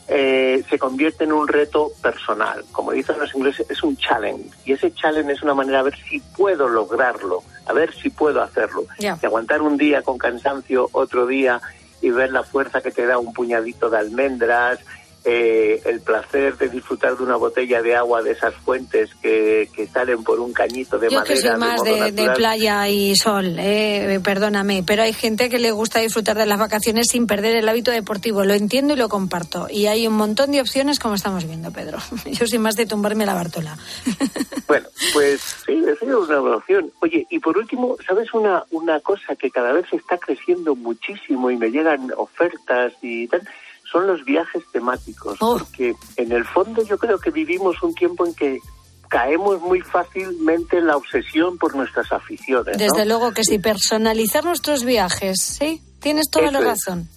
eh, 0.09 0.63
se 0.69 0.79
convierte 0.79 1.23
en 1.23 1.33
un 1.33 1.47
reto 1.47 1.91
personal. 2.01 2.65
Como 2.71 2.91
dicen 2.91 3.19
los 3.19 3.33
ingleses, 3.35 3.69
es 3.69 3.83
un 3.83 3.95
challenge. 3.95 4.49
Y 4.65 4.73
ese 4.73 4.93
challenge 4.93 5.33
es 5.33 5.43
una 5.43 5.53
manera 5.53 5.79
de 5.79 5.91
ver 5.91 5.99
si 6.09 6.19
puedo 6.19 6.67
lograrlo, 6.67 7.43
a 7.65 7.73
ver 7.73 7.93
si 7.93 8.09
puedo 8.09 8.41
hacerlo. 8.41 8.85
Ya. 8.97 9.17
Y 9.21 9.25
aguantar 9.25 9.61
un 9.61 9.77
día 9.77 10.01
con 10.01 10.17
cansancio, 10.17 10.89
otro 10.93 11.27
día 11.27 11.61
y 12.01 12.09
ver 12.09 12.31
la 12.31 12.43
fuerza 12.43 12.81
que 12.81 12.91
te 12.91 13.05
da 13.05 13.17
un 13.17 13.33
puñadito 13.33 13.89
de 13.89 13.97
almendras, 13.97 14.79
eh, 15.31 15.81
el 15.85 16.01
placer 16.01 16.57
de 16.57 16.69
disfrutar 16.69 17.15
de 17.15 17.23
una 17.23 17.35
botella 17.35 17.81
de 17.81 17.95
agua 17.95 18.23
de 18.23 18.31
esas 18.31 18.53
fuentes 18.55 19.11
que, 19.21 19.69
que 19.75 19.87
salen 19.87 20.23
por 20.23 20.39
un 20.39 20.51
cañito 20.53 20.97
de 20.97 21.09
Yo 21.09 21.23
que 21.23 21.35
madera. 21.35 21.41
soy 21.41 21.49
de 21.51 21.57
más 21.57 21.83
de, 21.83 21.91
de 21.93 22.11
natural. 22.11 22.35
playa 22.35 22.89
y 22.89 23.15
sol, 23.15 23.55
eh, 23.59 24.19
perdóname, 24.23 24.83
pero 24.85 25.03
hay 25.03 25.13
gente 25.13 25.49
que 25.49 25.59
le 25.59 25.71
gusta 25.71 25.99
disfrutar 25.99 26.37
de 26.37 26.45
las 26.45 26.57
vacaciones 26.57 27.07
sin 27.09 27.27
perder 27.27 27.55
el 27.55 27.69
hábito 27.69 27.91
deportivo. 27.91 28.43
Lo 28.43 28.53
entiendo 28.53 28.93
y 28.93 28.97
lo 28.97 29.07
comparto. 29.09 29.67
Y 29.69 29.85
hay 29.85 30.07
un 30.07 30.13
montón 30.15 30.51
de 30.51 30.61
opciones 30.61 30.99
como 30.99 31.15
estamos 31.15 31.45
viendo, 31.45 31.71
Pedro. 31.71 31.99
Yo 32.25 32.47
soy 32.47 32.59
más 32.59 32.75
de 32.75 32.85
tumbarme 32.85 33.25
la 33.25 33.33
Bartola. 33.35 33.77
Bueno, 34.67 34.87
pues 35.13 35.41
sí, 35.65 35.83
es 35.87 35.99
una 36.03 36.39
opción. 36.55 36.91
Oye, 37.01 37.25
y 37.31 37.39
por 37.39 37.57
último, 37.57 37.97
¿sabes 38.07 38.31
una, 38.35 38.63
una 38.69 38.99
cosa 38.99 39.35
que 39.35 39.49
cada 39.49 39.71
vez 39.73 39.85
está 39.91 40.19
creciendo 40.19 40.75
muchísimo 40.75 41.49
y 41.49 41.57
me 41.57 41.71
llegan 41.71 42.11
ofertas 42.15 42.93
y 43.01 43.27
tal? 43.29 43.41
Son 43.91 44.05
los 44.07 44.23
viajes 44.23 44.63
temáticos. 44.71 45.37
Oh. 45.41 45.57
Porque 45.57 45.95
en 46.17 46.31
el 46.31 46.45
fondo 46.45 46.83
yo 46.83 46.97
creo 46.97 47.17
que 47.19 47.31
vivimos 47.31 47.81
un 47.81 47.93
tiempo 47.95 48.25
en 48.25 48.33
que 48.35 48.59
caemos 49.07 49.59
muy 49.61 49.81
fácilmente 49.81 50.77
en 50.77 50.85
la 50.87 50.95
obsesión 50.97 51.57
por 51.57 51.75
nuestras 51.75 52.11
aficiones. 52.11 52.77
¿no? 52.77 52.83
Desde 52.83 53.05
luego 53.05 53.31
que 53.33 53.43
sí, 53.43 53.57
personalizar 53.57 54.43
nuestros 54.45 54.83
viajes, 54.85 55.41
¿sí? 55.41 55.81
Tienes 55.99 56.29
toda 56.29 56.51
la 56.51 56.59
Eso 56.59 56.61
es. 56.61 56.65
razón. 56.67 57.07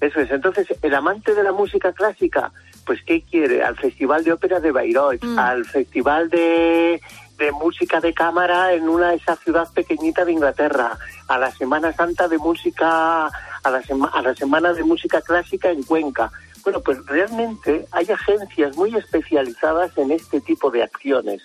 Eso 0.00 0.20
es. 0.20 0.30
Entonces, 0.30 0.66
el 0.82 0.94
amante 0.94 1.34
de 1.34 1.42
la 1.42 1.52
música 1.52 1.92
clásica, 1.92 2.50
pues, 2.86 3.00
¿qué 3.06 3.22
quiere? 3.22 3.62
Al 3.62 3.76
Festival 3.76 4.24
de 4.24 4.32
Ópera 4.32 4.60
de 4.60 4.72
Bayreuth, 4.72 5.22
Mm. 5.22 5.38
al 5.38 5.64
Festival 5.66 6.28
de, 6.30 7.00
de 7.38 7.52
Música 7.52 8.00
de 8.00 8.12
Cámara 8.14 8.72
en 8.72 8.88
una 8.88 9.12
esa 9.14 9.36
ciudad 9.36 9.68
pequeñita 9.74 10.24
de 10.24 10.32
Inglaterra, 10.32 10.96
a 11.28 11.38
la 11.38 11.50
Semana 11.52 11.92
Santa 11.92 12.26
de 12.28 12.38
Música 12.38 13.30
a 13.64 13.70
la, 13.70 13.82
sema- 13.82 14.10
a 14.12 14.22
la 14.22 14.34
Semana 14.34 14.72
de 14.72 14.84
Música 14.84 15.20
Clásica 15.20 15.70
en 15.70 15.82
Cuenca. 15.82 16.30
Bueno, 16.62 16.80
pues 16.80 17.04
realmente 17.06 17.86
hay 17.90 18.06
agencias 18.10 18.76
muy 18.76 18.94
especializadas 18.96 19.96
en 19.98 20.10
este 20.12 20.40
tipo 20.40 20.70
de 20.70 20.82
acciones, 20.82 21.42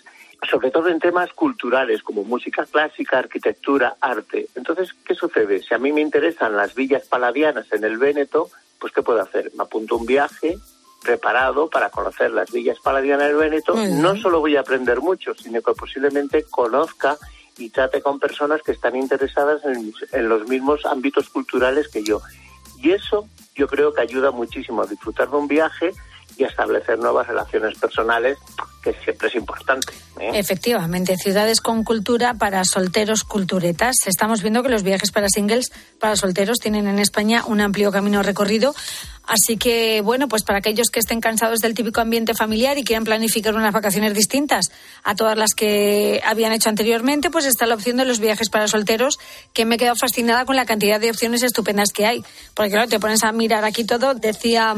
sobre 0.50 0.72
todo 0.72 0.88
en 0.88 1.00
temas 1.00 1.34
culturales 1.34 2.02
como 2.04 2.24
música 2.24 2.66
clásica, 2.66 3.20
arquitectura, 3.20 3.96
arte. 4.00 4.48
Entonces, 4.56 4.94
¿qué 5.06 5.16
sucede? 5.16 5.62
Si 5.62 5.74
a 5.74 5.78
mí 5.78 5.92
me 5.92 6.02
interesan 6.02 6.56
las 6.56 6.74
villas 6.76 7.06
paladianas 7.08 7.72
en 7.74 7.84
el 7.84 7.98
Véneto, 7.98 8.50
pues 8.80 8.94
¿qué 8.94 9.02
puedo 9.02 9.22
hacer? 9.22 9.52
Me 9.58 9.64
apunto 9.64 9.98
un 9.98 10.06
viaje 10.06 10.58
preparado 11.04 11.70
para 11.70 11.90
conocer 11.90 12.32
las 12.32 12.52
villas 12.52 12.78
paladianas 12.80 13.28
del 13.28 13.36
Véneto. 13.38 13.74
No 13.76 14.16
solo 14.16 14.40
voy 14.40 14.56
a 14.56 14.62
aprender 14.62 15.00
mucho, 15.02 15.34
sino 15.34 15.62
que 15.62 15.74
posiblemente 15.74 16.44
conozca 16.50 17.18
y 17.60 17.70
trate 17.70 18.02
con 18.02 18.20
personas 18.20 18.62
que 18.62 18.72
están 18.72 18.96
interesadas 18.96 19.64
en, 19.66 19.94
en 20.12 20.30
los 20.30 20.48
mismos 20.48 20.86
ámbitos 20.86 21.30
culturales 21.30 21.88
que 21.90 22.04
yo. 22.04 22.22
Y 22.78 22.92
eso 22.92 23.28
yo 23.56 23.68
creo 23.68 23.94
que 23.94 24.02
ayuda 24.02 24.32
muchísimo 24.32 24.82
a 24.82 24.86
disfrutar 24.86 25.30
de 25.30 25.36
un 25.36 25.48
viaje 25.48 25.92
y 26.40 26.46
establecer 26.46 26.98
nuevas 26.98 27.28
relaciones 27.28 27.78
personales, 27.78 28.38
que 28.82 28.94
siempre 29.04 29.28
es 29.28 29.36
importante. 29.36 29.92
¿eh? 30.22 30.32
Efectivamente, 30.36 31.18
ciudades 31.18 31.60
con 31.60 31.84
cultura 31.84 32.34
para 32.34 32.64
solteros 32.64 33.26
culturetas. 33.26 33.98
Estamos 34.06 34.42
viendo 34.42 34.64
que 34.64 34.70
los 34.70 34.84
viajes 34.84 35.12
para 35.12 35.28
singles, 35.28 35.70
para 36.00 36.16
solteros, 36.16 36.60
tienen 36.60 36.88
en 36.88 36.98
España 36.98 37.44
un 37.46 37.60
amplio 37.60 37.92
camino 37.92 38.24
recorrido. 38.24 38.74
Así 39.28 39.58
que, 39.58 40.00
bueno, 40.00 40.30
pues 40.30 40.44
para 40.44 40.60
aquellos 40.60 40.90
que 40.90 41.02
estén 41.02 41.20
cansados 41.20 41.60
del 41.60 41.76
típico 41.76 42.00
ambiente 42.00 42.34
familiar 42.34 42.78
y 42.78 42.86
quieran 42.86 43.04
planificar 43.04 43.54
unas 43.54 43.74
vacaciones 43.74 44.14
distintas 44.14 44.72
a 45.04 45.16
todas 45.16 45.38
las 45.38 45.54
que 45.54 46.22
habían 46.26 46.54
hecho 46.54 46.70
anteriormente, 46.70 47.30
pues 47.30 47.46
está 47.46 47.66
la 47.66 47.76
opción 47.76 47.98
de 47.98 48.06
los 48.06 48.20
viajes 48.20 48.50
para 48.50 48.70
solteros, 48.70 49.20
que 49.54 49.66
me 49.66 49.76
he 49.76 49.78
quedado 49.78 49.98
fascinada 49.98 50.46
con 50.46 50.56
la 50.56 50.66
cantidad 50.66 51.02
de 51.02 51.12
opciones 51.12 51.44
estupendas 51.44 51.90
que 51.94 52.06
hay. 52.06 52.24
Porque, 52.56 52.72
claro, 52.72 52.88
te 52.88 53.00
pones 53.00 53.24
a 53.24 53.34
mirar 53.34 53.66
aquí 53.66 53.84
todo, 53.84 54.14
decía 54.14 54.74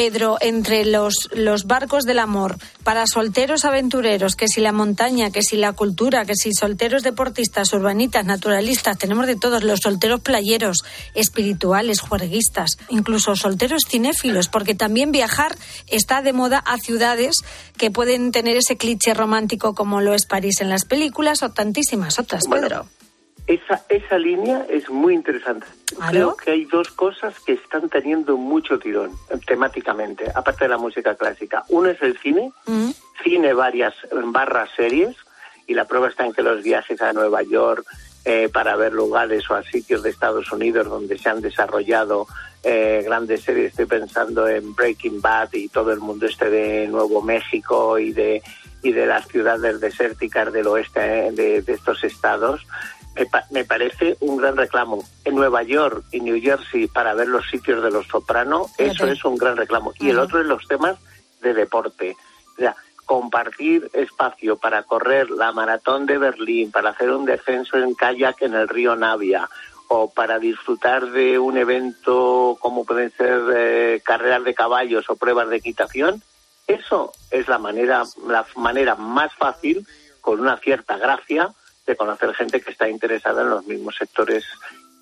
Pedro, 0.00 0.38
entre 0.40 0.86
los, 0.86 1.28
los 1.34 1.64
barcos 1.64 2.04
del 2.04 2.20
amor, 2.20 2.56
para 2.84 3.04
solteros 3.06 3.66
aventureros, 3.66 4.34
que 4.34 4.48
si 4.48 4.62
la 4.62 4.72
montaña, 4.72 5.30
que 5.30 5.42
si 5.42 5.58
la 5.58 5.74
cultura, 5.74 6.24
que 6.24 6.36
si 6.36 6.54
solteros 6.54 7.02
deportistas, 7.02 7.74
urbanitas, 7.74 8.24
naturalistas, 8.24 8.96
tenemos 8.96 9.26
de 9.26 9.36
todos, 9.36 9.62
los 9.62 9.80
solteros 9.80 10.22
playeros, 10.22 10.84
espirituales, 11.14 12.00
juerguistas, 12.00 12.78
incluso 12.88 13.36
solteros 13.36 13.82
cinéfilos, 13.86 14.48
porque 14.48 14.74
también 14.74 15.12
viajar 15.12 15.54
está 15.86 16.22
de 16.22 16.32
moda 16.32 16.60
a 16.60 16.78
ciudades 16.78 17.36
que 17.76 17.90
pueden 17.90 18.32
tener 18.32 18.56
ese 18.56 18.78
cliché 18.78 19.12
romántico 19.12 19.74
como 19.74 20.00
lo 20.00 20.14
es 20.14 20.24
París 20.24 20.62
en 20.62 20.70
las 20.70 20.86
películas 20.86 21.42
o 21.42 21.50
tantísimas 21.50 22.18
otras, 22.18 22.44
Pedro. 22.50 22.86
Esa, 23.50 23.84
esa 23.88 24.16
línea 24.16 24.64
es 24.70 24.88
muy 24.88 25.12
interesante. 25.12 25.66
Creo 26.08 26.36
que 26.36 26.52
hay 26.52 26.66
dos 26.66 26.88
cosas 26.92 27.34
que 27.40 27.54
están 27.54 27.88
teniendo 27.88 28.36
mucho 28.36 28.78
tirón 28.78 29.10
eh, 29.28 29.38
temáticamente, 29.44 30.30
aparte 30.32 30.66
de 30.66 30.68
la 30.68 30.78
música 30.78 31.16
clásica. 31.16 31.64
Uno 31.68 31.88
es 31.88 32.00
el 32.00 32.16
cine, 32.18 32.52
cine 33.24 33.52
varias 33.52 33.94
barras 34.26 34.70
series, 34.76 35.16
y 35.66 35.74
la 35.74 35.86
prueba 35.86 36.06
está 36.06 36.24
en 36.26 36.32
que 36.32 36.42
los 36.42 36.62
viajes 36.62 37.02
a 37.02 37.12
Nueva 37.12 37.42
York 37.42 37.84
eh, 38.24 38.48
para 38.52 38.76
ver 38.76 38.92
lugares 38.92 39.50
o 39.50 39.54
a 39.54 39.64
sitios 39.64 40.04
de 40.04 40.10
Estados 40.10 40.52
Unidos 40.52 40.88
donde 40.88 41.18
se 41.18 41.28
han 41.28 41.40
desarrollado 41.40 42.28
eh, 42.62 43.02
grandes 43.04 43.42
series, 43.42 43.70
estoy 43.70 43.86
pensando 43.86 44.46
en 44.46 44.74
Breaking 44.74 45.20
Bad 45.20 45.54
y 45.54 45.68
todo 45.68 45.90
el 45.92 45.98
mundo 45.98 46.26
este 46.26 46.50
de 46.50 46.86
Nuevo 46.86 47.22
México 47.22 47.98
y 47.98 48.12
de, 48.12 48.42
y 48.82 48.92
de 48.92 49.06
las 49.06 49.26
ciudades 49.26 49.80
desérticas 49.80 50.52
del 50.52 50.66
oeste 50.66 51.28
eh, 51.28 51.32
de, 51.32 51.62
de 51.62 51.72
estos 51.72 52.04
estados, 52.04 52.66
me, 53.16 53.26
pa- 53.26 53.44
me 53.50 53.64
parece 53.64 54.16
un 54.20 54.36
gran 54.36 54.56
reclamo. 54.56 55.02
En 55.24 55.34
Nueva 55.34 55.62
York 55.62 56.04
y 56.12 56.20
New 56.20 56.40
Jersey 56.40 56.86
para 56.86 57.14
ver 57.14 57.28
los 57.28 57.48
sitios 57.48 57.82
de 57.82 57.90
los 57.90 58.06
soprano, 58.06 58.66
eso 58.78 58.92
Fíjate. 58.92 59.12
es 59.12 59.24
un 59.24 59.36
gran 59.36 59.56
reclamo. 59.56 59.92
Y 59.98 60.10
el 60.10 60.18
otro 60.18 60.40
es 60.40 60.46
los 60.46 60.66
temas 60.68 60.96
de 61.40 61.54
deporte. 61.54 62.16
O 62.56 62.60
sea, 62.60 62.76
compartir 63.06 63.90
espacio 63.92 64.56
para 64.56 64.84
correr 64.84 65.30
la 65.30 65.50
maratón 65.52 66.06
de 66.06 66.18
Berlín, 66.18 66.70
para 66.70 66.90
hacer 66.90 67.10
un 67.10 67.24
descenso 67.24 67.76
en 67.76 67.94
kayak 67.94 68.40
en 68.42 68.54
el 68.54 68.68
río 68.68 68.94
Navia, 68.96 69.48
o 69.88 70.08
para 70.12 70.38
disfrutar 70.38 71.06
de 71.10 71.38
un 71.40 71.56
evento 71.56 72.56
como 72.60 72.84
pueden 72.84 73.10
ser 73.10 73.40
eh, 73.56 74.00
carreras 74.04 74.44
de 74.44 74.54
caballos 74.54 75.10
o 75.10 75.16
pruebas 75.16 75.48
de 75.48 75.56
equitación, 75.56 76.22
eso 76.68 77.12
es 77.32 77.48
la 77.48 77.58
manera, 77.58 78.04
la 78.28 78.46
manera 78.54 78.94
más 78.94 79.34
fácil, 79.34 79.84
con 80.20 80.38
una 80.38 80.56
cierta 80.58 80.96
gracia, 80.96 81.50
de 81.90 81.96
conocer 81.96 82.34
gente 82.34 82.60
que 82.60 82.70
está 82.70 82.88
interesada 82.88 83.42
en 83.42 83.50
los 83.50 83.66
mismos 83.66 83.94
sectores 83.98 84.44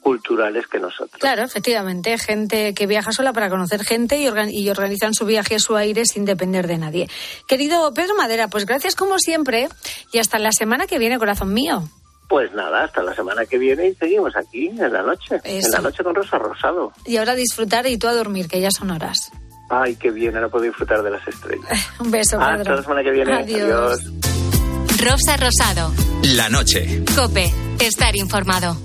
culturales 0.00 0.66
que 0.68 0.78
nosotros. 0.78 1.18
Claro, 1.20 1.42
efectivamente, 1.42 2.16
gente 2.18 2.72
que 2.72 2.86
viaja 2.86 3.12
sola 3.12 3.32
para 3.32 3.50
conocer 3.50 3.84
gente 3.84 4.16
y, 4.18 4.26
organ- 4.26 4.50
y 4.50 4.70
organizan 4.70 5.12
su 5.12 5.26
viaje 5.26 5.56
a 5.56 5.58
su 5.58 5.76
aire 5.76 6.04
sin 6.06 6.24
depender 6.24 6.66
de 6.66 6.78
nadie. 6.78 7.08
Querido 7.46 7.92
Pedro 7.92 8.14
Madera, 8.16 8.48
pues 8.48 8.64
gracias 8.64 8.94
como 8.94 9.18
siempre 9.18 9.68
y 10.12 10.18
hasta 10.18 10.38
la 10.38 10.52
semana 10.52 10.86
que 10.86 10.98
viene, 10.98 11.18
corazón 11.18 11.52
mío. 11.52 11.82
Pues 12.28 12.52
nada, 12.52 12.84
hasta 12.84 13.02
la 13.02 13.14
semana 13.14 13.44
que 13.46 13.58
viene 13.58 13.88
y 13.88 13.94
seguimos 13.94 14.36
aquí 14.36 14.68
en 14.68 14.92
la 14.92 15.02
noche, 15.02 15.40
en 15.44 15.70
la 15.70 15.78
noche 15.80 16.04
con 16.04 16.14
Rosa 16.14 16.38
Rosado. 16.38 16.92
Y 17.04 17.16
ahora 17.16 17.34
disfrutar 17.34 17.86
y 17.86 17.98
tú 17.98 18.06
a 18.06 18.12
dormir, 18.14 18.48
que 18.48 18.60
ya 18.60 18.70
son 18.70 18.90
horas. 18.90 19.30
Ay, 19.70 19.96
qué 19.96 20.10
bien, 20.10 20.34
ahora 20.36 20.48
puedo 20.48 20.64
disfrutar 20.64 21.02
de 21.02 21.10
las 21.10 21.26
estrellas. 21.26 21.90
Un 22.00 22.10
beso, 22.10 22.38
Hasta 22.40 22.58
Pedro. 22.58 22.76
la 22.76 22.82
semana 22.82 23.02
que 23.02 23.10
viene. 23.10 23.32
Adiós. 23.32 24.37
Rosa 24.98 25.36
Rosado. 25.36 25.94
La 26.22 26.48
noche. 26.48 27.04
Cope. 27.14 27.52
Estar 27.78 28.16
informado. 28.16 28.76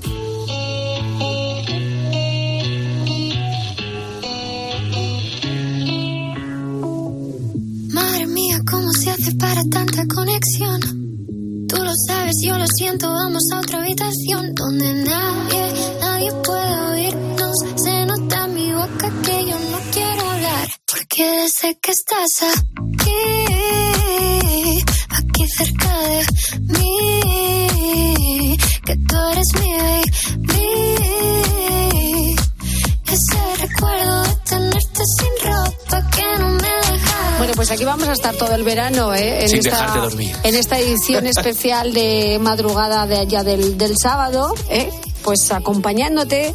Madre 7.92 8.28
mía, 8.28 8.60
¿cómo 8.70 8.92
se 8.92 9.10
hace 9.10 9.32
para 9.36 9.64
tanta 9.72 10.06
conexión? 10.08 10.82
Tú 11.68 11.78
lo 11.78 11.92
sabes, 12.08 12.36
yo 12.46 12.58
lo 12.60 12.66
siento, 12.68 13.10
vamos 13.10 13.44
a 13.52 13.60
otra 13.60 13.80
habitación 13.80 14.54
donde 14.54 14.94
nadie, 14.94 15.74
nadie 16.00 16.32
puede 16.44 16.92
oírnos. 16.92 17.56
Se 17.84 18.06
nota 18.06 18.46
en 18.46 18.54
mi 18.54 18.72
boca 18.72 19.10
que 19.24 19.46
yo 19.48 19.58
no 19.72 19.73
porque 20.88 21.24
desde 21.24 21.78
que 21.80 21.92
estás 21.92 22.44
aquí, 22.56 23.12
aquí 25.10 25.48
cerca 25.48 25.98
de 26.00 26.26
mí, 26.80 28.58
que 28.86 28.96
tú 28.96 29.16
eres 29.32 29.48
mi 29.60 29.72
baby. 30.48 32.36
Ese 33.08 33.40
recuerdo 33.68 34.24
de 34.24 34.36
tenerte 34.50 35.04
sin 35.20 35.34
ropa 35.52 36.10
que 36.10 36.24
no 36.40 36.50
me 36.50 36.58
deja. 36.58 37.38
Bueno, 37.38 37.54
pues 37.56 37.72
aquí 37.72 37.86
vamos 37.86 38.08
a 38.08 38.14
estar 38.14 38.36
todo 38.36 38.56
el 38.56 38.64
verano, 38.64 39.14
¿eh? 39.14 39.44
En 39.44 39.50
Sin 39.50 39.60
esta, 39.60 39.72
dejarte 39.72 40.00
dormir. 40.00 40.36
En 40.44 40.56
esta 40.56 40.80
edición 40.80 41.28
especial 41.36 41.94
de 41.94 42.40
madrugada 42.42 43.06
de 43.06 43.18
allá 43.18 43.44
del, 43.44 43.78
del 43.78 43.96
sábado, 44.02 44.54
¿eh? 44.70 44.90
Pues 45.24 45.52
acompañándote, 45.52 46.54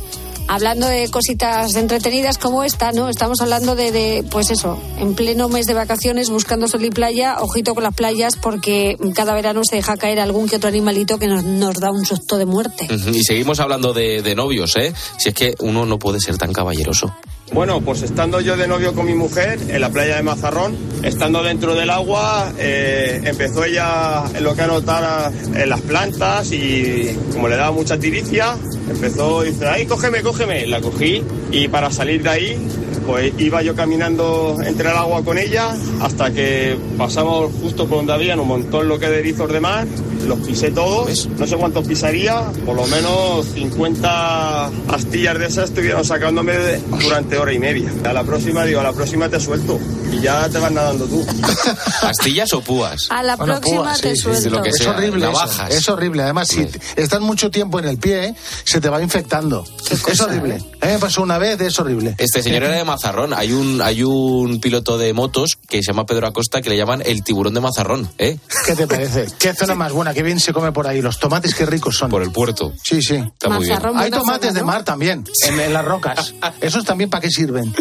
hablando 0.49 0.89
de 0.89 1.09
cositas 1.11 1.77
entretenidas 1.77 2.39
como 2.39 2.65
esta, 2.65 2.91
¿no? 2.93 3.09
Estamos 3.09 3.41
hablando 3.41 3.77
de, 3.77 3.93
de, 3.93 4.25
pues 4.31 4.51
eso, 4.51 4.83
en 4.99 5.15
pleno 5.15 5.49
mes 5.49 5.67
de 5.67 5.75
vacaciones, 5.75 6.31
buscando 6.31 6.67
sol 6.67 6.85
y 6.85 6.91
playa, 6.91 7.37
ojito 7.41 7.75
con 7.75 7.85
las 7.85 7.95
playas, 7.95 8.37
porque 8.37 8.97
cada 9.15 9.35
verano 9.35 9.63
se 9.65 9.77
deja 9.77 9.97
caer 9.97 10.19
algún 10.19 10.49
que 10.49 10.57
otro 10.57 10.69
animalito 10.69 11.19
que 11.19 11.27
nos, 11.27 11.45
nos 11.45 11.75
da 11.79 11.91
un 11.91 12.05
susto 12.05 12.39
de 12.39 12.47
muerte. 12.47 12.89
Y 13.13 13.23
seguimos 13.23 13.61
hablando 13.61 13.93
de 13.93 14.35
novios, 14.35 14.75
¿eh? 14.77 14.93
Si 15.19 15.29
es 15.29 15.35
que 15.35 15.55
uno 15.61 15.87
no 15.87 15.99
puede 15.99 16.21
ser 16.21 16.39
tan 16.39 16.53
caballeroso. 16.53 17.15
Bueno, 17.53 17.81
pues 17.81 18.03
estando 18.03 18.41
yo 18.41 18.57
de 18.57 18.69
novio 18.69 18.95
con 18.95 19.07
mi 19.07 19.15
mujer 19.15 19.59
en 19.69 19.81
la 19.81 19.89
playa 19.89 20.17
de 20.17 20.23
Mazarrón, 20.23 20.77
estando 21.03 21.43
dentro 21.43 21.75
del 21.75 21.91
agua, 21.91 22.53
eh, 22.59 23.21
empezó 23.25 23.65
ella 23.65 24.25
lo 24.41 24.55
que 24.55 24.63
a 24.63 25.33
en 25.55 25.69
las 25.69 25.81
plantas 25.81 26.53
y 26.53 27.17
como 27.33 27.49
le 27.49 27.57
daba 27.57 27.73
mucha 27.73 27.99
tiricia, 27.99 28.57
empezó 28.89 29.45
y 29.45 29.51
dice, 29.51 29.67
ay, 29.67 29.87
cógeme, 29.87 30.23
cógeme. 30.23 30.67
La 30.67 30.81
cogí 30.81 31.23
y 31.51 31.69
para 31.69 31.91
salir 31.91 32.23
de 32.23 32.29
ahí, 32.29 32.69
pues 33.07 33.33
iba 33.39 33.63
yo 33.63 33.75
caminando 33.75 34.59
entre 34.63 34.91
el 34.91 34.97
agua 34.97 35.25
con 35.25 35.39
ella 35.39 35.75
hasta 36.01 36.31
que 36.31 36.77
pasamos 36.99 37.51
justo 37.63 37.87
por 37.87 37.99
donde 37.99 38.13
habían 38.13 38.41
un 38.41 38.49
montón 38.49 38.89
lo 38.89 38.99
que 38.99 39.09
de 39.09 39.21
erizos 39.21 39.51
de 39.51 39.61
mar, 39.61 39.87
los 40.27 40.39
pisé 40.41 40.71
todos, 40.71 41.27
no 41.39 41.47
sé 41.47 41.57
cuántos 41.57 41.87
pisaría, 41.87 42.41
por 42.67 42.77
lo 42.77 42.87
menos 42.87 43.47
50 43.55 44.67
astillas 44.89 45.39
de 45.39 45.47
esas 45.47 45.71
estuvieron 45.71 46.05
sacándome 46.05 46.53
de- 46.57 46.79
durante 47.03 47.39
hora 47.39 47.53
y 47.53 47.59
media. 47.59 47.93
A 48.05 48.13
la 48.13 48.25
próxima, 48.25 48.65
digo, 48.65 48.81
a 48.81 48.85
la 48.85 48.93
próxima 48.93 49.29
te 49.29 49.41
suelto 49.41 49.79
y 50.13 50.21
ya 50.21 50.49
te 50.49 50.59
vas 50.59 50.73
nadando 50.73 51.07
tú. 51.07 51.25
¿Astillas 52.03 52.53
o 52.53 52.61
púas? 52.61 53.07
A 53.11 53.23
la 53.23 53.37
Bueno, 53.37 53.55
próxima 53.55 53.83
púa, 53.83 53.93
te 53.95 54.11
sí, 54.11 54.17
sí, 54.17 54.23
suelto. 54.23 54.51
lo 54.51 54.63
que 54.63 54.71
es 54.71 54.77
sea, 54.79 54.91
horrible. 54.91 55.19
eso, 55.27 55.33
navajas. 55.33 55.75
es 55.75 55.89
horrible. 55.89 56.23
Además, 56.23 56.49
si 56.49 56.67
estás 56.97 57.21
mucho 57.21 57.51
tiempo 57.51 57.79
en 57.79 57.87
el 57.87 57.99
pie, 57.99 58.35
se 58.65 58.81
te 58.81 58.89
va 58.89 59.03
infectando. 59.03 59.65
Es 60.09 60.21
horrible. 60.21 60.57
A 60.81 60.87
mí 60.87 60.93
me 60.93 60.99
pasó 60.99 61.23
una 61.23 61.39
vez, 61.39 61.61
es 61.61 61.79
horrible. 61.81 62.15
Este 62.19 62.43
señor 62.43 62.63
era 62.65 62.75
de 62.77 62.85
Mazarrón. 62.85 63.33
Hay 63.35 63.53
un, 63.53 63.81
hay 63.83 64.03
un 64.03 64.61
piloto 64.61 64.99
de 64.99 65.13
motos 65.13 65.59
que 65.69 65.79
se 65.83 65.89
llama 65.93 66.07
Pedro 66.07 66.27
Acosta 66.27 66.61
que 66.63 66.69
le 66.71 66.77
llaman 66.77 67.03
el 67.05 67.23
tiburón 67.25 67.55
de 67.55 67.61
Mazarrón, 67.61 68.09
¿eh? 68.19 68.39
¿Qué 68.67 68.75
te 68.77 68.87
parece? 68.87 69.27
¿Qué 69.39 69.55
zona 69.55 69.75
más 69.75 69.93
buena? 69.93 70.08
Que 70.15 70.23
bien 70.23 70.41
se 70.41 70.53
come 70.53 70.73
por 70.73 70.87
ahí. 70.87 71.01
Los 71.03 71.19
tomates, 71.19 71.55
qué 71.55 71.67
ricos 71.67 71.97
son. 71.97 72.11
Por 72.11 72.23
el 72.23 72.31
puerto. 72.33 72.73
Sí, 72.83 73.03
sí. 73.03 73.17
Está 73.17 73.49
muy 73.51 73.65
bien. 73.67 73.79
Hay 73.97 74.11
tomates 74.11 74.55
de 74.55 74.63
mar 74.65 74.85
también, 74.85 75.25
en, 75.47 75.61
en 75.61 75.73
las 75.73 75.85
rocas. 75.85 76.35
¿Esos 76.61 76.85
también 76.85 77.11
para 77.11 77.21
qué 77.23 77.31
sirven? 77.31 77.75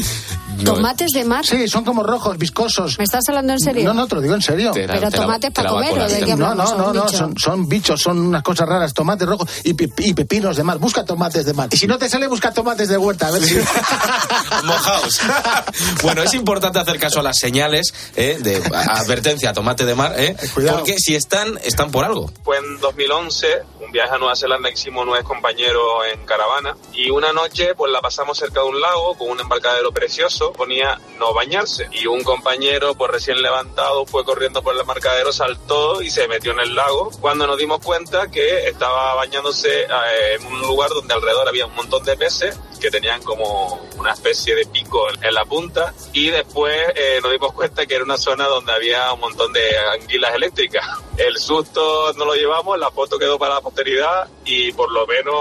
¿Tomates 0.63 1.11
de 1.11 1.23
mar? 1.23 1.45
Sí, 1.45 1.67
son 1.67 1.84
como 1.86 2.01
rojos, 2.01 2.38
viscosos. 2.38 2.97
¿Me 2.97 3.03
estás 3.03 3.23
hablando 3.30 3.53
en 3.53 3.59
serio? 3.59 3.84
No, 3.86 3.93
no, 3.93 4.07
te 4.07 4.15
lo 4.15 4.21
digo 4.21 4.34
en 4.34 4.41
serio. 4.41 4.71
Te 4.71 4.88
la- 4.88 4.95
Pero 4.95 5.11
te 5.11 5.17
tomates 5.17 5.49
te 5.49 5.51
para 5.51 5.69
comer, 5.69 5.91
¿o 5.91 5.93
de 5.95 5.99
colar. 6.01 6.25
qué 6.25 6.36
No, 6.36 6.55
no, 6.55 6.75
no, 6.78 6.88
¿Un 6.89 6.95
no, 6.95 7.07
son, 7.09 7.38
son 7.38 7.67
bichos, 7.69 8.01
son 8.01 8.17
unas 8.17 8.41
cosas 8.41 8.67
raras. 8.67 8.91
Tomates 8.93 9.28
rojos 9.28 9.47
y, 9.63 9.73
pi- 9.75 9.91
y 9.99 10.13
pepinos 10.15 10.57
de 10.57 10.63
mar. 10.63 10.80
Busca 10.80 11.05
tomates 11.05 11.45
de 11.45 11.53
mar. 11.53 11.69
Y 11.71 11.78
si 11.78 11.86
no 11.86 11.99
te 11.99 12.09
sale, 12.09 12.25
busca 12.28 12.51
tomates 12.51 12.88
de 12.89 12.97
huerta. 12.97 13.28
A 13.28 13.32
ver 13.32 13.43
si. 13.43 13.55
Mojaos. 14.63 15.19
bueno, 16.01 16.23
es 16.23 16.34
importante 16.34 16.80
hacer 16.80 16.97
caso 16.99 17.19
a 17.19 17.23
las 17.23 17.38
señales 17.38 17.93
eh, 18.15 18.38
de 18.41 18.57
advertencia, 18.73 19.53
tomate 19.53 19.86
de 19.86 19.93
mar, 19.95 20.15
eh, 20.17 20.36
Cuidado. 20.55 20.80
porque 20.80 20.95
si 20.97 21.15
están, 21.15 21.59
están 21.63 21.91
por 21.91 22.03
algo. 22.03 22.16
Fue 22.43 22.57
en 22.57 22.80
2011, 22.80 23.63
un 23.82 23.91
viaje 23.91 24.15
a 24.15 24.18
Nueva 24.18 24.36
Zelanda 24.36 24.70
que 24.70 24.76
hicimos 24.76 25.05
nueve 25.05 25.24
compañeros 25.24 25.84
en 26.13 26.26
caravana. 26.26 26.76
Y 26.93 27.09
una 27.09 27.34
noche 27.34 27.76
pues 27.76 27.91
la 27.91 28.01
pasamos 28.01 28.38
cerca 28.38 28.61
de 28.61 28.68
un 28.68 28.80
lago 28.80 29.15
con 29.18 29.30
un 29.30 29.39
embarcadero 29.39 29.91
precioso, 29.91 30.51
ponía 30.53 30.99
no 31.20 31.34
bañarse. 31.34 31.88
Y 31.91 32.07
un 32.07 32.24
compañero 32.24 32.95
pues 32.95 33.11
recién 33.11 33.41
levantado 33.41 34.05
fue 34.05 34.24
corriendo 34.24 34.61
por 34.61 34.74
el 34.74 34.82
embarcadero, 34.82 35.32
saltó 35.32 36.01
y 36.01 36.09
se 36.09 36.28
metió 36.28 36.51
en 36.51 36.59
el 36.59 36.76
lago. 36.76 37.11
Cuando 37.22 37.45
nos 37.45 37.57
dimos 37.57 37.80
cuenta 37.84 38.30
que 38.30 38.68
estaba 38.68 39.13
bañándose 39.15 39.84
eh, 39.84 40.38
en 40.39 40.45
un 40.45 40.61
lugar 40.61 40.89
donde 40.89 41.13
alrededor 41.13 41.47
había 41.47 41.65
un 41.65 41.76
montón 41.76 42.03
de 42.03 42.18
peces 42.18 42.57
que 42.80 42.91
tenían 42.91 43.22
como 43.24 43.82
una 43.97 44.13
especie 44.13 44.55
de 44.55 44.65
pico 44.65 45.07
en 45.22 45.34
la 45.34 45.45
punta. 45.45 45.93
Y 46.13 46.30
después 46.30 46.76
eh, 46.95 47.20
nos 47.22 47.32
dimos 47.32 47.53
cuenta 47.53 47.86
que 47.86 47.95
era 47.95 48.03
una 48.03 48.18
zona 48.18 48.45
donde 48.47 48.72
había 48.72 49.11
un 49.13 49.20
montón 49.20 49.53
de 49.53 49.61
anguilas 49.93 50.36
eléctricas. 50.36 50.86
El 51.18 51.38
susto 51.39 52.13
no 52.15 52.26
lo 52.26 52.34
llevamos, 52.36 52.78
la 52.80 52.91
foto 52.91 53.18
quedó 53.18 53.39
para 53.39 53.55
la 53.55 53.61
posteridad 53.61 54.28
y 54.45 54.72
por 54.74 54.91
lo 54.91 55.07
menos 55.07 55.34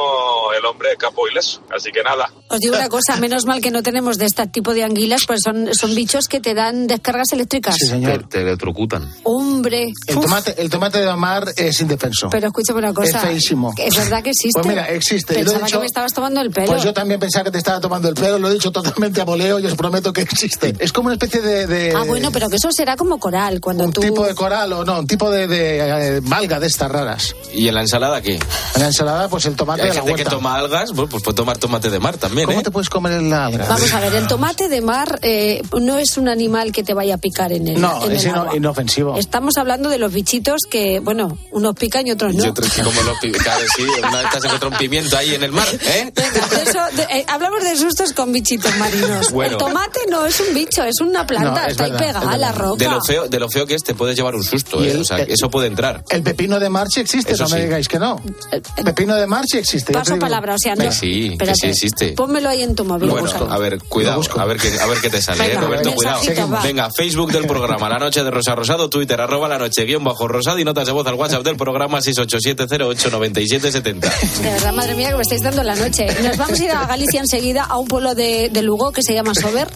el 0.58 0.64
hombre 0.64 0.92
escapó 0.92 1.28
ileso. 1.28 1.60
Así 1.74 1.92
que 1.92 2.02
nada. 2.02 2.30
Os 2.48 2.60
digo 2.60 2.76
una 2.76 2.88
cosa, 2.88 3.16
menos 3.16 3.44
mal 3.44 3.60
que 3.60 3.70
no 3.70 3.82
tenemos 3.82 4.16
de 4.16 4.24
este 4.26 4.46
tipo 4.46 4.72
de 4.72 4.84
anguilas, 4.84 5.22
pues 5.26 5.40
son, 5.44 5.74
son 5.74 5.94
bichos 5.94 6.28
que 6.28 6.40
te 6.40 6.54
dan 6.54 6.86
descargas 6.86 7.32
eléctricas. 7.32 7.74
Sí, 7.76 7.86
señor. 7.86 8.22
Te, 8.22 8.38
te 8.38 8.40
electrocutan. 8.42 9.12
Hombre. 9.24 9.92
El 10.06 10.16
Uf, 10.16 10.24
tomate, 10.24 10.54
el 10.62 10.70
tomate 10.70 10.98
de 11.00 11.14
mar 11.16 11.44
es 11.56 11.80
indefenso. 11.80 12.28
Pero 12.30 12.46
escúchame 12.46 12.78
una 12.78 12.94
cosa. 12.94 13.18
Es 13.18 13.24
feísimo. 13.24 13.74
Es 13.76 13.96
verdad 13.96 14.22
que 14.22 14.30
existe. 14.30 14.60
Pues 14.62 14.66
mira, 14.66 14.88
existe. 14.88 15.34
Y 15.34 15.42
lo 15.42 15.42
he 15.42 15.44
Pensaba 15.44 15.66
dicho- 15.66 15.76
que 15.76 15.80
me 15.80 15.86
estabas 15.86 16.12
tomando 16.14 16.40
el 16.40 16.50
pelo. 16.50 16.66
Pues 16.68 16.82
yo 16.84 16.94
también 16.94 17.20
pensaba 17.20 17.44
que 17.44 17.50
te 17.50 17.58
estaba 17.58 17.80
tomando 17.80 18.08
el 18.08 18.14
pelo, 18.14 18.38
lo 18.38 18.48
he 18.48 18.52
dicho 18.54 18.72
totalmente 18.72 19.20
a 19.20 19.24
voleo 19.24 19.58
y 19.58 19.66
os 19.66 19.74
prometo 19.74 20.12
que 20.12 20.22
existe. 20.22 20.74
Es 20.78 20.92
como 20.92 21.06
una 21.08 21.14
especie 21.16 21.42
de... 21.42 21.66
de- 21.66 21.92
Ah, 21.94 22.04
bueno, 22.06 22.30
pero 22.32 22.48
que 22.48 22.56
eso 22.56 22.70
será 22.72 22.96
como 22.96 23.18
coral, 23.18 23.60
cuando 23.60 23.84
un 23.84 23.92
tú... 23.92 24.00
tipo 24.00 24.24
de 24.26 24.34
coral 24.34 24.72
o 24.72 24.84
no, 24.84 25.00
un 25.00 25.06
tipo 25.06 25.30
de, 25.30 25.46
de, 25.46 25.65
eh, 25.66 26.20
alga 26.30 26.60
de 26.60 26.66
estas 26.66 26.90
raras. 26.90 27.34
¿Y 27.52 27.68
en 27.68 27.74
la 27.74 27.80
ensalada 27.82 28.20
qué? 28.22 28.34
En 28.34 28.80
la 28.80 28.86
ensalada, 28.86 29.28
pues 29.28 29.46
el 29.46 29.56
tomate 29.56 29.82
Hay 29.82 29.88
de 29.88 29.94
la 29.94 30.00
gente 30.00 30.14
que 30.14 30.22
huerta. 30.22 30.30
toma 30.36 30.56
algas, 30.56 30.92
bueno, 30.92 31.08
pues 31.10 31.22
puede 31.22 31.36
tomar 31.36 31.58
tomate 31.58 31.90
de 31.90 31.98
mar 31.98 32.16
también, 32.18 32.46
¿Cómo 32.46 32.60
¿eh? 32.60 32.62
te 32.62 32.70
puedes 32.70 32.88
comer 32.90 33.20
la 33.22 33.46
alga? 33.46 33.66
Vamos 33.66 33.92
a 33.92 34.00
ver, 34.00 34.14
el 34.14 34.26
tomate 34.26 34.68
de 34.68 34.80
mar 34.80 35.18
eh, 35.22 35.62
no 35.80 35.98
es 35.98 36.16
un 36.18 36.28
animal 36.28 36.72
que 36.72 36.82
te 36.84 36.94
vaya 36.94 37.14
a 37.14 37.18
picar 37.18 37.52
en 37.52 37.68
el, 37.68 37.80
No, 37.80 38.04
en 38.04 38.12
es 38.12 38.24
el 38.24 38.30
ino- 38.30 38.40
agua. 38.42 38.56
inofensivo. 38.56 39.16
Estamos 39.16 39.56
hablando 39.56 39.88
de 39.88 39.98
los 39.98 40.12
bichitos 40.12 40.62
que, 40.68 41.00
bueno, 41.00 41.38
unos 41.52 41.74
pican 41.74 42.06
y 42.06 42.10
otros 42.10 42.34
no. 42.34 42.44
Yo 42.44 42.54
creo 42.54 42.70
que 42.70 42.82
como 42.82 43.02
los 43.02 43.18
pimientos, 43.18 43.52
sí, 43.76 43.82
una 43.82 44.18
vez 44.22 44.26
has 44.26 44.44
encontrado 44.44 44.68
un 44.68 44.78
pimiento 44.78 45.16
ahí 45.16 45.34
en 45.34 45.42
el 45.42 45.52
mar, 45.52 45.66
¿eh? 45.72 46.12
Venga, 46.14 46.48
de 46.48 46.62
eso- 46.70 46.96
de- 46.96 47.18
eh, 47.18 47.24
hablamos 47.28 47.62
de 47.62 47.76
sustos 47.76 48.12
con 48.12 48.32
bichitos 48.32 48.76
marinos. 48.76 49.30
Bueno. 49.32 49.52
El 49.52 49.58
tomate 49.58 50.00
no 50.10 50.26
es 50.26 50.38
un 50.40 50.54
bicho, 50.54 50.82
es 50.84 51.00
una 51.00 51.26
planta, 51.26 51.50
No, 51.50 51.66
es 51.66 51.72
está 51.72 51.84
verdad, 51.84 52.00
ahí 52.00 52.06
es 52.08 52.12
pegada 52.14 52.32
a 52.32 52.36
la 52.38 52.52
roca. 52.52 52.76
De 52.84 52.90
lo 52.90 53.00
feo, 53.02 53.28
de 53.28 53.38
lo 53.40 53.48
feo 53.48 53.66
que 53.66 53.74
es, 53.74 53.82
te 53.82 53.94
puedes 53.94 54.16
llevar 54.16 54.34
un 54.34 54.44
susto, 54.44 54.84
Y 54.84 54.88
¿eh? 54.88 54.96
o 54.98 55.04
sea, 55.04 55.18
eso 55.18 55.48
puede 55.56 55.68
entrar. 55.68 56.04
El 56.10 56.22
pepino 56.22 56.60
de 56.60 56.68
mar 56.68 56.86
sí 56.92 57.00
existe, 57.00 57.32
Eso 57.32 57.44
no 57.44 57.48
me 57.48 57.56
sí. 57.56 57.62
digáis 57.62 57.88
que 57.88 57.98
no. 57.98 58.20
El 58.52 58.84
pepino 58.84 59.14
de 59.14 59.26
mar 59.26 59.42
sí 59.50 59.56
existe. 59.56 59.90
Paso 59.90 60.18
palabra, 60.18 60.54
o 60.54 60.58
sea, 60.58 60.74
no. 60.74 60.84
Que 60.84 60.92
sí, 60.92 61.34
que 61.38 61.54
sí 61.54 61.68
existe. 61.68 62.12
Pónmelo 62.12 62.50
ahí 62.50 62.62
en 62.62 62.74
tu 62.74 62.84
móvil. 62.84 63.08
Bueno, 63.08 63.24
búscalo. 63.24 63.50
a 63.50 63.56
ver, 63.56 63.78
cuidado, 63.88 64.20
a 64.38 64.44
ver 64.44 64.58
qué, 64.58 64.78
a 64.78 64.84
ver 64.84 64.98
qué 65.00 65.08
te 65.08 65.22
sale, 65.22 65.42
Venga, 65.42 65.54
¿eh, 65.54 65.60
Roberto, 65.62 65.92
cuidado. 65.94 66.20
va. 66.52 66.60
Venga, 66.62 66.90
Facebook 66.94 67.32
del 67.32 67.46
programa, 67.46 67.88
La 67.88 67.98
Noche 67.98 68.22
de 68.22 68.30
Rosa 68.30 68.54
Rosado, 68.54 68.90
Twitter, 68.90 69.18
arroba 69.18 69.48
la 69.48 69.56
noche, 69.56 69.86
guion 69.86 70.04
bajo 70.04 70.28
rosado 70.28 70.58
y 70.58 70.64
notas 70.64 70.84
de 70.84 70.92
voz 70.92 71.06
al 71.06 71.14
WhatsApp 71.14 71.42
del 71.42 71.56
programa 71.56 72.00
687089770. 72.00 74.40
De 74.42 74.50
verdad, 74.50 74.72
madre 74.74 74.94
mía, 74.94 75.08
que 75.10 75.16
me 75.16 75.22
estáis 75.22 75.42
dando 75.42 75.62
la 75.62 75.74
noche. 75.74 76.06
Nos 76.22 76.36
vamos 76.36 76.60
a 76.60 76.64
ir 76.64 76.70
a 76.70 76.86
Galicia 76.86 77.20
enseguida, 77.20 77.64
a 77.64 77.78
un 77.78 77.88
pueblo 77.88 78.14
de, 78.14 78.50
de 78.52 78.62
Lugo 78.62 78.92
que 78.92 79.02
se 79.02 79.14
llama 79.14 79.34
Sober, 79.34 79.68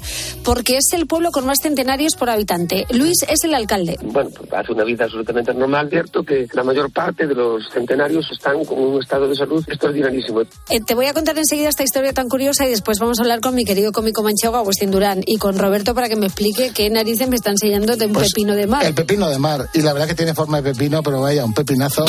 porque 0.45 0.77
es 0.77 0.93
el 0.93 1.07
pueblo 1.07 1.31
con 1.31 1.47
más 1.47 1.59
centenarios 1.63 2.17
por 2.17 2.29
habitante. 2.29 2.85
Luis 2.91 3.23
es 3.29 3.45
el 3.45 3.55
alcalde. 3.55 3.97
bueno, 4.03 4.29
pues 4.37 4.53
hace 4.53 4.73
una 4.73 4.85
vida 4.85 5.05
absolutamente 5.05 5.55
normal, 5.55 5.70
cierto 5.89 6.23
que 6.23 6.47
la 6.53 6.63
mayor 6.63 6.91
parte 6.93 7.27
de 7.27 7.35
los 7.35 7.63
centenarios 7.73 8.27
están 8.33 8.65
con 8.65 8.79
un 8.79 9.01
estado 9.01 9.29
de 9.29 9.35
salud 9.37 9.65
extraordinarísimo. 9.67 10.43
Eh, 10.43 10.81
te 10.87 10.95
voy 10.95 11.07
a 11.07 11.13
contar 11.15 11.37
enseguida 11.39 11.69
esta 11.69 11.83
historia 11.83 12.13
tan 12.13 12.29
curiosa 12.29 12.67
y 12.67 12.71
después 12.71 12.99
vamos 12.99 13.19
a 13.19 13.23
hablar 13.23 13.41
con 13.41 13.55
mi 13.55 13.65
querido 13.65 13.93
cómico 13.93 14.23
manchego 14.23 14.57
Agustín 14.57 14.91
Durán 14.91 15.23
y 15.27 15.37
con 15.39 15.59
Roberto 15.59 15.95
para 15.95 16.09
que 16.09 16.17
me 16.17 16.27
explique 16.27 16.71
qué 16.75 16.91
narices 16.91 17.29
me 17.29 17.37
está 17.37 17.51
enseñando 17.51 17.97
de 17.97 18.07
un 18.07 18.13
Pues, 18.13 18.33
pepino 18.33 18.55
de 18.55 18.67
mar. 18.67 18.85
El 18.85 18.95
pepino 18.95 19.29
de 19.29 19.39
mar. 19.39 19.69
Y 19.75 19.83
la 19.83 19.93
verdad 19.93 20.09
que 20.09 20.15
tiene 20.15 20.35
forma 20.35 20.61
de 20.61 20.73
pepino, 20.73 21.03
pero 21.03 21.21
vaya, 21.21 21.45
un 21.45 21.55
pepinazo. 21.55 22.05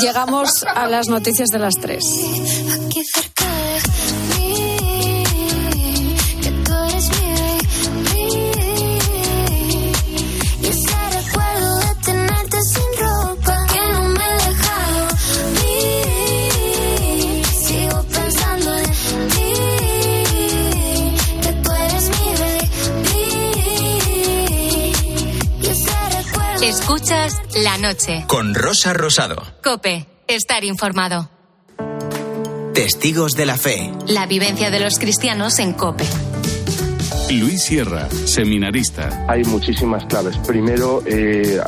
Llegamos 0.00 0.64
a 0.64 0.86
las 0.86 1.08
noticias 1.08 1.48
de 1.48 1.58
las 1.58 1.74
tres. 1.74 2.04
Escuchas 27.08 27.40
la 27.64 27.78
noche. 27.78 28.24
Con 28.26 28.54
Rosa 28.54 28.92
Rosado. 28.92 29.42
Cope, 29.62 30.06
estar 30.26 30.62
informado. 30.62 31.30
Testigos 32.74 33.32
de 33.32 33.46
la 33.46 33.56
fe. 33.56 33.90
La 34.06 34.26
vivencia 34.26 34.70
de 34.70 34.78
los 34.78 34.98
cristianos 34.98 35.58
en 35.58 35.72
Cope. 35.72 36.04
Luis 37.30 37.62
Sierra, 37.62 38.08
seminarista. 38.24 39.26
Hay 39.28 39.44
muchísimas 39.44 40.02
claves. 40.06 40.38
Primero, 40.46 41.02
eh, 41.04 41.60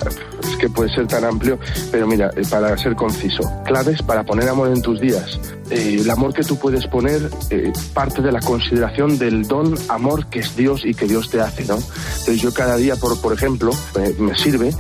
es 0.43 0.57
que 0.57 0.71
puede 0.71 0.93
ser 0.95 1.07
tan 1.07 1.23
amplio, 1.25 1.59
pero 1.93 2.07
mira, 2.07 2.31
eh, 2.35 2.43
para 2.49 2.77
ser 2.79 2.97
conciso, 2.97 3.43
claves 3.67 4.01
para 4.01 4.25
poner 4.25 4.49
amor 4.49 4.69
en 4.69 4.81
tus 4.81 4.99
días. 5.01 5.39
Eh, 5.69 5.99
el 6.01 6.09
amor 6.09 6.33
que 6.33 6.43
tú 6.45 6.59
puedes 6.59 6.87
poner 6.87 7.29
parte 7.93 8.23
de 8.23 8.33
la 8.33 8.41
consideración 8.41 9.19
del 9.19 9.47
don 9.47 9.75
amor 9.89 10.27
que 10.27 10.39
es 10.39 10.57
Dios 10.57 10.83
y 10.85 10.95
que 10.95 11.07
Dios 11.07 11.29
te 11.29 11.43
hace, 11.43 11.67
¿no? 11.67 11.75
Entonces 11.77 12.41
yo 12.41 12.55
cada 12.55 12.77
día, 12.77 12.97
por, 12.97 13.21
por 13.21 13.35
ejemplo, 13.35 13.71
me 14.19 14.37
sirve 14.37 14.73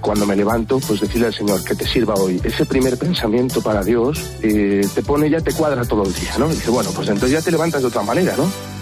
cuando 0.00 0.26
me 0.26 0.36
levanto, 0.36 0.80
pues 0.80 1.00
decirle 1.00 1.28
al 1.28 1.34
Señor 1.34 1.64
que 1.64 1.74
te 1.74 1.86
sirva 1.86 2.14
hoy. 2.14 2.40
Ese 2.44 2.66
primer 2.66 2.98
pensamiento 2.98 3.62
para 3.62 3.82
Dios 3.82 4.20
te 4.40 5.02
pone, 5.04 5.30
ya 5.30 5.40
te 5.40 5.52
cuadra 5.52 5.84
todo 5.84 6.04
el 6.04 6.12
día, 6.12 6.34
¿no? 6.38 6.46
Y 6.48 6.54
dice, 6.54 6.70
bueno, 6.70 6.90
pues 6.94 7.08
entonces 7.08 7.32
ya 7.32 7.42
te 7.42 7.50
levantas 7.50 7.80
de 7.80 7.88
otra 7.88 8.02
manera, 8.02 8.34
¿no? 8.36 8.73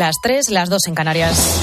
Las 0.00 0.22
tres, 0.22 0.48
las 0.48 0.70
dos 0.70 0.86
en 0.86 0.94
Canarias. 0.94 1.58